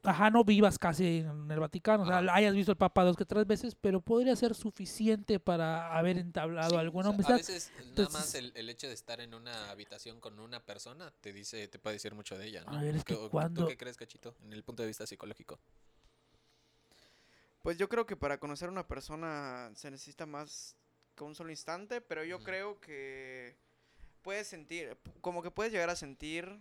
[0.04, 3.26] ajá, no vivas casi en el Vaticano, o sea, hayas visto al Papa dos que
[3.26, 7.34] tres veces, pero podría ser suficiente para haber entablado Sí, alguna o sea, amistad.
[7.34, 10.62] A veces nada Entonces- más el, el hecho de estar en una habitación con una
[10.66, 12.78] persona te dice, te puede decir mucho de ella, ¿no?
[12.78, 14.36] A ver, es que ¿Tú- ¿Tú cuando- qué crees, Cachito?
[14.44, 15.60] En el punto de vista psicológico.
[17.61, 20.76] Pues yo creo que para conocer a una persona se necesita más
[21.15, 23.57] que un solo instante, pero yo creo que
[24.22, 26.60] puedes sentir, como que puedes llegar a sentir...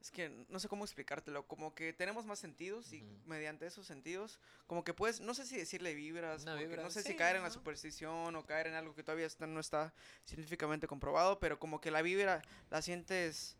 [0.00, 4.40] Es que no sé cómo explicártelo, como que tenemos más sentidos y mediante esos sentidos,
[4.66, 7.50] como que puedes, no sé si decirle vibras, vibra, no sé si caer en la
[7.54, 11.92] superstición o caer en algo que todavía está- no está científicamente comprobado, pero como que
[11.92, 13.56] la vibra la sientes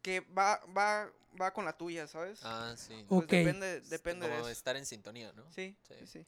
[0.00, 2.40] que va, va, va con la tuya, ¿sabes?
[2.42, 3.04] Ah, sí.
[3.08, 3.30] Pues Ok.
[3.30, 4.50] depende, depende de Como eso.
[4.50, 5.44] estar en sintonía, ¿no?
[5.52, 5.94] Sí, Sí.
[6.00, 6.26] sí, sí.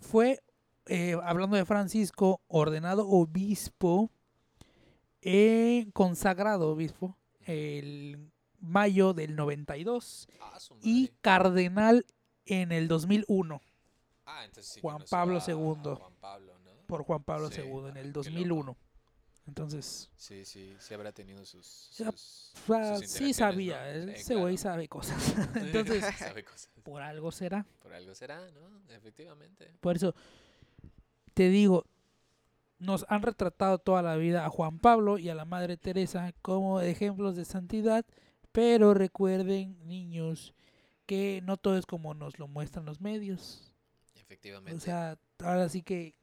[0.00, 0.42] Fue,
[0.86, 4.10] eh, hablando de Francisco, ordenado obispo,
[5.22, 7.16] eh, consagrado obispo,
[7.46, 8.30] el
[8.60, 12.04] mayo del 92 Ah, su y cardenal
[12.44, 13.60] en el 2001
[14.24, 15.54] Ah, entonces sí Juan Pablo II.
[15.96, 16.70] Juan Pablo, ¿no?
[16.86, 18.76] por Juan Pablo Sí, II en ah, el qué 2001.
[19.46, 21.90] Entonces, Sí, sí, sí habrá tenido sus.
[21.96, 24.12] Ya, sus- o sea, sus sí sabía, ¿no?
[24.12, 24.70] ese güey claro.
[24.74, 25.16] sabe cosas.
[25.56, 26.68] Entonces, Sabe cosas.
[26.82, 27.64] por algo será.
[27.80, 28.94] Por algo será, ¿no?
[28.94, 29.72] Efectivamente.
[29.80, 30.14] Por eso
[31.34, 31.84] te digo,
[32.78, 36.80] nos han retratado toda la vida a Juan Pablo y a la Madre Teresa como
[36.80, 38.04] ejemplos de santidad,
[38.52, 40.54] pero recuerden, niños,
[41.06, 43.72] que no todo es como nos lo muestran los medios.
[44.16, 44.74] Efectivamente.
[44.76, 46.14] O sea, ahora sí que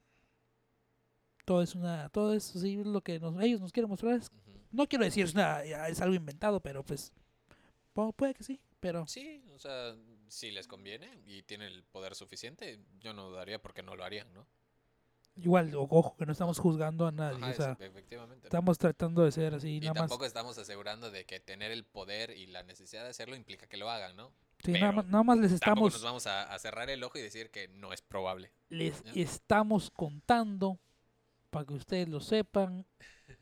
[1.45, 4.15] todo es una, todo es sí, lo que nos- ellos nos quieren mostrar.
[4.15, 4.31] es-
[4.71, 7.11] no quiero decir es, una- es algo inventado, pero pues
[7.95, 9.95] pu- puede que sí, pero Sí, o sea,
[10.27, 14.31] si les conviene y tienen el poder suficiente, yo no dudaría porque no lo harían,
[14.33, 14.45] ¿no?
[15.35, 18.45] igual, ojo, que no estamos juzgando a nadie, Ajá, o sea, efectivamente.
[18.47, 20.01] estamos tratando de ser así, Y nada más.
[20.01, 23.77] tampoco estamos asegurando de que tener el poder y la necesidad de hacerlo implica que
[23.77, 24.31] lo hagan, ¿no?
[24.63, 27.21] Sí, nada, más nada más les estamos, nos vamos a, a cerrar el ojo y
[27.23, 28.51] decir que no es probable.
[28.69, 30.77] les estamos contando
[31.53, 32.85] para que ustedes lo sepan,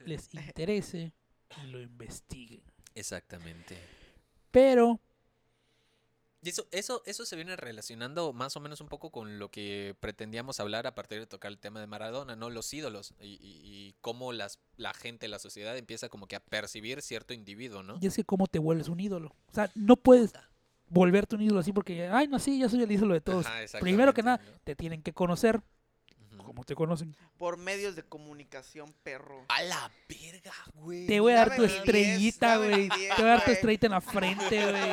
[0.06, 1.14] les interese
[1.64, 2.62] y lo investiguen.
[2.94, 3.78] Exactamente.
[4.52, 5.00] Pero,
[6.44, 9.96] Y eso, eso, eso se viene relacionando más o menos un poco con lo que
[10.00, 12.50] pretendíamos hablar a partir de tocar el tema de Maradona, ¿no?
[12.50, 16.40] Los ídolos y, y- y cómo las, la gente, la sociedad empieza como que a
[16.44, 17.98] percibir cierto individuo, ¿no?
[18.02, 19.36] y es que cómo te vuelves un ídolo.
[19.52, 20.34] O sea, no puedes
[20.90, 23.46] volverte un ídolo así porque, ay, no, sí, yo soy el ídolo de todos.
[23.46, 25.62] Ajá, Primero que nada, te tienen que conocer
[26.52, 27.15] como te conocen.
[27.38, 29.45] Por medios de comunicación, perro.
[29.48, 31.07] A la verga, güey.
[31.07, 32.90] Te voy a dar tu estrellita, güey.
[32.90, 34.91] Te voy a dar tu estrellita en la frente, güey.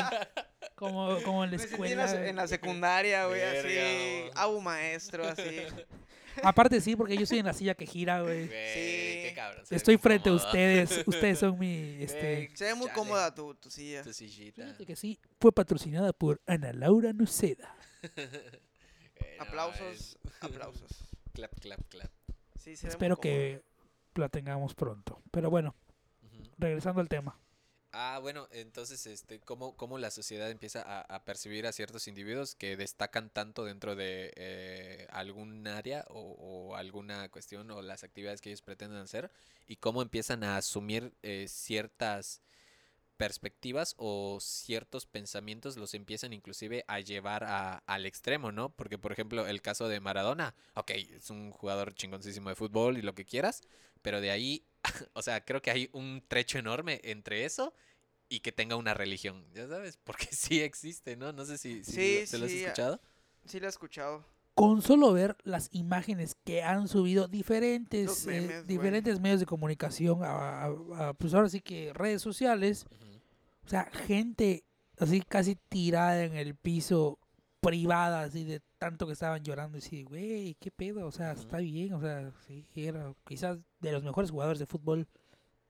[0.77, 2.07] Como, como en la Me sentí en escuela.
[2.15, 4.31] la, en la secundaria, güey, así.
[4.37, 5.63] Abu maestro, así.
[6.45, 8.45] Aparte sí, porque yo estoy en la silla que gira, güey.
[8.45, 8.53] Sí.
[8.55, 9.65] qué cabrón.
[9.69, 11.03] Estoy frente a ustedes.
[11.07, 12.51] Ustedes son mi, este...
[12.55, 12.95] Se ve muy chale.
[12.97, 14.05] cómoda tu, tu silla.
[14.05, 14.63] Tu sillita.
[14.63, 17.75] Fíjate que sí, fue patrocinada por Ana Laura Nuceda.
[19.21, 21.05] Eh, no, Aplausos, es- aplausos.
[21.39, 22.11] Clap, clap, clap.
[22.57, 23.63] Sí, se ve muy Espero que
[24.17, 25.23] la tengamos pronto.
[25.31, 25.77] Pero bueno,
[26.59, 27.39] regresando al tema.
[27.93, 32.57] Ah, bueno, entonces, este, ¿cómo, cómo la sociedad empieza a, a percibir a ciertos individuos
[32.57, 38.41] que destacan tanto dentro de eh, algún área o, o alguna cuestión o las actividades
[38.41, 39.31] que ellos pretenden hacer
[39.69, 42.43] y cómo empiezan a asumir eh, ciertas
[43.19, 48.71] perspectivas o ciertos pensamientos los empiezan inclusive a llevar a- al extremo, ¿no?
[48.71, 53.03] Porque, por ejemplo, el caso de Maradona, ok, es un jugador chingoncísimo de fútbol y
[53.03, 53.61] lo que quieras,
[54.01, 54.65] pero de ahí,
[55.13, 57.75] o sea, creo que hay un trecho enorme entre eso
[58.29, 61.33] y que tenga una religión, ya sabes, porque sí existe, ¿no?
[61.33, 63.01] No sé si, si Sí, lo- ¿se lo has sí, escuchado.
[63.47, 64.25] Sí, lo he escuchado.
[64.55, 70.65] Con solo ver las imágenes que han subido diferentes, eh, diferentes medios de comunicación, a,
[70.65, 72.85] a- a, pues ahora sí que redes sociales.
[73.69, 74.65] O sea, gente
[74.99, 77.19] así casi tirada en el piso,
[77.61, 81.59] privada, así de tanto que estaban llorando, y así, güey, qué pedo, o sea, está
[81.59, 85.07] bien, o sea, sí, era quizás de los mejores jugadores de fútbol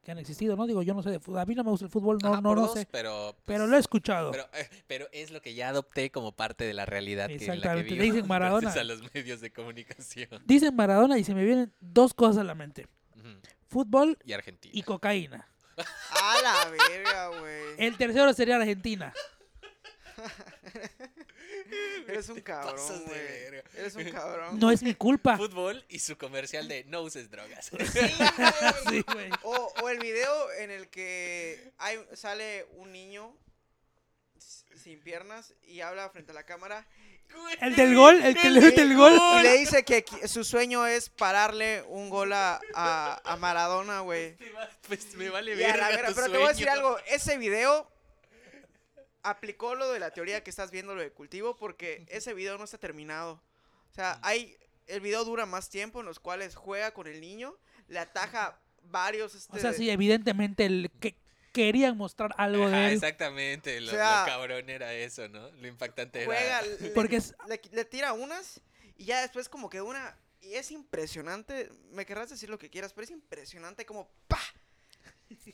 [0.04, 0.68] que han existido, ¿no?
[0.68, 2.40] Digo, yo no sé de fútbol, a mí no me gusta el fútbol, no, Ajá,
[2.40, 4.30] no, por no dos, sé, pero, pero pues, lo he escuchado.
[4.30, 7.40] Pero, eh, pero es lo que ya adopté como parte de la realidad que, en
[7.40, 8.60] la que Exactamente, dicen Maradona.
[8.60, 10.28] gracias a los medios de comunicación.
[10.46, 12.86] Dicen Maradona y se me vienen dos cosas a la mente,
[13.66, 14.72] fútbol Y Argentina.
[14.74, 15.48] y cocaína.
[16.10, 17.74] A la verga, güey.
[17.78, 19.12] El tercero sería Argentina.
[22.08, 23.20] Eres un cabrón, güey.
[23.76, 24.58] Eres un cabrón.
[24.58, 25.36] No es mi culpa.
[25.36, 27.66] Fútbol y su comercial de no uses drogas.
[27.66, 29.28] Sí, güey.
[29.28, 29.30] Sí.
[29.42, 33.36] O, o el video en el que hay, sale un niño
[34.82, 36.86] sin piernas y habla frente a la cámara
[37.60, 39.12] El del gol, el que le mete el gol.
[39.38, 44.36] y le dice que su sueño es pararle un gol a, a, a Maradona, güey.
[44.88, 47.90] Pues me vale tu Pero te voy a decir algo, ese video
[49.22, 52.64] aplicó lo de la teoría que estás viendo, lo de cultivo, porque ese video no
[52.64, 53.42] está terminado.
[53.90, 54.56] O sea, hay,
[54.86, 57.54] el video dura más tiempo en los cuales juega con el niño,
[57.88, 59.34] le ataja varios...
[59.34, 61.16] O Este, sea, sí, evidentemente el que
[61.52, 62.92] querían mostrar algo Ajá, de él.
[62.94, 65.50] exactamente, lo, O sea, lo cabrón era eso, ¿no?
[65.52, 66.26] Lo impactante era...
[66.26, 68.60] Juega, le, Porque es- le, le tira unas
[68.96, 70.16] y ya después como que una...
[70.40, 74.38] Y es impresionante, me querrás decir lo que quieras, pero es impresionante como ¡pa!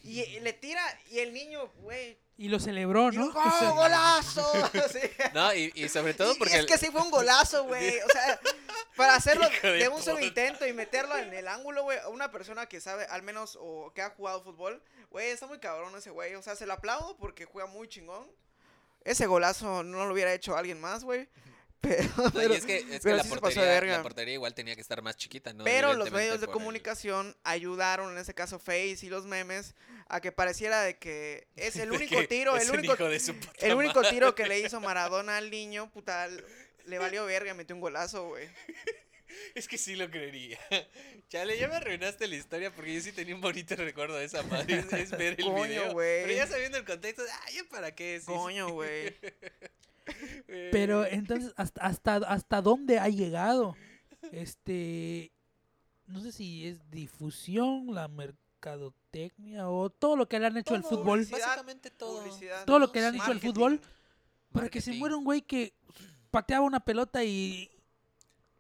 [0.03, 2.19] Y le tira y el niño, güey...
[2.37, 3.33] Y lo celebró, y ¿no?
[3.35, 4.53] ¡Oh, golazo!
[4.93, 5.01] Sí.
[5.33, 6.55] No, y, y sobre todo porque...
[6.55, 7.99] y es que sí fue un golazo, güey.
[8.01, 8.41] O sea,
[8.97, 11.99] para hacerlo de un solo intento y meterlo en el ángulo, güey.
[12.11, 15.97] Una persona que sabe, al menos, o que ha jugado fútbol, güey, está muy cabrón
[15.97, 16.35] ese güey.
[16.35, 18.31] O sea, se lo aplaudo porque juega muy chingón.
[19.05, 21.29] Ese golazo no lo hubiera hecho alguien más, güey.
[21.85, 23.97] Pero, No, y pero, es que, es que pero la, sí de portería, verga.
[23.99, 25.65] la portería igual tenía que estar más chiquita, ¿no?
[25.65, 29.75] pero los medios de el- comunicación ayudaron, en ese caso Face y los memes,
[30.09, 32.95] a que pareciera de que es el único tiro, el único
[33.59, 34.11] El único madre.
[34.11, 36.29] tiro que le hizo Maradona al niño, puta,
[36.87, 38.49] le valió verga, metió un golazo, güey.
[39.57, 40.61] Es que sí lo creería.
[41.29, 44.45] Chale, ya me arruinaste la historia porque yo sí tenía un bonito recuerdo de esa
[44.45, 44.79] madre.
[44.79, 45.97] Es, es ver el Coño, video.
[45.97, 48.21] Pero ya sabiendo el contexto, ah, ¿ya para qué?
[48.21, 48.27] Sí.
[48.27, 49.13] Coño, güey.
[50.73, 53.77] Pero entonces, ¿hasta, hasta, ¿hasta dónde ha llegado?
[54.33, 55.33] Este,
[56.07, 60.83] no sé si es difusión, la mercadotecnia o todo lo que le han hecho al
[60.83, 61.25] fútbol.
[61.31, 62.21] Básicamente todo.
[62.23, 62.65] publicidad.
[62.65, 63.21] Todo lo que le han Sí.
[63.21, 63.81] hecho al fútbol
[64.53, 65.75] para que se muera un güey que
[66.31, 67.69] pateaba una pelota y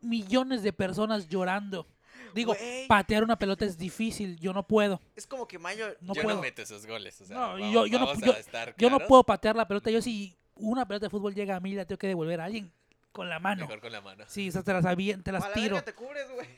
[0.00, 1.86] millones de personas llorando.
[2.34, 2.54] Digo,
[2.88, 5.00] patear una pelota es difícil, yo no puedo.
[5.14, 5.86] Es como que Mayo.
[6.00, 6.36] No yo puedo.
[6.36, 7.20] no meto esos goles.
[7.20, 9.90] O sea, No, vamos- yo- yo no- yo- estar Yo no puedo patear la pelota,
[9.90, 12.72] yo si una pelota de fútbol llega a mí la tengo que devolver a alguien
[13.12, 13.62] con la mano.
[13.62, 14.24] Mejor con la mano.
[14.28, 15.76] Sí, o sea, te las, avien- te A las la tiro.
[15.76, 16.48] verga te cubres, güey.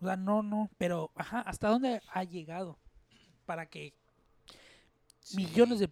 [0.00, 2.78] O sea, no, no, pero, ajá, ¿hasta dónde ha llegado?
[3.46, 3.94] Para que
[5.34, 5.88] millones de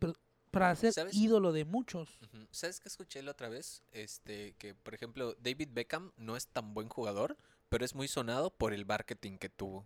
[0.51, 1.15] para ser ¿Sabes?
[1.17, 2.09] ídolo de muchos.
[2.53, 3.83] ¿Sabes qué escuché la otra vez?
[3.93, 7.37] Este, que por ejemplo, David Beckham no es tan buen jugador,
[7.69, 9.79] pero es muy sonado por el marketing que tuvo.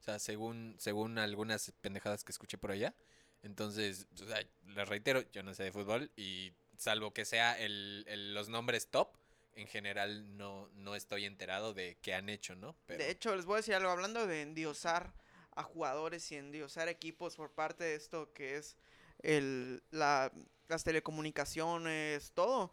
[0.00, 2.94] O sea, según, según algunas pendejadas que escuché por allá.
[3.42, 8.04] Entonces, o sea, les reitero, yo no sé de fútbol y salvo que sea el,
[8.34, 9.16] los nombres top,
[9.54, 12.76] en general no, no estoy enterado de qué han hecho, ¿no?
[12.88, 13.90] De hecho, les voy a decir algo.
[13.90, 15.14] Hablando de endiosar
[15.52, 18.76] a jugadores y endiosar equipos por parte de esto que es
[19.22, 20.30] el, la,
[20.68, 22.70] las telecomunicaciones, todo.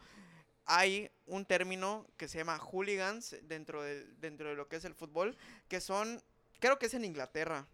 [0.65, 4.93] Hay un término que se llama hooligans dentro de, dentro de lo que es el
[4.93, 6.21] fútbol, que son,
[6.59, 7.67] creo que es en Inglaterra.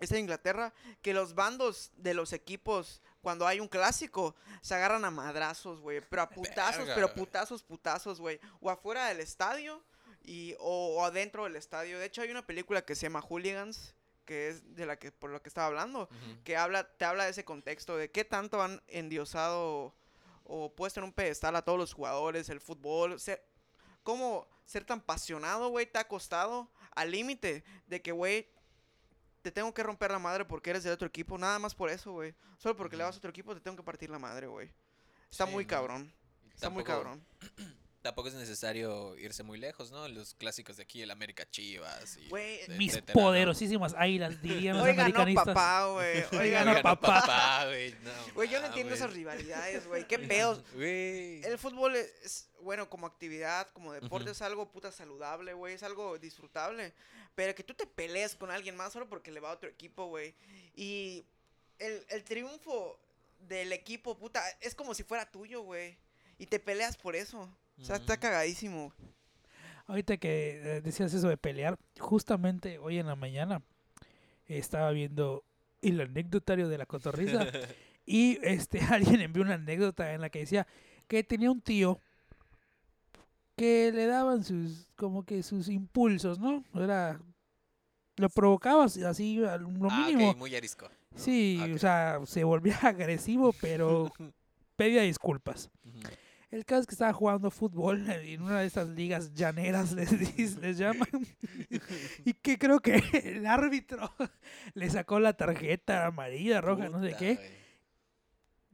[0.00, 0.72] Es en Inglaterra
[1.02, 6.00] que los bandos de los equipos, cuando hay un clásico, se agarran a madrazos, güey.
[6.08, 8.40] Pero a putazos, Verga, pero putazos, putazos, güey.
[8.60, 9.82] O afuera del estadio
[10.22, 11.98] y, o, o adentro del estadio.
[11.98, 13.94] De hecho, hay una película que se llama Hooligans,
[14.28, 16.06] que es de la que por lo que estaba hablando,
[16.44, 19.94] que habla, te habla de ese contexto, de qué tanto han endiosado
[20.44, 23.42] o puesto en un pedestal a todos los jugadores, el fútbol, ser,
[24.02, 28.46] cómo ser tan apasionado, güey, te ha costado al límite de que, güey,
[29.42, 32.12] te tengo que romper la madre porque eres del otro equipo, nada más por eso,
[32.12, 32.34] güey.
[32.58, 34.70] Solo porque le vas a otro equipo te tengo que partir la madre, güey.
[35.30, 35.68] Está Sí, muy no.
[35.68, 36.12] cabrón.
[36.54, 37.24] Está muy cabrón.
[38.00, 40.06] Tampoco es necesario irse muy lejos, ¿no?
[40.08, 42.16] Los clásicos de aquí, el América Chivas.
[42.16, 43.26] Y Güey, Mis etcétera, ¿no?
[43.26, 45.46] poderosísimas águilas, dirían los Oiga, no, americanistas.
[45.46, 46.24] papá, güey.
[46.40, 47.64] Oiga, no, no, papá.
[47.66, 47.90] güey.
[48.02, 50.06] No, Güey, yo no entiendo esas rivalidades, güey.
[50.06, 50.62] Qué pedos.
[50.78, 55.74] El fútbol es, es, bueno, como actividad, como deporte, es algo puta saludable, güey.
[55.74, 56.94] Es algo disfrutable.
[57.34, 60.06] Pero que tú te pelees con alguien más solo porque le va a otro equipo,
[60.06, 60.34] güey.
[60.76, 61.24] Y
[61.80, 62.98] el, el triunfo
[63.40, 65.96] del equipo, puta, es como si fuera tuyo, güey.
[66.38, 67.48] Y te peleas por eso.
[67.80, 68.92] O sea, está cagadísimo.
[69.86, 73.62] Ahorita que eh, decías eso de pelear, justamente hoy en la mañana
[74.46, 75.44] estaba viendo
[75.82, 77.46] el anecdotario de la cotorriza
[78.06, 80.66] y este alguien envió una anécdota en la que decía
[81.06, 82.00] que tenía un tío
[83.56, 86.64] que le daban sus como que sus impulsos, ¿no?
[86.74, 87.20] Era
[88.16, 90.34] lo provocaba así a lo Ah, ok, mínimo.
[90.34, 90.88] muy arisco.
[91.12, 91.18] ¿no?
[91.18, 94.12] Sí, Ah, o sea, se volvía agresivo, pero
[94.76, 95.70] pedía disculpas.
[96.50, 100.78] El caso es que estaba jugando fútbol en una de esas ligas llaneras, les, les
[100.78, 101.08] llaman.
[102.24, 104.12] y que creo que el árbitro
[104.74, 107.58] le sacó la tarjeta amarilla, roja, no sé qué.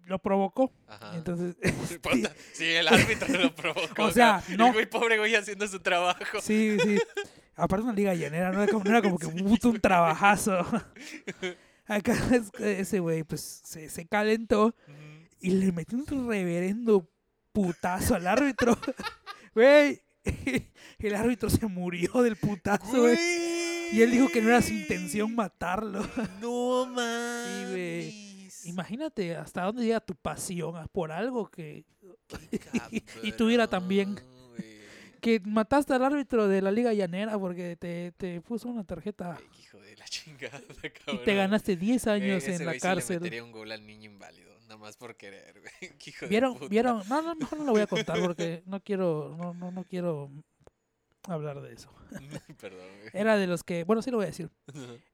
[0.07, 0.71] Lo provocó.
[0.87, 1.17] Ajá.
[1.17, 1.57] Entonces,
[2.03, 4.05] Puta, sí, el árbitro lo provocó.
[4.05, 4.71] O sea, el no.
[4.71, 6.41] güey pobre güey haciendo su trabajo.
[6.43, 6.99] sí, sí.
[7.57, 10.59] Aparte una liga llanera, no era como, no era como que puto un trabajazo.
[11.87, 14.75] Acá es que ese güey pues se, se calentó
[15.41, 17.09] y le metió un reverendo
[17.55, 18.77] putazo al árbitro.
[19.55, 20.03] Güey,
[20.99, 23.17] el árbitro se murió del putazo, güey.
[23.93, 26.05] Y él dijo que no era su intención matarlo.
[26.41, 27.71] No mames.
[27.71, 28.49] güey.
[28.65, 31.85] Imagínate hasta dónde llega tu pasión ah, por algo que...
[33.23, 34.17] Y tuviera también.
[35.21, 39.79] que mataste al árbitro de la Liga Llanera porque te, te puso una tarjeta hijo
[39.81, 40.61] de la chingada,
[41.13, 43.17] y te ganaste 10 Ey, años en la sí le cárcel.
[43.21, 44.44] metería un gol al niño inválido,
[44.75, 45.93] nada más por querer, güey.
[46.07, 46.55] Hijo de ¿Vieron?
[46.55, 46.69] puta.
[46.69, 47.03] ¿Vieron?
[47.09, 50.31] No, no, mejor no lo voy a contar porque no quiero, no, no, no quiero
[51.29, 51.91] hablar de eso.
[52.61, 53.11] Perdón, güey.
[53.13, 54.51] Era de los que, bueno, sí lo voy a decir.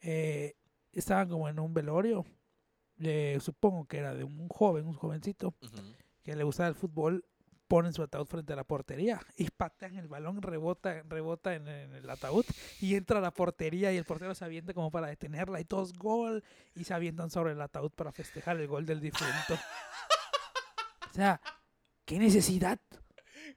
[0.00, 0.54] eh,
[0.92, 2.24] estaban como en un velorio.
[2.98, 5.54] eh, supongo que era de un joven, un jovencito,
[6.22, 7.24] que le gustaba el fútbol.
[7.70, 11.94] Ponen su ataúd frente a la portería y patean el balón, rebota, rebota en, en
[11.94, 12.44] el ataúd
[12.80, 15.92] y entra a la portería y el portero se avienta como para detenerla y todos
[15.92, 16.42] gol
[16.74, 19.54] y se avientan sobre el ataúd para festejar el gol del difunto.
[21.10, 21.40] o sea,
[22.04, 22.80] ¿qué necesidad?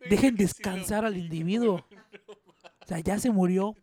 [0.07, 1.84] Dejen descansar al vi, individuo.
[2.84, 3.73] O sea, ya se murió.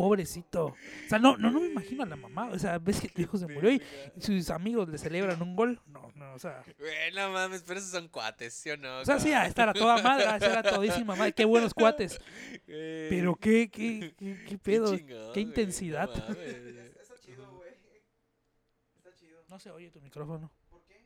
[0.00, 0.64] Pobrecito.
[0.68, 0.76] O
[1.10, 2.48] sea, no, no, no me imagino a la mamá.
[2.48, 3.82] O sea, ves que el hijo se murió y
[4.18, 5.78] sus amigos le celebran un gol.
[5.88, 6.64] No, no, o sea.
[6.78, 9.00] Güey, no mames, pero esos son cuates, ¿sí o no?
[9.00, 11.34] O sea, sí, ah, esta era toda madre, esta era todísima madre.
[11.34, 12.18] Qué buenos cuates.
[12.66, 14.96] Pero qué, qué, qué, qué pedo.
[15.34, 16.08] qué intensidad.
[16.08, 17.68] Está chido, güey.
[18.96, 19.44] Está chido.
[19.50, 20.50] No se oye tu micrófono.
[20.70, 21.04] ¿Por qué?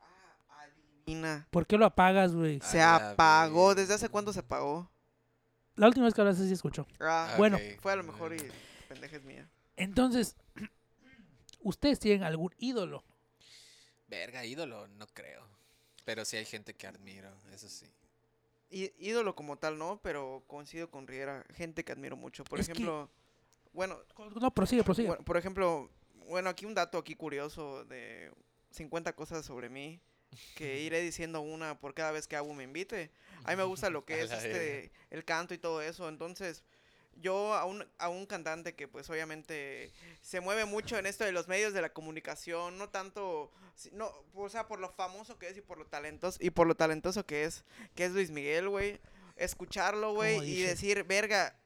[0.00, 1.46] Ah, adivina.
[1.52, 2.58] ¿Por qué lo apagas, güey?
[2.64, 3.76] Se A la apagó.
[3.76, 4.90] ¿Desde hace cuánto se apagó?
[5.78, 6.86] La última vez que hablaste sí escuchó.
[7.00, 7.58] Ah, Bueno.
[7.80, 8.38] Fue a lo mejor y
[8.88, 9.48] pendeja es mía.
[9.76, 10.36] Entonces,
[11.60, 13.04] ¿ustedes tienen algún ídolo?
[14.08, 15.46] Verga, ídolo, no creo.
[16.04, 17.86] Pero sí hay gente que admiro, eso sí.
[18.70, 21.44] Í- ídolo como tal, no, pero coincido con Riera.
[21.54, 22.44] Gente que admiro mucho.
[22.44, 23.10] Por Es que- ejemplo,
[23.72, 23.98] bueno,
[24.40, 25.08] No, prosigue, prosigue.
[25.08, 25.90] bueno, por ejemplo,
[26.26, 28.32] bueno, aquí un dato aquí curioso de
[28.70, 30.00] 50 cosas sobre mí
[30.54, 33.10] que iré diciendo una por cada vez que Abu me invite.
[33.44, 36.64] A mí me gusta lo que es este el canto y todo eso, entonces
[37.20, 39.90] yo a un, a un cantante que pues obviamente
[40.22, 44.12] se mueve mucho en esto de los medios de la comunicación, no tanto, si- no,
[44.34, 47.26] o sea, por lo famoso que es y por lo talentoso y por lo talentoso
[47.26, 47.64] que es,
[47.96, 49.00] que es Luis Miguel, güey.
[49.36, 51.56] Escucharlo, güey, y decir, verga,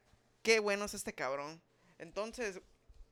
[0.42, 1.62] qué bueno es este cabrón.
[1.98, 2.60] Entonces,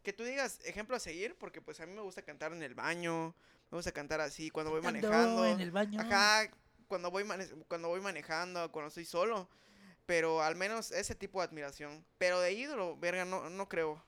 [0.02, 2.74] que tú digas ejemplo a seguir, porque pues a mí me gusta cantar en el
[2.74, 3.34] baño,
[3.70, 5.46] me gusta cantar así cuando voy Ando manejando.
[5.46, 6.00] en el baño.
[6.00, 6.50] Ajá,
[6.88, 9.48] cuando voy, mane- cuando voy manejando, cuando estoy solo.
[10.06, 12.04] Pero al menos ese tipo de admiración.
[12.18, 14.02] Pero de ídolo, verga, no, no creo.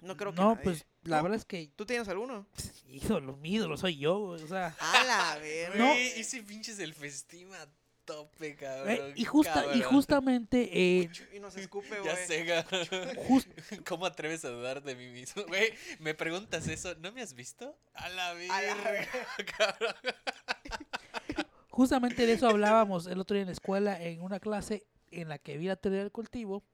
[0.00, 0.64] No creo que No, nadie.
[0.64, 1.22] pues la ¿No?
[1.24, 2.46] verdad es que ¿Tú tienes alguno?
[2.86, 4.76] ídolo, mi ídolo soy yo, o sea.
[4.78, 5.76] A la verga.
[5.78, 5.92] No.
[5.94, 7.56] Ese pinche es el festima
[8.04, 8.90] tope, cabrón.
[8.90, 9.82] eh, y, justa, y cabrón.
[9.94, 12.26] justamente, eh, Y nos escupe, Ya güey.
[12.26, 12.86] sé, cabrón.
[13.28, 13.46] jus-
[13.86, 15.42] ¿Cómo atreves a dudar de mí mismo?
[15.48, 17.76] Güey, me preguntas eso, ¿no me has visto?
[17.94, 19.08] A la A la verga,
[19.58, 19.94] cabrón.
[21.70, 25.38] justamente de eso hablábamos el otro día en la escuela, en una clase en la
[25.38, 26.64] que vi la teoría del cultivo,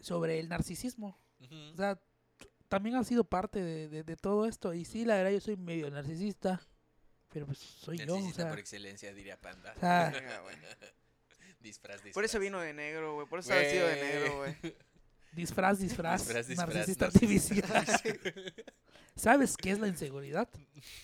[0.00, 1.18] sobre el narcisismo.
[1.72, 2.00] O sea,
[2.68, 4.74] también ha sido parte de, de- de todo esto.
[4.74, 6.60] Y sí, la verdad, yo soy medio narcisista,
[7.32, 8.50] pero pues soy yo, o Narcisista sea.
[8.50, 9.72] por excelencia, diría Panda.
[9.76, 10.56] o sea, Verga, güey.
[11.60, 12.14] disfraz, disfraz.
[12.14, 13.26] Por eso vino de negro, güey.
[13.26, 14.56] Por eso está vestido de negro, güey.
[15.32, 17.86] disfraz, disfraz, Disfraz, disfraz, narcisista artificial.
[19.16, 20.48] ¿Sabes qué es la inseguridad?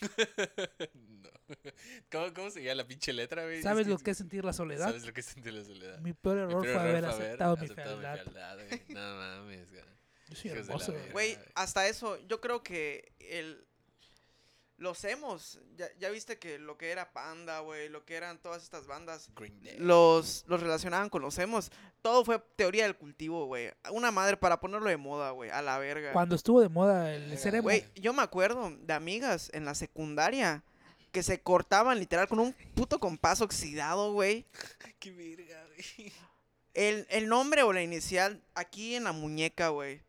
[0.94, 1.30] no.
[2.10, 3.60] ¿Cómo, ¿Cómo se llama la pinche letra, güey?
[3.62, 4.86] ¿Sabes lo que es sentir la soledad?
[4.86, 5.98] ¿Sabes lo que es sentir la soledad?
[5.98, 8.22] Mi peor Mi error fue haber aceptado mi aceptado fealdad.
[8.24, 8.82] fealdad, güey.
[8.88, 9.82] No mames, güey.
[10.28, 10.92] Yo soy hermoso.
[10.92, 11.12] verga.
[11.12, 13.66] Güey, hasta eso, yo creo que el...
[14.84, 18.62] Los hemos, ya, ya viste que lo que era Panda, güey, lo que eran todas
[18.62, 19.78] estas bandas, Green Day.
[19.78, 21.72] los, los relacionaban con los emos.
[22.02, 23.72] Todo fue teoría del cultivo, güey.
[23.90, 26.12] Una madre para ponerlo de moda, güey, a la verga.
[26.12, 29.74] Cuando estuvo de moda el ser emo, Güey, yo me acuerdo de amigas en la
[29.74, 30.62] secundaria
[31.12, 34.44] que se cortaban literal con un puto compás oxidado, güey.
[34.98, 36.12] Qué verga, güey.
[36.74, 40.02] El, el nombre o la inicial aquí en la muñeca, güey.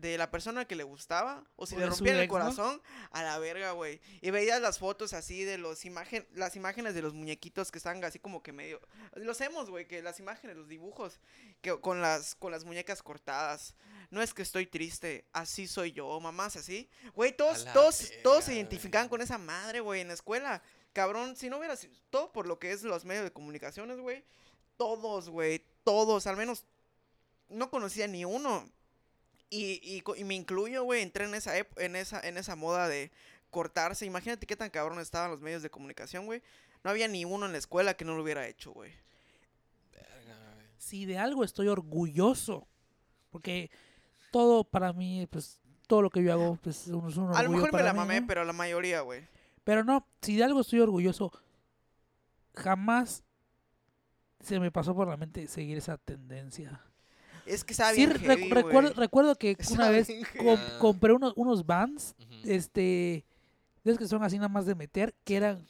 [0.00, 1.44] De la persona que le gustaba.
[1.56, 2.38] O si O le rompían el ex, ¿no?
[2.38, 4.00] corazón, a la verga, güey.
[4.20, 8.02] Y veías las fotos así de los imagen, las imágenes de los muñequitos que están
[8.04, 8.80] así como que medio.
[9.14, 11.18] Los hemos, güey, que las imágenes, los dibujos,
[11.60, 13.74] que con las, con las muñecas cortadas.
[14.10, 16.88] No es que estoy triste, así soy yo, mamás, así.
[17.14, 20.62] Güey, todos, todos, todos se identificaban con esa madre, güey, en la escuela.
[20.92, 24.24] Cabrón, si no hubiera sido todo por lo que es los medios de comunicaciones, güey.
[24.76, 26.64] Todos, güey, todos, al menos
[27.48, 28.68] no conocía ni uno.
[29.50, 33.10] Y, y, me incluyo, güey, entré en esa, en, esa, en esa moda de
[33.50, 34.04] cortarse.
[34.04, 36.42] Imagínate qué tan cabrón estaban los medios de comunicación, güey.
[36.84, 38.92] No había ni uno en la escuela que no lo hubiera hecho, güey.
[39.92, 40.66] Verga, güey.
[40.76, 42.68] si de algo estoy orgulloso,
[43.30, 43.70] porque
[44.30, 47.42] todo para mí, pues todo lo que yo hago, pues es un, es un A
[47.42, 48.26] lo orgullo mejor me la mí, mamé, ¿no?
[48.26, 49.26] pero la mayoría, güey.
[49.64, 51.32] Pero no, si de algo estoy orgulloso,
[52.54, 53.24] jamás
[54.40, 56.82] se me pasó por la mente seguir esa tendencia.
[57.48, 60.08] Es que estaba Sí, bien recu- heavy, recuerdo, recuerdo que una vez
[60.78, 62.34] compré unos, unos Vans, Ujú.
[62.44, 63.24] este,
[63.84, 65.66] de que son así nada más de meter, que eran,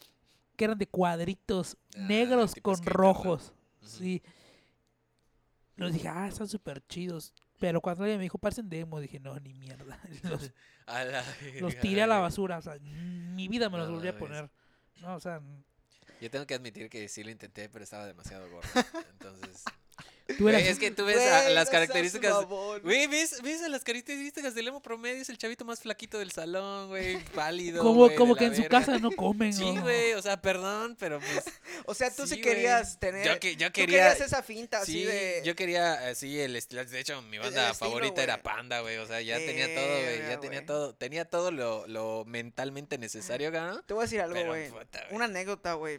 [0.56, 3.52] que eran de cuadritos Ah, negros con rojos.
[3.80, 4.22] Sí.
[5.76, 7.32] Los dije, ah, están súper chidos.
[7.60, 10.00] Pero cuando alguien me dijo, parecen demo, dije, no, ni mierda.
[10.24, 10.52] Los,
[10.86, 11.22] A la
[11.60, 12.58] los tiré a la basura.
[12.58, 14.50] O sea, mi vida me los No volví a poner.
[15.02, 15.40] No, o sea,
[16.20, 18.68] Yo tengo que admitir que sí lo intenté, pero estaba demasiado gordo.
[19.12, 19.64] Entonces.
[20.36, 20.68] Tú Güey, eras.
[20.68, 22.34] es que tú ves Güey, a- no las características.
[22.82, 25.22] Güey, ¿ves, ves a las características del emo promedio?
[25.22, 27.18] Es el chavito más flaquito del salón, güey.
[27.34, 27.82] Pálido.
[27.82, 29.52] como güey, como que en su casa no comen.
[29.52, 29.82] Sí, ¿no?
[29.82, 31.44] güey, o sea, perdón, pero pues.
[31.86, 33.26] O sea, tú sí, Sí, querías tener.
[33.26, 34.10] Yo, que, yo tú quería.
[34.10, 35.40] querías esa finta así Sí, de.
[35.44, 36.84] yo quería, así el estilo.
[36.84, 38.42] De hecho, mi El banda estilo, favorita era.
[38.42, 38.98] Panda, güey.
[38.98, 40.18] O sea, ya tenía todo, güey.
[40.28, 40.94] Ya tenía todo.
[40.94, 43.82] Tenía todo lo, lo mentalmente necesario, ¿no?
[43.82, 44.68] Te voy a decir algo, Pero, güey.
[44.70, 45.14] puta, güey.
[45.16, 45.98] Una anécdota, güey.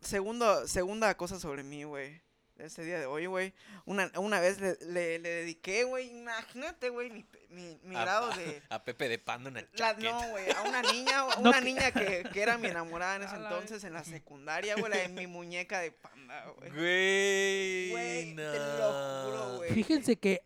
[0.00, 2.20] Segundo, segunda cosa sobre mí, güey.
[2.58, 3.54] Ese día de hoy, güey.
[3.84, 6.08] Una, una vez le, le, le dediqué, güey.
[6.10, 8.60] Imagínate, güey, mi, mi, mi A- grado de.
[8.70, 11.92] A Pepe de Panda una La, no, güey, a una niña, a una que- niña
[11.92, 15.26] que, que era mi enamorada en ese entonces, en la secundaria, güey, la de mi
[15.28, 16.70] muñeca de panda, güey.
[16.70, 19.56] Güey, Güey, te lo juro, no.
[19.58, 19.72] güey.
[19.72, 20.42] Fíjense que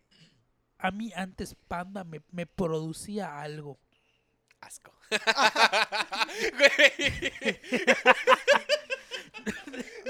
[0.77, 3.79] a mí antes Panda me, me producía algo.
[4.61, 4.93] Asco.
[6.57, 7.59] Güey.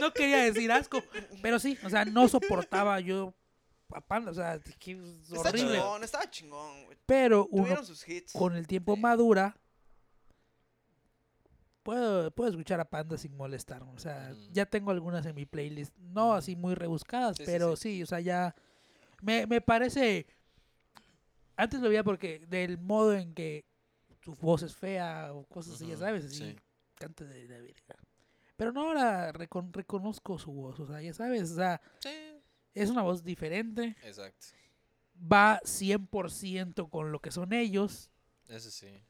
[0.04, 1.04] No quería decir asco,
[1.42, 3.34] pero sí, o sea, no soportaba yo
[3.94, 5.78] a Panda, o sea, que es Está horrible.
[5.78, 6.98] chingón, estaba chingón, güey.
[7.06, 8.34] Pero uno Tuvieron sus hits.
[8.34, 9.56] con el tiempo madura,
[11.84, 13.84] puedo, puedo escuchar a Panda sin molestar.
[13.84, 14.42] O sea, Ujú.
[14.52, 18.04] ya tengo algunas en mi playlist, no así muy rebuscadas, Sí, sí, pero sí.
[18.04, 18.56] o sea, ya
[19.22, 20.26] me, me parece...
[21.56, 23.64] Antes lo veía porque del modo en que
[24.24, 26.56] su voz es fea o cosas así, ya Ujú, sabes, así, sí.
[26.96, 27.96] canta de la verga.
[28.56, 32.10] Pero no ahora recon- reconozco su voz, o sea, ya sabes, o sea, Sí,
[32.74, 34.48] es una voz diferente, exacto.
[35.16, 38.10] va 100% con lo que son ellos,
[38.48, 39.02] Eso sí.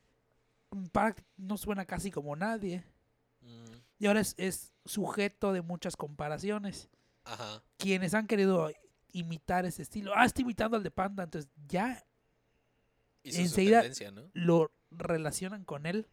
[0.91, 2.83] Pac no suena casi como nadie.
[3.41, 3.65] Mm,
[3.99, 6.89] Y ahora es, es sujeto de muchas comparaciones.
[7.25, 7.61] Ajá.
[7.77, 8.71] Quienes han querido
[9.11, 10.13] imitar ese estilo.
[10.15, 11.23] Ah, está imitando al de Panda.
[11.23, 12.03] Entonces ya
[13.23, 14.29] Enseguida- ¿no?
[14.33, 16.07] lo relacionan con él.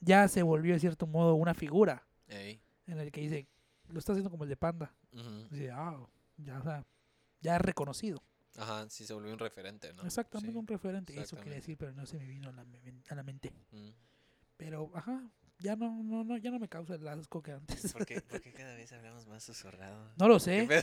[0.00, 2.60] Ya se volvió de cierto modo una figura Ey.
[2.86, 3.46] en el que dice,
[3.88, 4.94] lo está haciendo como el de Panda.
[5.12, 5.48] ujú.
[5.50, 5.98] Dice, ah,
[6.38, 6.84] ya, o sea,
[7.40, 8.22] ya es reconocido.
[8.56, 10.02] Ajá, sí se volvió un referente, ¿no?
[10.04, 10.58] Exactamente Sí.
[10.58, 11.20] un referente.
[11.20, 12.64] Eso quería decir, pero no se me vino a la,
[13.08, 13.52] a la mente.
[13.70, 13.90] Mm.
[14.56, 17.92] Pero, ajá, ya no, no, no, ya no me causa el asco que antes.
[17.92, 20.12] ¿Por qué, por qué cada vez hablamos más susurrado?
[20.18, 20.82] No lo ¿Qué sé.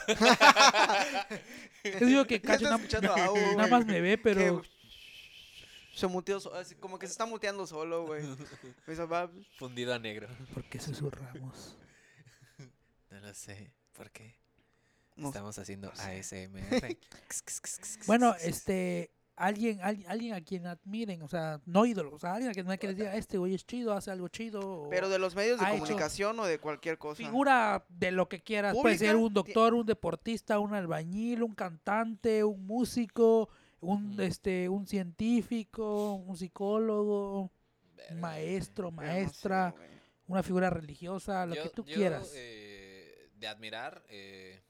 [2.00, 4.62] Yo digo que Cacho na- nada más me ve, pero
[5.98, 8.22] Se muteó, así como que se está muteando solo, güey.
[8.22, 10.28] Me dice, va, Fundido a negro.
[10.54, 11.76] ¿por qué susurramos?
[13.10, 13.74] No lo sé.
[13.94, 14.36] ¿Por qué?
[15.16, 16.20] no Estamos haciendo no sé.
[16.20, 16.98] ASMR.
[18.06, 22.52] Bueno, este, alguien, alguien, alguien a quien admiren, o sea, no ídolos, o sea, alguien
[22.52, 24.84] a quien que les diga, este güey es chido, hace algo chido.
[24.84, 27.24] o Pero de los medios de ha hecho comunicación o de cualquier cosa.
[27.24, 28.76] figura de lo que quieras.
[28.80, 33.50] Puede ser un doctor, un deportista, un albañil, un cantante, un músico,
[33.82, 37.52] un, este, un científico, un psicólogo,
[37.96, 39.76] Verga, maestro, Pero no sé, maestra,
[40.28, 42.32] una figura religiosa, lo Yo- que tú yo, quieras.
[42.36, 44.62] eh, de admirar, eh,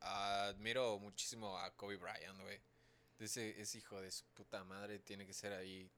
[0.00, 2.60] admiro muchísimo a Kobe Bryant, güey.
[3.18, 5.90] Ese, ese hijo de su puta madre tiene que ser ahí.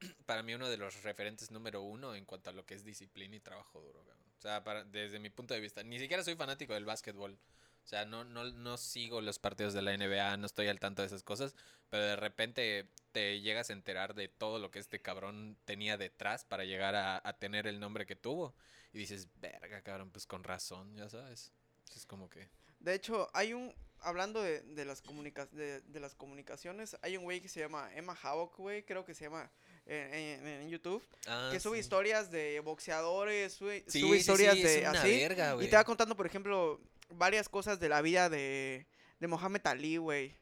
[0.26, 3.36] Para mí uno de los referentes número uno en cuanto a lo que es disciplina
[3.36, 4.00] y trabajo duro.
[4.38, 7.38] O sea, para- desde mi punto de vista, ni siquiera soy fanático del básquetbol.
[7.86, 11.02] O sea, no, no, no sigo los partidos de la NBA, no estoy al tanto
[11.02, 11.54] de esas cosas,
[11.88, 16.44] pero de repente te llegas a enterar de todo lo que este cabrón tenía detrás
[16.44, 18.56] para llegar a, a tener el nombre que tuvo.
[18.92, 21.52] Y dices, verga, cabrón, pues con razón, ya sabes.
[21.94, 22.48] Es como que...
[22.80, 23.72] De hecho, hay un.
[24.00, 27.88] Hablando de, de las comunica de, de las comunicaciones, hay un güey que se llama
[27.94, 29.50] Emma Havoc, güey, creo que se llama
[29.86, 31.80] eh, en, en YouTube, Ah, que sube sí.
[31.80, 35.08] historias de boxeadores, sube, Sí, sube historias sí, de así.
[35.08, 38.86] verga, Y te va contando, por ejemplo, varias cosas de la vida de,
[39.20, 40.34] de Mohamed Ali, güey.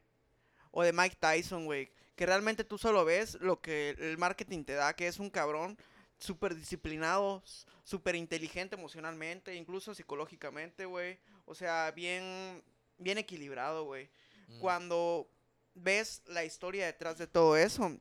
[0.71, 1.91] O de Mike Tyson, güey.
[2.17, 5.77] Que realmente tú solo ves lo que el marketing te da, que es un cabrón
[6.19, 7.43] súper disciplinado,
[7.85, 11.19] súper inteligente emocionalmente, incluso psicológicamente, güey.
[11.45, 12.63] O sea, bien,
[12.99, 14.09] bien equilibrado, güey.
[14.49, 14.59] Mm.
[14.61, 15.29] Cuando
[15.75, 17.97] ves la historia detrás de todo eso,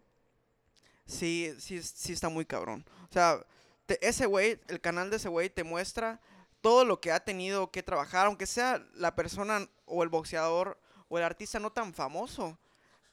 [1.05, 2.85] sí, sí, sí está muy cabrón.
[3.09, 3.45] O sea,
[3.85, 6.21] te- ese güey, el canal de ese güey te muestra
[6.63, 10.79] todo lo que ha tenido que trabajar, aunque sea la persona o el boxeador
[11.09, 12.57] o el artista no tan famoso,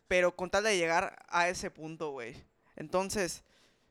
[0.06, 2.44] pero con tal de llegar a ese punto, güey.
[2.77, 3.43] Entonces,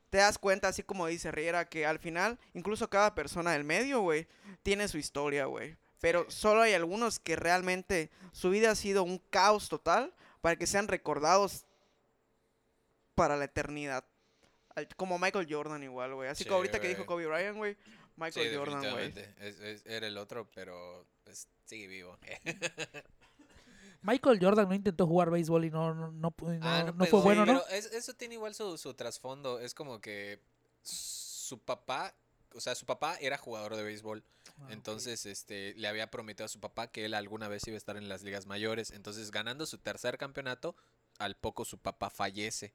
[0.08, 4.00] te das cuenta, así como dice Riera, que al final, incluso cada persona del medio,
[4.00, 4.26] güey,
[4.62, 5.76] tiene su historia, güey.
[6.00, 10.66] Pero solo hay algunos que realmente su vida ha sido un caos total para que
[10.66, 11.66] sean recordados
[13.14, 14.04] para la eternidad.
[14.96, 16.30] Como Michael Jordan igual, güey.
[16.30, 17.04] Así Sí, que ahorita que dijo.
[17.04, 17.76] Kobe Bryant, güey.
[18.20, 19.12] Michael Jordan, güey.
[19.86, 22.18] era el otro, pero pues, sigue vivo.
[24.02, 27.44] Michael Jordan no intentó jugar béisbol y no, no, no, Ah, no pegó, fue bueno,
[27.44, 27.62] ¿no?
[27.66, 29.60] Pero es- eso tiene igual su, su trasfondo.
[29.60, 30.40] Es como que
[30.82, 32.14] su papá,
[32.54, 34.24] o sea, su papá era jugador de béisbol.
[34.58, 34.68] Ah.
[34.70, 37.96] Entonces, este, le había prometido a su papá que él alguna vez iba a estar
[37.98, 38.90] en las ligas mayores.
[38.90, 40.76] Entonces, ganando su tercer campeonato,
[41.18, 42.72] al poco su papá fallece.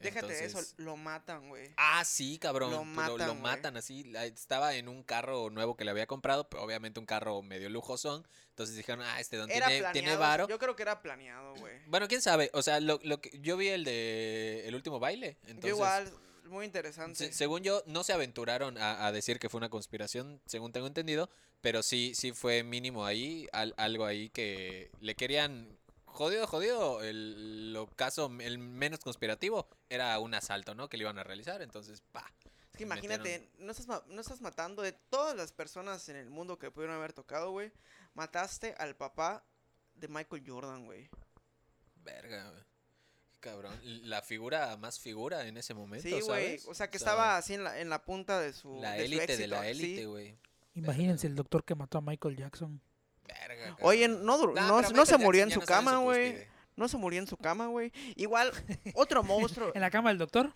[0.00, 1.72] Déjate de eso, Entonces- lo matan, güey.
[1.76, 2.70] Ah, sí, cabrón.
[2.70, 3.36] Lo matan, lo güey.
[3.42, 4.12] matan así.
[4.16, 8.26] Estaba en un carro nuevo que le había comprado, pero obviamente un carro medio lujosón.
[8.50, 9.92] Entonces dijeron, ah, este don Era tiene, planeado.
[9.92, 10.48] tiene varo.
[10.48, 11.74] Yo creo que era planeado, güey.
[11.86, 12.50] Bueno, quién sabe.
[12.54, 15.36] O sea, lo, lo que yo vi el de el último baile.
[15.42, 16.12] Entonces, Yo igual,
[16.46, 17.14] muy interesante.
[17.16, 20.86] se- según yo, no se aventuraron a, a decir que fue una conspiración, según tengo
[20.86, 21.30] entendido.
[21.60, 25.77] Pero sí, sí fue mínimo ahí, al- algo ahí que le querían.
[26.18, 27.00] Jodido, jodido.
[27.04, 30.88] El lo caso, el menos conspirativo era un asalto, ¿no?
[30.88, 31.62] Que le iban a realizar.
[31.62, 32.28] Entonces, pa.
[32.72, 36.28] Es que metieron- imagínate, no estás, no estás matando de todas las personas en el
[36.28, 37.70] mundo que pudieron haber tocado, güey.
[38.14, 39.44] Mataste al papá
[39.94, 41.08] de Michael Jordan, güey.
[42.02, 42.64] Verga, güey.
[43.38, 43.78] Cabrón.
[43.84, 46.08] La figura más figura en ese momento.
[46.08, 46.58] Sí, güey.
[46.66, 48.80] O sea, que estaba así en la, en la punta de su.
[48.80, 50.36] La de su élite de la élite, güey.
[50.74, 52.80] Imagínense el doctor que mató a Michael Jackson.
[53.28, 53.76] Verga.
[53.80, 56.46] Oye, no, no, no se murió en su cama, güey.
[56.76, 57.92] No se murió en su cama, güey.
[58.14, 58.52] Igual,
[58.94, 59.72] otro monstruo.
[59.74, 60.54] ¿En la cama del doctor?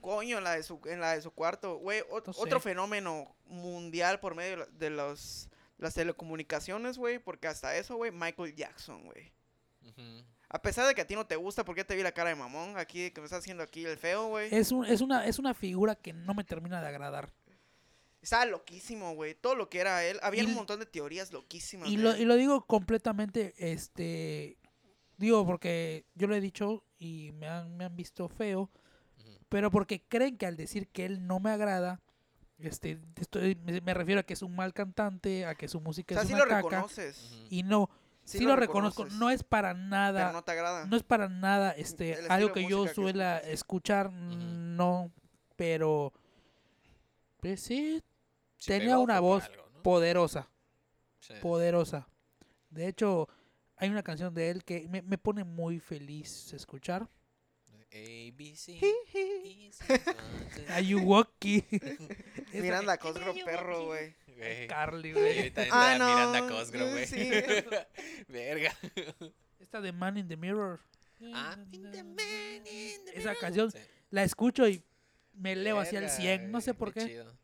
[0.00, 2.00] Coño, en la de su, en la de su cuarto, güey.
[2.00, 2.30] sé.
[2.36, 7.18] Otro fenómeno mundial por medio de los, las telecomunicaciones, güey.
[7.18, 9.32] Porque hasta eso, güey, Michael Jackson, güey.
[10.50, 12.36] A pesar de que a ti no te gusta, porque te vi la cara de
[12.36, 14.54] mamón aquí, que me estás haciendo aquí el feo, güey.
[14.54, 17.32] Es, un, es, una, es una figura que no me termina de agradar.
[18.22, 19.34] Estaba loquísimo, güey.
[19.34, 20.18] Todo lo que era él.
[20.22, 21.88] Había Y- un montón de teorías loquísimas.
[21.88, 24.56] Y lo, y lo digo completamente, este,
[25.18, 28.70] digo porque yo lo he dicho y me han, me han visto feo,
[29.48, 32.00] pero porque creen que al decir que él no me agrada,
[32.58, 35.80] este, estoy, me, me refiero a que es un mal cantante, a que su O
[35.80, 37.32] música sea, es sí una lo caca, reconoces.
[37.50, 37.90] Y no,
[38.24, 40.86] Sí sí, lo lo, reconozco, no es para Pero nada, no te agrada.
[40.86, 45.10] no es para nada, este, algo que yo que suela escuchar, no,
[45.56, 46.12] pero,
[47.40, 48.00] pues sí,
[48.62, 49.82] Si tenía pegó una voz algo, ¿no?
[49.82, 50.48] poderosa.
[51.18, 51.34] Sí.
[51.42, 52.08] poderosa.
[52.70, 53.28] De hecho,
[53.76, 57.08] hay una canción de él que me, me pone muy feliz escuchar.
[57.94, 58.78] A, B, C,
[59.12, 61.62] C, one, two, Ayuwoki.
[62.54, 64.14] Miranda Cosgrove, perro, güey.
[64.68, 65.38] Carly, güey.
[65.38, 67.06] ahorita Ah, no, Miranda Cosgrove, güey.
[67.06, 67.30] sí.
[68.28, 68.74] Verga.
[69.60, 70.80] Esta de Man in the Mirror.
[71.34, 73.38] Ah, in the man in the Esa mirror.
[73.40, 73.78] canción Sí.
[74.10, 74.82] la escucho y
[75.34, 76.50] me elevo hacia el Verga, 100.
[76.50, 77.06] No sé por qué.
[77.06, 77.36] chido.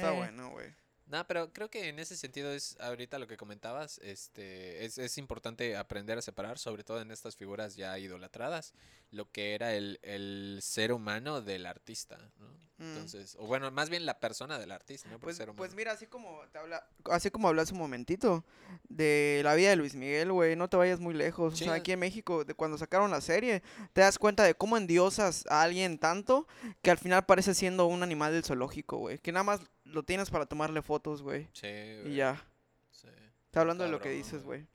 [0.00, 0.74] Está bueno, güey.
[1.10, 5.18] No, pero creo que en ese sentido es ahorita lo que comentabas, este, es, es
[5.18, 8.74] importante aprender a separar, sobre todo en estas figuras ya idolatradas,
[9.10, 12.70] lo que era el, el ser humano del artista, ¿no?
[12.80, 12.92] Mm.
[12.92, 15.18] Entonces, o bueno, más bien la persona del artista, ¿no?
[15.18, 18.42] Pues, ser pues mira, así como te habla, así como hablas un momentito
[18.88, 21.58] de la vida de Luis Miguel, güey, no te vayas muy lejos.
[21.58, 21.64] Sí.
[21.64, 23.62] O sea, aquí en México, de cuando sacaron la serie,
[23.92, 26.48] te das cuenta de cómo endiosas a alguien tanto
[26.80, 29.18] que al final parece siendo un animal del zoológico, güey.
[29.18, 29.60] Que nada más
[29.92, 31.48] lo tienes para tomarle fotos, güey.
[31.52, 32.44] Sí, Y güey, ya.
[32.90, 33.08] sí.
[33.46, 34.66] Está hablando de lo que dices, güey.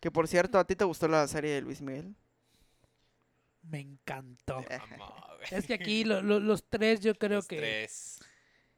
[0.00, 2.14] Que por cierto, ¿a ti te gustó la serie de Luis Miguel?
[3.62, 4.62] Me encantó.
[4.62, 4.80] Güey.
[5.50, 8.18] Es que aquí lo- lo- los tres yo creo Los que tres.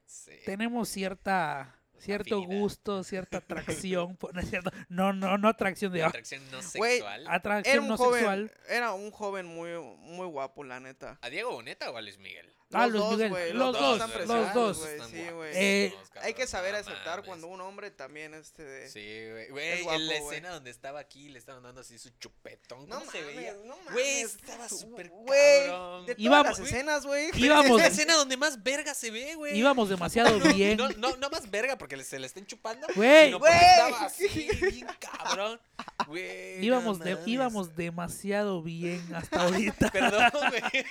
[0.06, 0.32] Sí.
[0.44, 2.60] tenemos cierta cierto Afinidad.
[2.60, 3.38] gusto, cierta
[3.84, 4.18] atracción.
[4.32, 7.22] no, es cierto, no, no, no atracción de ah, Atracción no sexual.
[7.22, 8.52] Era atracción un no joven, sexual.
[8.68, 11.18] era un joven muy, muy guapo, la neta.
[11.22, 12.50] ¿A Diego Boneta o a Luis Miguel?
[12.72, 14.88] Ah, Los Luis dos, Miguel, güey, los dos, están los dos.
[15.10, 15.16] sí.
[15.54, 15.92] Eh,
[16.22, 17.26] Hay que saber no aceptar mames.
[17.26, 18.88] cuando un hombre también este de...
[18.88, 19.82] Sí, güey.
[19.82, 22.88] Guapo, en la escena donde estaba aquí le estaban dando así su chupetón.
[22.88, 23.54] No ¿Cómo se mames, veía?
[23.64, 23.92] no mames.
[23.92, 26.06] Güey, estaba súper Güey, cabrón.
[26.06, 27.30] de todas Íbamos- las escenas, güey.
[27.34, 29.58] Íbamos, Es la escena donde más verga se ve, güey.
[29.58, 30.76] íbamos demasiado bien.
[30.76, 32.86] No, no, no más verga porque se le estén chupando.
[32.94, 33.32] Güey.
[33.32, 33.52] Güey.
[33.52, 34.28] estaba así,
[34.60, 35.60] bien cabrón.
[36.06, 36.64] Güey.
[36.64, 39.90] Íbamos, no de- íbamos demasiado bien hasta ahorita.
[39.90, 40.84] Perdón, güey.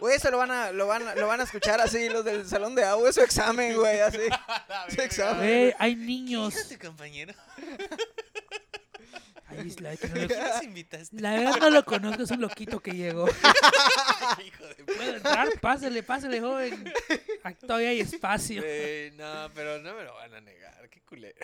[0.00, 2.46] Güey, eso lo van a, lo van a, lo van a escuchar así los del
[2.46, 4.18] salón de agua, es su examen, güey, así.
[4.18, 5.36] Verga, examen.
[5.38, 5.74] güey.
[5.78, 6.54] Hay niños.
[6.54, 7.34] Fíjate, compañero.
[9.50, 10.14] Ay, es la, que no
[11.12, 13.26] la verdad no lo conozco, es un loquito que llegó.
[14.46, 15.48] Hijo de ¿Puedo entrar?
[15.58, 16.92] Pásele, pásele, joven.
[17.42, 18.60] Aquí todavía hay espacio.
[19.16, 20.90] No, pero no me lo van a negar.
[20.90, 21.38] Qué culero.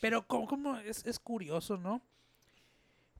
[0.00, 2.00] Pero como, como es, es curioso, ¿no?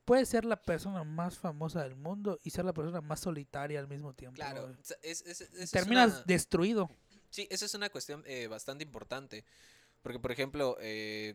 [0.08, 3.88] Puede ser la persona más famosa del mundo y ser la persona más solitaria al
[3.88, 4.36] mismo tiempo.
[4.36, 4.74] Claro.
[5.02, 6.88] es- es- es Terminas una- destruido.
[7.28, 9.44] Sí, esa es una cuestión eh, bastante importante.
[10.00, 11.34] Porque, por ejemplo, eh,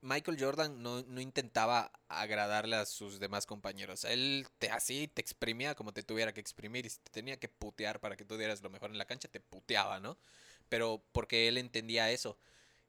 [0.00, 4.02] Michael Jordan no, no intentaba agradarle a sus demás compañeros.
[4.02, 7.48] Él te así te exprimía como te tuviera que exprimir y si te tenía que
[7.48, 10.18] putear para que tú dieras lo mejor en la cancha, te puteaba, ¿no?
[10.68, 12.36] Pero porque él entendía eso,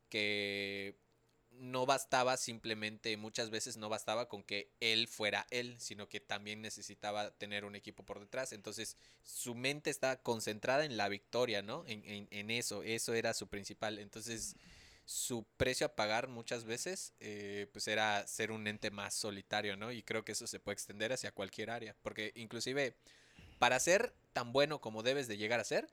[0.09, 0.97] que
[1.59, 6.61] no bastaba simplemente, muchas veces no bastaba con que él fuera él, sino que también
[6.61, 8.53] necesitaba tener un equipo por detrás.
[8.53, 11.83] Entonces su mente estaba concentrada en la victoria, ¿no?
[11.87, 13.99] En, en, en eso, eso era su principal.
[13.99, 14.55] Entonces
[15.05, 19.91] su precio a pagar muchas veces eh, pues era ser un ente más solitario, ¿no?
[19.91, 22.95] Y creo que eso se puede extender hacia cualquier área, porque inclusive
[23.59, 25.87] para ser tan bueno como debes de llegar a ser,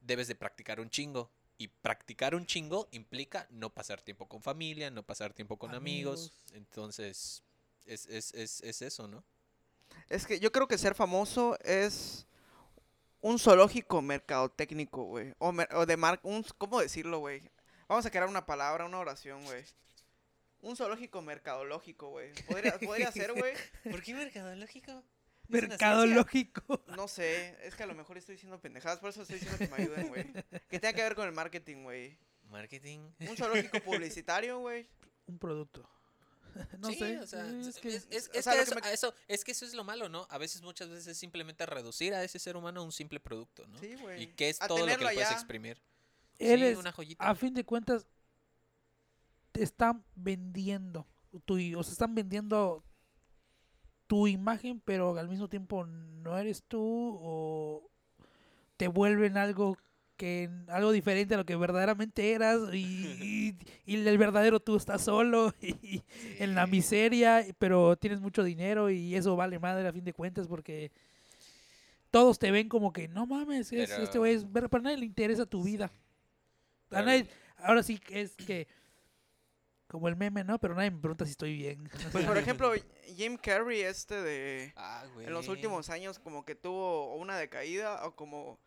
[0.00, 1.30] debes de practicar un chingo.
[1.60, 6.20] Y practicar un chingo implica no pasar tiempo con familia, no pasar tiempo con amigos.
[6.20, 6.42] Amigos.
[6.54, 7.42] Entonces,
[7.84, 9.22] es, es, es, es eso, ¿no?
[10.08, 12.26] Es que yo creo que ser famoso es
[13.20, 15.34] un zoológico mercadotécnico, güey.
[15.38, 16.18] O, mer- o de mar...
[16.22, 17.42] Un, ¿Cómo decirlo, güey?
[17.88, 19.62] Vamos a crear una palabra, una oración, güey.
[20.62, 22.32] Un zoológico mercadológico, güey.
[22.48, 23.52] Podría, podría ser, güey.
[23.90, 25.02] ¿Por qué mercadológico?
[25.50, 26.82] Mercadológico.
[26.96, 29.68] No sé, es que a lo mejor estoy diciendo pendejadas, por eso estoy diciendo que
[29.68, 30.32] me ayuden, güey.
[30.68, 32.18] Que tenga que ver con el marketing, güey.
[32.48, 32.98] Marketing.
[33.20, 34.86] Un zoológico publicitario, güey.
[35.26, 35.88] Un producto.
[36.80, 37.18] No sí, sé.
[37.20, 38.86] o sea, es es, que es- es- o es sea, que lo que eso, me-
[38.88, 40.26] a eso- es que eso es lo malo, ¿no?
[40.30, 43.64] A veces, muchas veces es simplemente reducir a ese ser humano a un simple producto,
[43.68, 43.78] ¿no?
[43.78, 44.24] Sí, güey.
[44.24, 45.80] Y que es A todo lo que le puedes exprimir.
[46.40, 47.24] eres, sí, una joyita.
[47.28, 48.04] a fin de cuentas,
[49.52, 51.06] te están vendiendo.
[51.44, 52.82] Tu, o sea, están vendiendo
[54.10, 57.88] tu imagen, pero al mismo tiempo no eres tú o
[58.76, 59.76] te vuelven algo
[60.16, 62.76] que algo diferente a lo que verdaderamente eras y,
[63.56, 66.02] y- y el verdadero tú estás solo y,
[66.40, 70.48] en la miseria, pero tienes mucho dinero y eso vale madre a fin de cuentas
[70.48, 70.90] porque
[72.10, 75.06] todos te ven como que no mames, es, este güey es, pero a nadie le
[75.06, 75.84] interesa tu vida.
[75.86, 75.90] A
[76.88, 77.28] Pero- nadie-
[77.58, 78.66] ahora sí que es que
[79.90, 80.58] como el meme, ¿no?
[80.58, 81.90] Pero nadie me pregunta si estoy bien.
[82.12, 82.72] Pues por ejemplo,
[83.16, 84.72] Jim Carrey, este de.
[84.76, 85.56] Ah, En los güey.
[85.58, 88.58] últimos años, como que tuvo una decaída o como.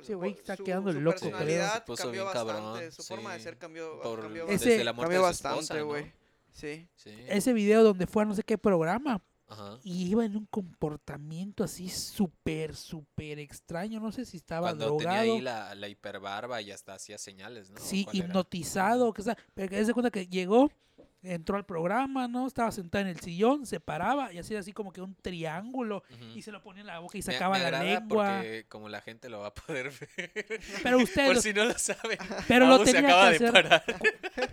[0.00, 1.30] Ese güey su- está su- quedando su loco, creo.
[1.32, 2.62] personalidad Se puso cambió bien bastante.
[2.62, 3.44] cabrón, Su forma de sí.
[3.44, 5.86] ser cambió, Por- cambió, Ese- desde la muerte cambió de su esposa, bastante, ¿no?
[5.88, 6.12] güey.
[6.52, 6.88] Sí.
[6.96, 7.24] Sí.
[7.28, 9.20] Ese video donde fue a no sé qué programa
[9.52, 9.78] Ajá.
[9.84, 14.00] y iba en un comportamiento así súper, súper extraño.
[14.00, 15.34] No sé si estaba Cuando tenía drogado.
[15.34, 17.78] ahí la, la hiperbarba y hasta hacía señales, ¿no?
[17.80, 20.70] Sí, hipnotizado, que sea, pero que se cuenta que llegó,
[21.24, 22.46] entró al programa, ¿no?
[22.48, 26.02] Estaba sentado en el sillón, se paraba y hacía así como que un triángulo
[26.34, 27.24] y se lo ponía en la boca y Mm.
[27.26, 28.36] Me- sacaba me la lengua.
[28.38, 30.60] Porque como la gente lo va a poder ver.
[30.82, 32.18] Pero ustedes, Por lo- si no lo saben.
[32.48, 33.52] pero lo Abu se tenía acaba que de hacer.
[33.52, 33.84] parar.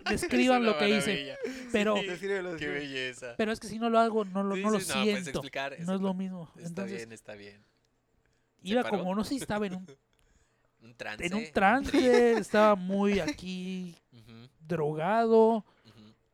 [0.09, 1.35] Describan Es lo que hice.
[1.71, 2.07] Pero, Sí,
[2.57, 3.35] Qué belleza.
[3.37, 5.11] pero es que si no lo hago, no lo, Sí, no lo sí, no, puedes
[5.23, 5.29] siento.
[5.39, 6.49] explicar, no es lo mismo.
[6.55, 7.63] Está Entonces, bien, está bien.
[8.63, 8.97] iba paró?
[8.99, 9.87] como, no sé si estaba en un,
[10.81, 11.25] Un trance.
[11.25, 13.95] en un trance, estaba muy aquí
[14.59, 15.65] drogado.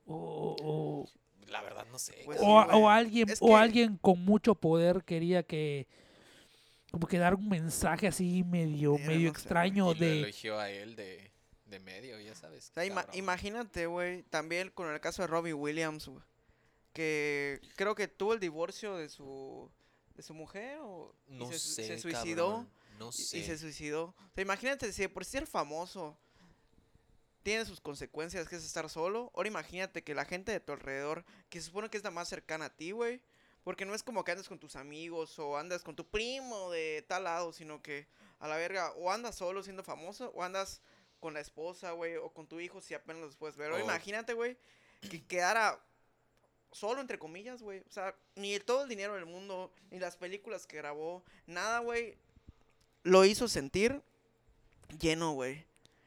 [0.06, 1.10] O, o-
[1.48, 2.22] La verdad no sé.
[2.26, 5.88] Pues o, sí, o alguien Es o que- alguien con mucho poder quería que
[6.92, 10.58] como que dar un mensaje así medio medio no sé, extraño y lo de eligió
[10.60, 11.32] a él de,
[11.66, 12.70] de medio, ya sabes.
[12.70, 13.18] O sea, ima- cabrón.
[13.18, 16.24] imagínate, güey, también con el caso de Robbie Williams, güey,
[16.94, 19.70] que creo que tuvo el divorcio de su
[20.16, 23.38] de su mujer o y No se, sé, se suicidó cabrón, No y, sé.
[23.40, 24.06] y se suicidó.
[24.06, 26.18] O sea, imagínate si por ser famoso
[27.46, 29.32] tiene sus consecuencias que es estar solo.
[29.36, 32.28] Ahora imagínate que la gente de tu alrededor, que se supone que es la más
[32.28, 33.22] cercana a ti, güey,
[33.64, 37.06] porque no es como que andas con tus amigos o andas con tu primo de
[37.08, 38.08] tal lado, sino que
[38.40, 40.82] a la verga o andas solo siendo famoso o andas
[41.20, 43.70] con la esposa, güey, o con tu hijo si apenas los puedes ver.
[43.70, 44.58] Ahora O- imagínate, güey,
[45.12, 45.80] que quedara
[46.72, 47.82] solo entre comillas, güey.
[47.88, 52.18] O sea, ni todo el dinero del mundo, ni las películas que grabó, nada, güey,
[53.04, 54.02] lo hizo sentir
[55.00, 55.64] lleno, güey.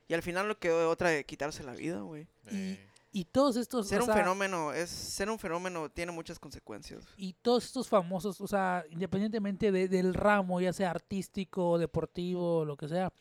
[0.09, 2.27] Y al final lo quedó de otra de quitarse la vida, güey.
[2.47, 2.79] Eh,
[3.13, 7.05] y todos estos Ser o un sea, fenómeno, es ser un fenómeno tiene muchas consecuencias.
[7.17, 12.77] y todos estos famosos, o sea, independientemente de- del ramo, ya sea artístico, deportivo, lo
[12.77, 13.13] que sea.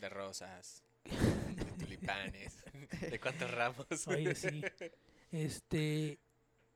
[0.00, 2.64] de rosas, de tulipanes,
[3.10, 3.86] de cuántos ramos.
[4.08, 4.62] Oye, sí.
[5.32, 6.18] Este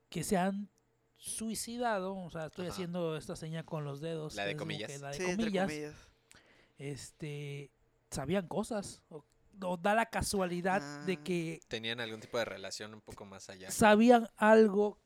[0.08, 0.68] que se han
[1.16, 2.72] suicidado, o sea, estoy Ajá.
[2.74, 4.34] haciendo esta seña con los dedos.
[4.34, 4.90] La de comillas.
[4.90, 5.66] que la de Sí, entre comillas.
[5.68, 5.94] comillas.
[6.78, 7.70] este
[8.10, 9.24] sabían cosas o,
[9.62, 11.24] o da la casualidad de Ah.
[11.24, 13.70] que Tenían algún tipo de relación un poco más allá.
[13.70, 14.98] sabían algo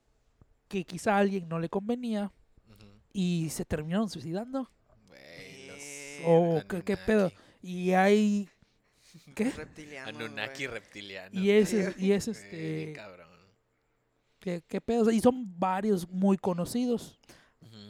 [0.68, 2.32] que quizá a alguien no le convenía
[3.12, 4.70] y se terminaron suicidando
[5.06, 7.30] Güey, los Eh, Oh, ¿qué- qué pedo?
[7.60, 8.48] Y hay
[9.34, 9.50] ¿qué?
[9.50, 10.08] Reptiliano.
[10.08, 11.38] Anunnaki reptiliano.
[11.38, 13.28] y es y es este cabrón.
[14.40, 15.10] ¿qué, qué pedo?
[15.10, 17.18] y son varios muy conocidos.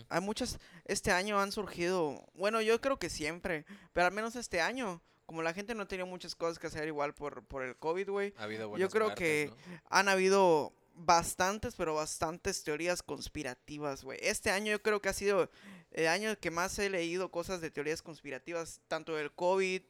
[0.08, 3.64] Hay muchas, este año han surgido, bueno, yo creo que siempre,
[3.94, 5.00] pero al menos este año,
[5.32, 8.34] como la gente no tenía muchas cosas que hacer igual por, por el COVID, güey,
[8.36, 9.80] Ha habido Yo buenas creo muertes, que ¿no?
[9.88, 14.18] han habido bastantes, pero bastantes teorías conspirativas, güey.
[14.20, 15.50] Este año yo creo que ha sido
[15.90, 19.80] el año que más he leído cosas de teorías conspirativas, tanto del COVID,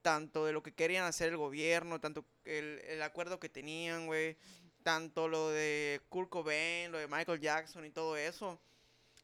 [0.00, 4.38] tanto de lo que querían hacer el gobierno, tanto el, el acuerdo que tenían, güey,
[4.82, 8.58] tanto lo de Kurt Cobain, lo de Michael Jackson y todo eso,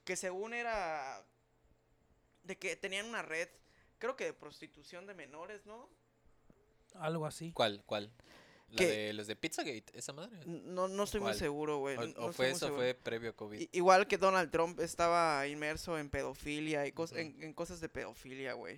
[0.04, 1.24] que según era
[2.42, 3.48] de que tenían una red,
[4.02, 5.88] creo que de prostitución de menores, ¿no?
[6.96, 7.52] Algo así.
[7.52, 7.84] ¿Cuál?
[7.86, 8.10] ¿Cuál?
[8.70, 8.86] ¿La ¿Qué?
[8.86, 9.84] de los de Pizzagate?
[9.94, 10.40] ¿Esa madre?
[10.44, 11.96] No, no estoy muy seguro, güey.
[11.98, 12.74] ¿O, no- fue eso?
[12.74, 13.60] ¿Fue previo COVID?
[13.60, 17.88] I- Igual que Donald Trump estaba inmerso en pedofilia y cos- en, en cosas de
[17.88, 18.76] pedofilia, güey.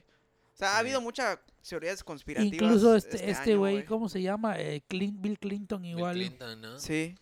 [0.53, 0.81] O sea, ha Sí.
[0.81, 2.55] habido muchas teorías conspirativas.
[2.55, 4.61] Incluso este este año, güey, ¿cómo se llama?
[4.61, 6.15] Eh, Clin- Bill Clinton Bill igual.
[6.17, 6.79] Clinton, ¿no?
[6.79, 7.15] Sí.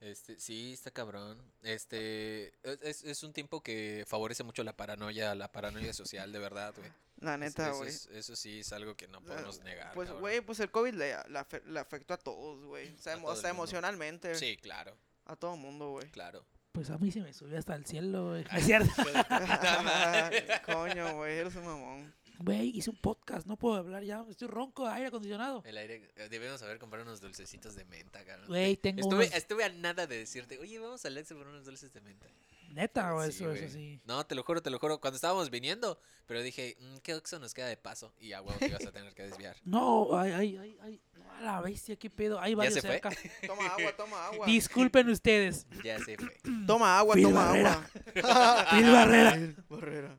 [0.00, 1.40] Este, sí, está cabrón.
[1.62, 2.52] Este,
[2.82, 6.90] es- es, un tiempo que favorece mucho la paranoia, la paranoia social, de verdad, güey.
[7.20, 7.88] La neta, eso, güey.
[7.88, 9.94] es- eso sí es algo que no podemos negar.
[9.94, 12.92] Pues, güey, pues el COVID le, le afe- le afectó a todos, güey.
[12.92, 13.62] O sea, A emo- todo el hasta mundo.
[13.62, 14.34] emocionalmente.
[14.34, 14.94] Sí, claro,
[15.24, 16.10] A todo mundo, güey.
[16.10, 16.44] claro.
[16.72, 18.44] Pues a mí se me subió hasta el cielo, güey.
[18.52, 18.90] ¿No es cierto?
[20.66, 22.14] Coño, güey, eres un mamón.
[22.38, 24.24] Güey, hice un podcast, no puedo hablar ya.
[24.28, 25.62] Estoy ronco, aire acondicionado.
[25.64, 28.46] El aire, eh, debemos haber comprado unos dulcecitos de menta, cabrón.
[28.48, 31.64] Güey, tengo Estuve, unos- estuve a nada de decirte, oye, vamos al Lexe por unos
[31.64, 32.26] dulces de menta.
[32.72, 33.70] Neta, o Sí, eso, eso güey.
[33.72, 34.00] sí.
[34.04, 35.00] No, te lo juro, te lo juro.
[35.00, 38.12] Cuando estábamos viniendo, pero dije, "Mm, ¿qué Oxxo nos queda de paso?
[38.18, 39.56] Y a huevo te ibas a tener que desviar.
[39.64, 41.00] No, ay, ay, ay, ay.
[41.16, 42.38] No, a la bestia, qué pedo.
[42.40, 42.90] Hay varios se fue?
[43.00, 43.10] cerca.
[43.46, 44.46] Toma agua, toma agua.
[44.46, 45.66] Disculpen ustedes.
[45.84, 46.36] Ya se fue.
[46.66, 47.72] Toma agua, Phil toma Barrera.
[47.72, 48.66] agua.
[48.72, 49.54] Phil Barrera.
[49.70, 50.18] Barrera.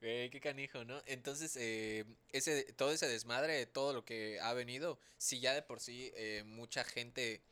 [0.00, 1.02] Güey, qué canijo, ¿no?
[1.06, 5.80] Entonces, eh, ese, todo ese desmadre, todo lo que ha venido, si ya de por
[5.80, 7.42] sí eh, mucha gente...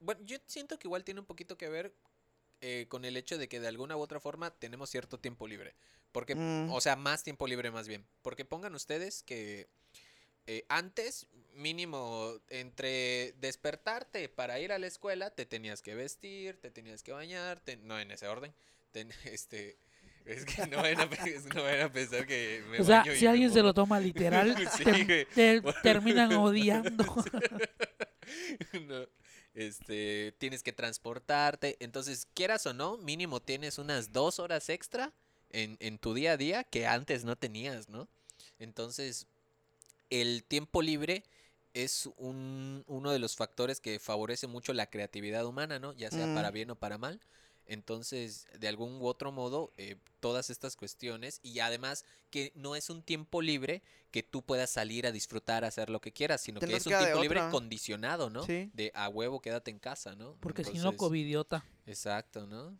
[0.00, 1.94] Bueno, yo siento que igual tiene un poquito que ver
[2.60, 5.74] eh, con el hecho de que de alguna u otra forma tenemos cierto tiempo libre.
[6.10, 6.70] Porque, Mm.
[6.72, 8.04] o sea, más tiempo libre más bien.
[8.22, 9.68] Porque pongan ustedes que
[10.48, 16.72] eh, antes, mínimo, entre despertarte para ir a la escuela, te tenías que vestir, te
[16.72, 18.52] tenías que bañar, te- no en ese orden.
[18.90, 19.78] ten- este,
[20.26, 21.06] es que no vayan, a,
[21.54, 23.74] no vayan a pensar que me O sea, baño y si me alguien se lo
[23.74, 24.84] toma literal, Sí,
[25.34, 27.04] te- terminan odiando.
[28.88, 29.06] No,
[29.54, 31.76] Este, tienes que transportarte.
[31.80, 35.12] Entonces, quieras o no, mínimo tienes unas dos horas extra
[35.50, 38.08] en, en tu día a día que antes no tenías, ¿no?
[38.58, 39.26] Entonces,
[40.10, 41.24] el tiempo libre
[41.74, 45.92] es un, uno de los factores que favorece mucho la creatividad humana, ¿no?
[45.94, 46.54] Ya sea para Mm.
[46.54, 47.20] bien o para mal.
[47.66, 52.90] Entonces, de algún u otro modo, eh, todas estas cuestiones y además que no es
[52.90, 56.60] un tiempo libre que tú puedas salir a disfrutar, a hacer lo que quieras, sino
[56.60, 57.50] Te que es un tiempo libre otra.
[57.50, 58.44] condicionado, ¿no?
[58.44, 58.70] Sí.
[58.74, 60.36] De a huevo quédate en casa, ¿no?
[60.40, 61.64] Porque si no, covidiota.
[61.86, 62.76] Exacto, ¿no?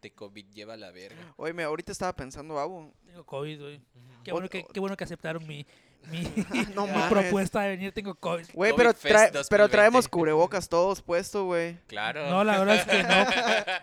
[0.00, 1.32] Te COVID lleva a la verga.
[1.36, 2.92] Oye, me- ahorita estaba pensando, Abu.
[3.06, 3.80] Tengo COVID, güey.
[4.24, 5.64] Qué Ot- bueno que, qué bueno que aceptaron mi,
[6.10, 6.22] mi,
[6.74, 7.08] No mi mames.
[7.10, 7.92] propuesta de venir.
[7.92, 8.46] Tengo COVID.
[8.52, 9.46] Güey, pero, Fest trae- 2020.
[9.50, 11.78] pero traemos cubrebocas todos puestos, güey.
[11.86, 12.28] Claro.
[12.30, 13.08] No, la verdad es que no.
[13.08, 13.24] La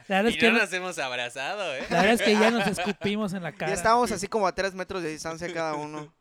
[0.07, 1.83] verdad es que no no- nos hemos abrazado, ¿eh?
[1.89, 3.73] La verdad es que ya nos escupimos en la Ya cara.
[3.73, 6.13] estábamos así como a tres metros de distancia cada uno.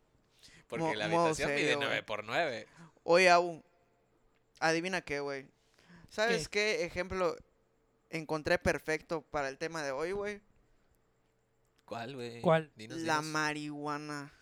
[0.68, 2.04] Porque Mo- la habitación mide serio, 9 güey.
[2.06, 2.66] por 9
[3.04, 3.62] Oye, Abu,
[4.60, 5.46] adivina qué, güey.
[6.10, 6.84] ¿Sabes qué?
[6.84, 7.36] ejemplo
[8.10, 10.40] encontré perfecto para el tema de hoy, güey?
[11.86, 12.40] ¿Cuál, güey?
[12.42, 12.70] ¿Cuál?
[12.76, 13.26] Dinos, La dinos.
[13.26, 14.32] marihuana.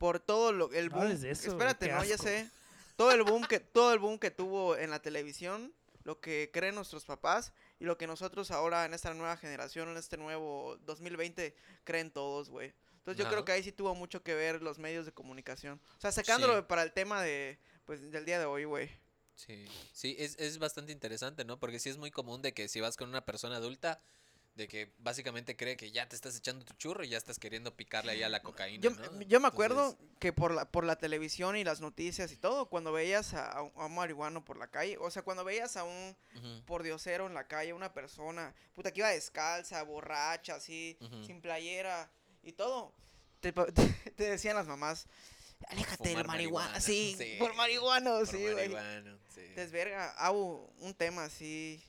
[0.00, 1.20] Por todo lo el No boom.
[1.20, 2.48] de eso, Espérate, no, ya sé.
[2.96, 5.74] Todo el boom que todo el boom que tuvo en la televisión,
[6.04, 9.98] lo que creen nuestros papás y lo que nosotros ahora en esta nueva generación, en
[9.98, 11.54] este nuevo 2020
[11.84, 12.72] creen todos, güey.
[12.96, 15.78] Entonces yo creo que ahí sí tuvo mucho que ver los medios de comunicación.
[15.98, 16.64] O sea, sacándolo Sí.
[16.66, 18.88] para el tema de pues del día de hoy, güey.
[19.34, 21.58] Sí, sí, es, es bastante interesante, ¿no?
[21.60, 24.00] Porque sí es muy común de que si vas con una persona adulta,
[24.60, 27.74] de que básicamente cree que ya te estás echando tu churro y ya estás queriendo
[27.74, 29.22] picarle ahí a la cocaína, Yo, ¿no?
[29.22, 32.66] yo me acuerdo Entonces, que por la, por la televisión y las noticias y todo,
[32.68, 36.14] cuando veías a, a un marihuano por la calle, o sea, cuando veías a un
[36.36, 42.10] ujú, pordiosero en la calle, una persona, puta, que iba descalza, borracha, así, sin playera
[42.42, 42.92] y todo,
[43.40, 43.52] te,
[44.16, 45.06] decían las mamás,
[45.68, 48.70] aléjate del marihuana, sí, sí, por marihuano, por sí, güey.
[49.34, 49.40] sí.
[49.56, 51.82] Desverga, ah, un tema así,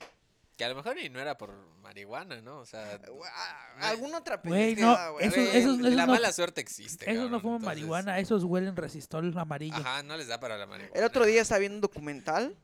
[0.62, 1.52] Que a lo mejor y no era por
[1.82, 2.60] marihuana, ¿no?
[2.60, 3.00] O sea,
[3.34, 5.26] ah, alguna otra Güey, pendejada, no, güey.
[5.26, 7.04] eso- güey, eso- eso la no- mala suerte existe.
[7.10, 9.74] Esos no cabrón, fuman entonces- marihuana, esos huelen resistol amarillo.
[9.74, 10.96] Ajá, no les da para la marihuana.
[10.96, 12.56] El otro día estaba viendo un documental.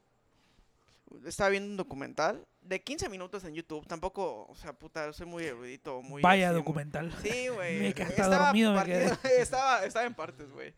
[1.27, 3.85] Estaba viendo un documental de 15 minutos en YouTube.
[3.89, 6.01] Tampoco, o sea, puta, soy muy erudito.
[6.01, 7.12] Muy Vaya así, muy- documental.
[7.20, 7.81] Sí, güey.
[7.81, 10.73] Me quedé hasta Estaba dormido, me partido- estaba, estaba en partes, güey.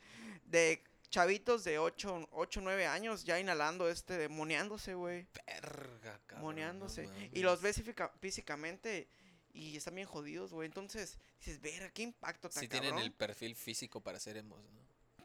[0.46, 5.26] De chavitos de 8, 8, 9 años ya inhalando este, de moneándose, güey.
[5.46, 7.08] Verga, cabrón, no Moneándose.
[7.32, 9.08] y los ves física- físicamente
[9.52, 10.66] y están bien jodidos, güey.
[10.66, 14.80] Entonces, dices, ver, qué impacto tan Sí tienen el perfil físico para ser emos, ¿no?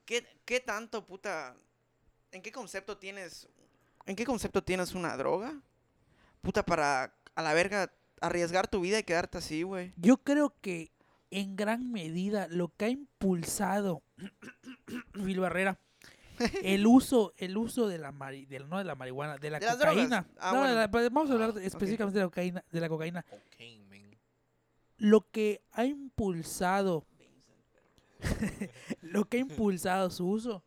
[0.05, 1.55] ¿Qué, ¿Qué tanto, puta?
[2.31, 3.47] ¿En qué concepto tienes?
[4.05, 5.53] ¿En qué concepto tienes una droga?
[6.41, 7.91] puta, para a la verga
[8.21, 9.93] arriesgar tu vida y quedarte así, güey.
[9.97, 10.91] Yo creo que
[11.39, 14.01] en gran medida lo que ha impulsado
[15.13, 15.77] Phil Barrera.
[16.63, 19.67] El uso el uso de la mari- del no de la marihuana de la De
[19.67, 20.27] cocaína.
[20.37, 20.75] Ah, No, de bueno.
[20.75, 23.25] la- vamos a hablar Ah, de- específicamente de la cocaína de la cocaína.
[24.97, 27.05] Lo que ha impulsado
[29.01, 30.63] lo que ha impulsado su uso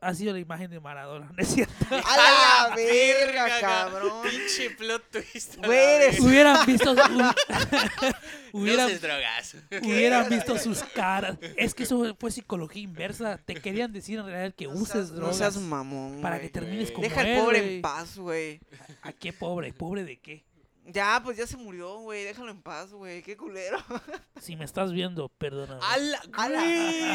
[0.00, 1.74] ha sido la imagen de Maradona ¿no es cierto?
[1.90, 4.22] ¡A la verga, cabrón!
[4.22, 5.54] Pinche plot twist.
[5.58, 6.26] a la Güey, eres- verga.
[6.26, 7.02] hubieran visto No
[8.52, 9.56] hubieran, uses drogas.
[9.82, 14.54] hubieran visto sus caras es que eso fue psicología inversa te querían decir en realidad
[14.56, 16.48] que No uses seas- No drogas seas mamón, para güey.
[16.48, 16.94] que termines güey.
[16.94, 17.74] como Deja al él, pobre güey.
[17.76, 18.60] en paz, güey.
[19.02, 19.72] ¿A qué pobre?
[19.72, 20.45] ¿Pobre de qué?
[20.88, 22.24] Ya, pues ya se murió, güey.
[22.24, 23.22] Déjalo en paz, güey.
[23.22, 23.78] Qué culero.
[24.40, 25.80] Si me estás viendo, perdóname.
[25.82, 26.60] A la, A la-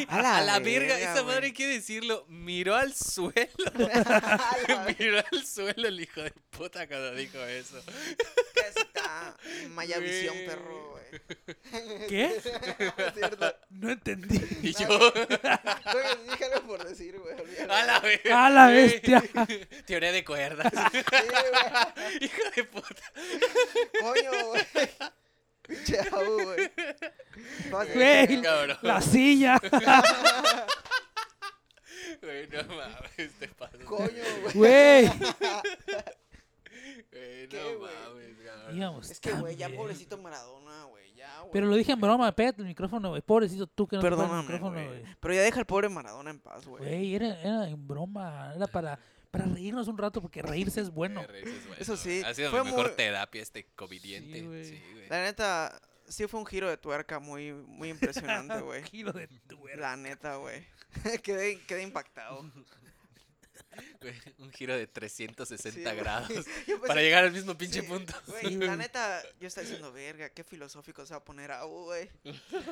[0.10, 2.26] a la a la verga, verga, esa madre hay que decirlo.
[2.27, 3.35] Miró al suelo.
[4.99, 7.80] Miró al suelo el hijo de puta cuando dijo eso.
[9.61, 10.45] está Mayavisión, Güey.
[10.47, 11.01] perro, güey.
[12.07, 12.25] ¿Qué?
[12.97, 13.55] Es cierto.
[13.69, 14.39] No entendí.
[14.61, 17.35] Y yo, Oye, déjalo por decir, güey.
[17.69, 18.45] a la verga.
[18.45, 19.23] ¡A la bestia!
[19.85, 20.71] Teoría de cuerdas.
[20.91, 23.03] Sí, hijo de puta.
[23.99, 24.65] Coño, güey.
[25.63, 26.71] Pinche Abu, güey.
[27.93, 28.41] Güey,
[28.81, 29.59] la silla.
[32.21, 33.81] Güey, no mames, te pasas.
[33.85, 34.23] Coño,
[34.53, 34.53] güey.
[35.07, 35.11] Güey.
[37.11, 38.73] Güey, ¿Qué, no mames.
[38.73, 39.81] Digamos, Es que, güey, ya también.
[39.81, 41.13] pobrecito Maradona, güey.
[41.13, 41.51] Ya, güey.
[41.51, 43.21] Pero lo dije en broma, pégate el micrófono, güey.
[43.21, 44.88] Pobrecito tú que no te el Perdóname, micrófono, güey.
[45.01, 45.15] güey.
[45.19, 46.83] Pero ya deja al pobre Maradona en paz, güey.
[46.83, 48.53] Güey, era, era en broma.
[48.55, 48.97] Era para,
[49.29, 51.21] para reírnos un rato porque reírse es bueno.
[51.77, 52.21] Eso sí.
[52.25, 54.39] Ha sido fue mi mejor muy- terapia este covidiente.
[54.39, 54.65] Sí, güey.
[54.65, 55.09] Sí, güey.
[55.09, 58.83] La neta, sí fue un giro de tuerca muy, muy impresionante, güey.
[58.83, 59.79] Kilo de tuerca.
[59.81, 60.65] La neta, güey.
[61.23, 62.49] quedé, quedé impactado.
[64.39, 66.30] Un giro de 360 Sí, grados
[66.88, 68.14] para llegar al mismo pinche sí, punto.
[68.27, 72.10] Güey, la neta, yo estaba diciendo, verga, qué filosófico se va a poner a güey.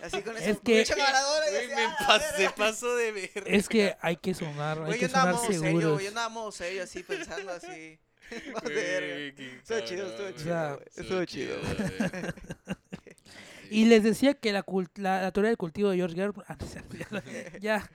[0.04, 1.46] Así con Es ese que- pinche Maradona.
[1.48, 1.96] y Güey, me "Ah,
[2.38, 2.72] verga".
[2.96, 3.44] de ver.
[3.46, 5.94] Es que hay que sonar, hay que yo andaba sonar modo serio, seguros.
[5.94, 6.04] güey.
[6.06, 8.00] Yo andaba modo serio, así, pensando así.
[8.64, 9.44] Verga.
[9.44, 10.82] Estuvo chido, estuvo chido.
[10.96, 11.58] Estuvo chido,
[13.72, 16.44] Y les decía que la, cult- la, la teoría del cultivo de George Gerber...
[16.48, 17.90] ah, es ya, ya,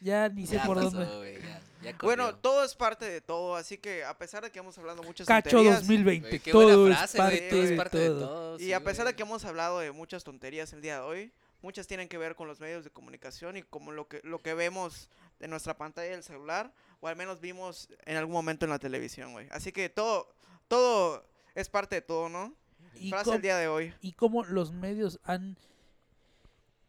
[0.00, 1.40] ya ni sé Ya por pasó, dónde.
[1.42, 1.60] ya
[2.02, 5.26] Bueno, todo es parte de todo, así que a pesar de que hemos hablado muchas
[5.26, 7.98] Cacho tonterías, 2020, Güey, qué buena todo es frase, güey, parte, todo es de, parte
[7.98, 8.28] de todo.
[8.28, 8.56] todo.
[8.58, 11.32] Y sí, a pesar de que hemos hablado de muchas tonterías el día de hoy,
[11.62, 14.54] muchas tienen que ver con los medios de comunicación y como lo que, lo que
[14.54, 15.08] vemos
[15.40, 19.32] en nuestra pantalla del celular, o al menos vimos en algún momento en la televisión,
[19.32, 19.48] güey.
[19.50, 20.34] Así que todo,
[20.68, 22.54] todo es parte de todo, ¿no?
[22.94, 23.92] Y Frase el día de hoy.
[24.00, 25.56] y cómo los medios han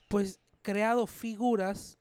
[0.07, 1.97] pues creado figuras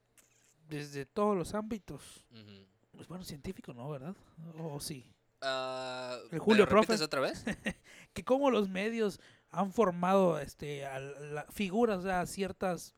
[0.68, 2.24] desde todos los ámbitos.
[2.30, 2.66] Ujú.
[2.96, 4.14] Pues bueno, científico no, ¿verdad?
[4.58, 5.04] O sí.
[5.40, 7.04] Ah, El Julio ¿me lo repites Profe.
[7.04, 7.44] otra vez?
[8.14, 12.94] Que cómo los medios han formado este a la- figuras, sea, ciertas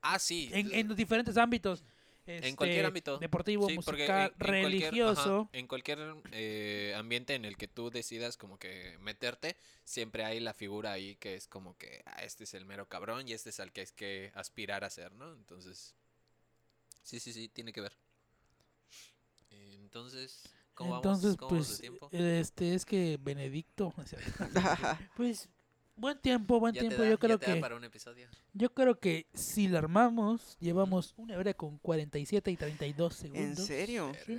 [0.00, 0.48] Ah, sí.
[0.52, 1.84] en, en los diferentes ámbitos.
[2.28, 3.18] En cualquier este, ámbito.
[3.18, 5.40] Deportivo, Sí, musical, en- en cualquier- religioso.
[5.42, 10.40] ajá, en cualquier eh, ambiente en el que tú decidas como que meterte, siempre hay
[10.40, 13.50] la figura ahí que es como que ah, este es el mero cabrón y este
[13.50, 15.32] es al que hay que aspirar a ser, ¿no?
[15.34, 15.94] Entonces,
[17.04, 17.96] sí, sí, sí, tiene que ver.
[19.96, 20.42] Entonces,
[20.74, 21.38] ¿cómo Entonces, vamos?
[21.38, 22.08] ¿Cómo vamos de pues, tiempo?
[22.12, 23.94] este es que Benedicto,
[25.16, 25.48] pues
[25.96, 27.02] buen tiempo, buen Ya tiempo.
[27.02, 28.28] da, yo creo que para un episodio.
[28.52, 33.66] yo creo que si la armamos, llevamos una hora con 47 y 32 ¿En segundos.
[33.66, 34.12] serio?
[34.26, 34.36] Sí.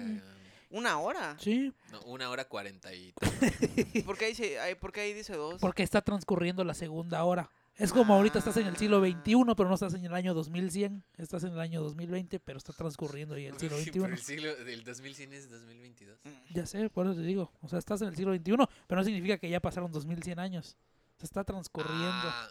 [0.69, 1.35] ¿Una hora?
[1.39, 3.13] Sí, No, una hora cuarenta y...
[4.05, 5.59] ¿Por qué, ahí dice, ahí, ¿Por qué ahí dice dos?
[5.59, 7.49] porque está transcurriendo la segunda hora.
[7.77, 9.07] Es como ahorita estás en el siglo Ah.
[9.07, 11.03] XXI, pero no estás en el año 2100.
[11.17, 13.99] Estás en el año 2020, pero está transcurriendo ahí el siglo Sí, XXI.
[14.01, 16.19] pero el siglo del 2100 es 2022.
[16.23, 16.53] Mm.
[16.55, 17.51] Ya sé, por eso te digo.
[17.61, 18.55] O sea, estás en el siglo XXI,
[18.87, 20.75] pero no significa que ya pasaron 2100 años.
[21.17, 21.97] Se está transcurriendo.
[22.05, 22.49] Ah,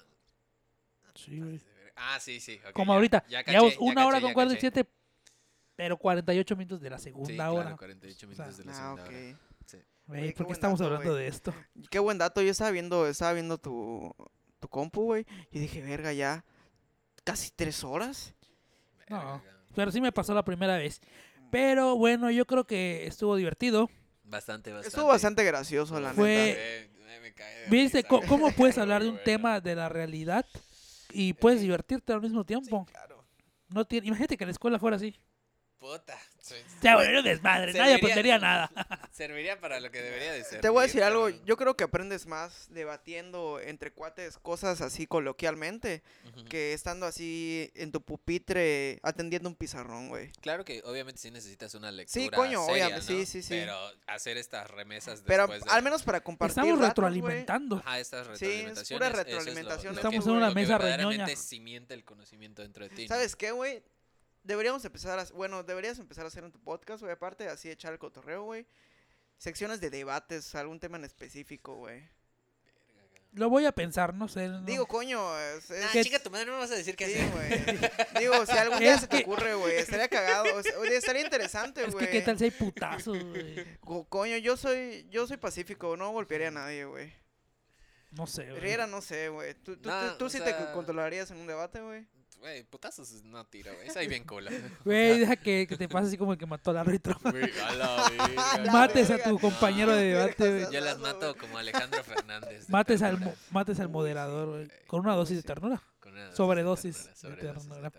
[1.17, 1.61] Sí, güey.
[1.97, 2.61] Ah, sí, sí.
[2.69, 3.25] ok, Como ya, ahorita.
[3.27, 4.35] ya caché, Llevamos ya una caché, hora ya con caché.
[4.35, 4.91] 47,
[5.75, 7.77] pero 48 minutos de la segunda Sí, claro, hora.
[7.77, 9.09] 48 O sea, minutos de la Ah, segunda ok.
[9.09, 9.39] hora.
[10.09, 11.23] Güey, Oye, qué ¿Por qué buen estamos dato, hablando güey.
[11.25, 11.55] de esto?
[11.91, 12.43] Qué buen dato.
[12.43, 14.15] Yo estaba viendo, estaba viendo tu,
[14.67, 15.27] tu compu, güey.
[15.51, 16.45] Y dije, verga, ya
[17.25, 18.35] casi tres horas.
[19.09, 19.41] No.
[19.75, 21.01] Pero sí me pasó la primera vez.
[21.51, 23.89] Pero bueno, yo creo que estuvo divertido.
[24.25, 24.89] Bastante, bastante.
[24.89, 26.93] Estuvo bastante gracioso, la Fue- neta.
[27.23, 30.45] Me cae ¿Viste risa, cómo puedes hablar de un tema de la realidad
[31.13, 32.85] y puedes divertirte al mismo tiempo?
[32.87, 33.25] claro.
[33.69, 35.15] No tiene, imagínate que la escuela fuera así.
[35.79, 36.19] Puta.
[36.41, 38.71] se- Se un desmadre, nadie aprendería nada.
[39.13, 40.61] Serviría para lo que debería de ser.
[40.61, 45.07] Te voy a decir algo, yo creo que aprendes más debatiendo entre cuates cosas así
[45.07, 46.03] coloquialmente
[46.49, 50.31] que estando así en tu pupitre atendiendo un pizarrón, güey.
[50.41, 52.23] Claro que obviamente sí necesitas una lectura.
[52.25, 53.19] Sí, coño, seria, obviamente, ¿no?
[53.21, 53.49] sí, sí, sí.
[53.51, 53.77] Pero
[54.07, 55.71] hacer estas remesas Pero después de...
[55.71, 57.77] al menos para compartir Estamos datos, retroalimentando.
[57.85, 58.99] Ajá, estas Sí, es retroalimentaciones.
[58.99, 59.93] pura eso es lo- retroalimentación.
[59.95, 61.37] lo Estamos que- en una lo que mesa verdaderamente reñoña.
[61.43, 63.03] cimienta el conocimiento dentro de ti.
[63.03, 63.09] ¿no?
[63.09, 63.83] ¿Sabes qué, güey?
[64.47, 65.25] Deberíamos empezar a...
[65.35, 68.67] Bueno, deberías empezar a hacer en tu podcast, güey, aparte así echar el cotorreo, güey.
[69.39, 72.09] Secciones de debates, algún tema en específico, güey.
[73.33, 74.49] Lo voy a pensar, no sé.
[74.49, 75.71] no- Digo, coño, es...
[75.71, 77.51] Ah, ¿Qué- chica, tu madre no me vas a decir qué Sí, güey.
[78.21, 80.55] Digo, si algún día Es se te que- ocurre, güey, estaría cagado.
[80.57, 82.07] o sea, oye, estaría interesante, es güey.
[82.07, 83.79] que qué tal si hay putazos, güey.
[83.81, 87.13] Co- Coño, yo soy, yo soy pacífico, no golpearía a nadie, güey.
[88.13, 88.61] No sé, güey.
[88.61, 89.53] Riera, no sé, güey.
[89.55, 92.07] ¿Tú, tú, No, tú- tú o sí sea- te controlarías en un debate, güey?
[92.39, 93.89] Güey, putazos no tiro, güey.
[93.89, 94.51] Es ahí bien cola.
[94.85, 97.17] Güey, deja que, que te pase así como el que mató al árbitro.
[97.23, 98.09] Güey, a la
[98.57, 98.73] verga.
[98.73, 100.73] Mates a tu compañero de debate, güey.
[100.73, 102.67] Yo las mato como Alejandro Fernández.
[102.67, 104.69] de Mates al, mo- mates al moderador, güey.
[104.87, 105.83] Con una dosis de ternura.
[106.01, 107.93] Con una dosis sobredosis de ternura, sobredosis de ternura.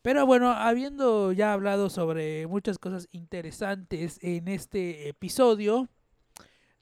[0.00, 5.88] Pero bueno, habiendo ya hablado sobre muchas cosas interesantes en este episodio,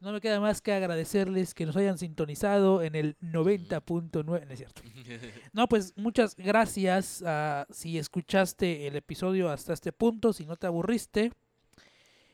[0.07, 4.59] no me queda más que agradecerles que nos hayan sintonizado en el 90.9, no es
[4.59, 4.83] cierto.
[5.53, 10.69] No, pues muchas gracias a, si escuchaste el episodio hasta este punto, si no te
[10.69, 11.33] aburriste.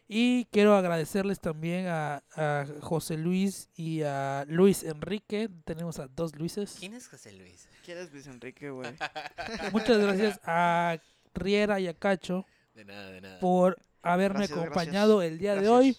[0.07, 5.49] Y quiero agradecerles también a, a José Luis y a Luis Enrique.
[5.65, 6.77] Tenemos a dos Luises.
[6.79, 7.69] ¿Quién es José Luis?
[7.87, 8.91] ¿Quién es Luis Enrique, güey?
[9.73, 10.99] Muchas gracias a
[11.33, 12.45] Riera y a Cacho
[12.75, 13.41] De nada, de nada.
[13.41, 15.33] por haberme Gracias, acompañado gracias.
[15.33, 15.97] el día de hoy,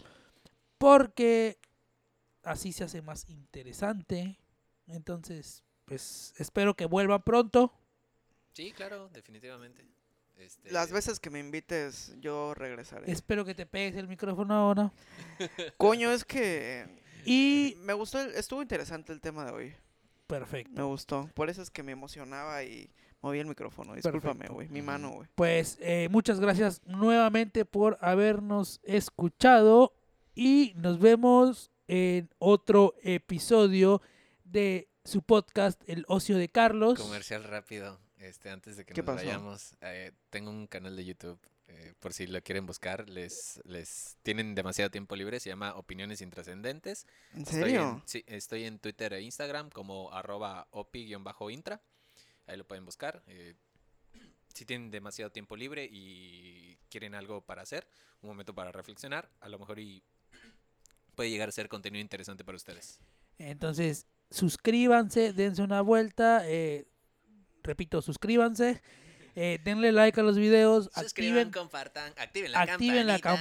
[0.84, 1.58] porque
[2.44, 4.38] así se hace más interesante.
[4.88, 7.72] Entonces, pues espero que vuelvan pronto.
[8.52, 9.86] Sí, claro, definitivamente.
[10.36, 13.10] Este, Las veces que me invites, yo regresaré.
[13.10, 14.92] Espero que te pegues el micrófono ahora.
[15.78, 16.86] Coño, es que...
[17.26, 19.76] Y Me gustó, el- estuvo interesante el tema de hoy.
[20.28, 20.74] perfecto.
[20.76, 21.30] Me gustó.
[21.34, 22.92] Por eso es que me emocionaba y
[23.22, 23.94] moví el micrófono.
[23.94, 24.68] Discúlpame, güey.
[24.68, 25.30] Mi mano, güey.
[25.36, 29.94] Pues eh, muchas gracias nuevamente por habernos escuchado
[30.36, 34.02] y nos vemos en otro episodio
[34.44, 37.00] de su podcast El Ocio de Carlos.
[37.00, 38.00] Comercial rápido.
[38.18, 39.26] Este, antes de que ¿Qué nos pasó?
[39.26, 41.40] vayamos, eh, tengo un canal de YouTube.
[41.68, 45.40] eh, por si lo quieren buscar, les, les tienen demasiado tiempo libre.
[45.40, 47.06] Se llama Opiniones Intrascendentes.
[47.34, 47.82] ¿En Estoy serio?
[47.82, 51.82] en, sí, estoy en Twitter e Instagram como arroba opi-intra.
[52.48, 53.24] Ahí lo pueden buscar.
[53.28, 53.56] eh,
[54.54, 57.88] si tienen demasiado tiempo libre y quieren algo para hacer,
[58.22, 60.04] un momento para reflexionar, a lo mejor y
[61.16, 63.00] puede llegar a ser contenido interesante para ustedes.
[63.38, 66.42] Entonces, suscríbanse, dense una vuelta.
[66.46, 66.88] eh,
[67.64, 68.82] repito, suscríbanse.
[69.36, 70.90] eh, denle like a los videos.
[70.94, 73.38] Activen, compartan, activen la activen la campanita.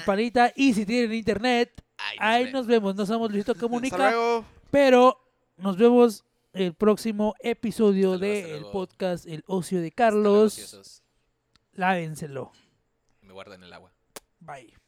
[0.47, 0.53] campanita.
[0.57, 2.53] Y si tienen internet, Ahí nos ahí vemos.
[2.61, 2.94] nos vemos.
[2.97, 3.97] No somos Luisito Hasta Comunica.
[3.99, 4.44] luego.
[4.70, 5.19] Pero
[5.59, 6.24] nos vemos
[6.55, 8.73] el próximo episodio del luego.
[8.73, 11.03] podcast El Ocio de Carlos.
[11.73, 12.53] Lávenselo.
[13.20, 13.93] Me guardan el agua.
[14.40, 14.82] Bye.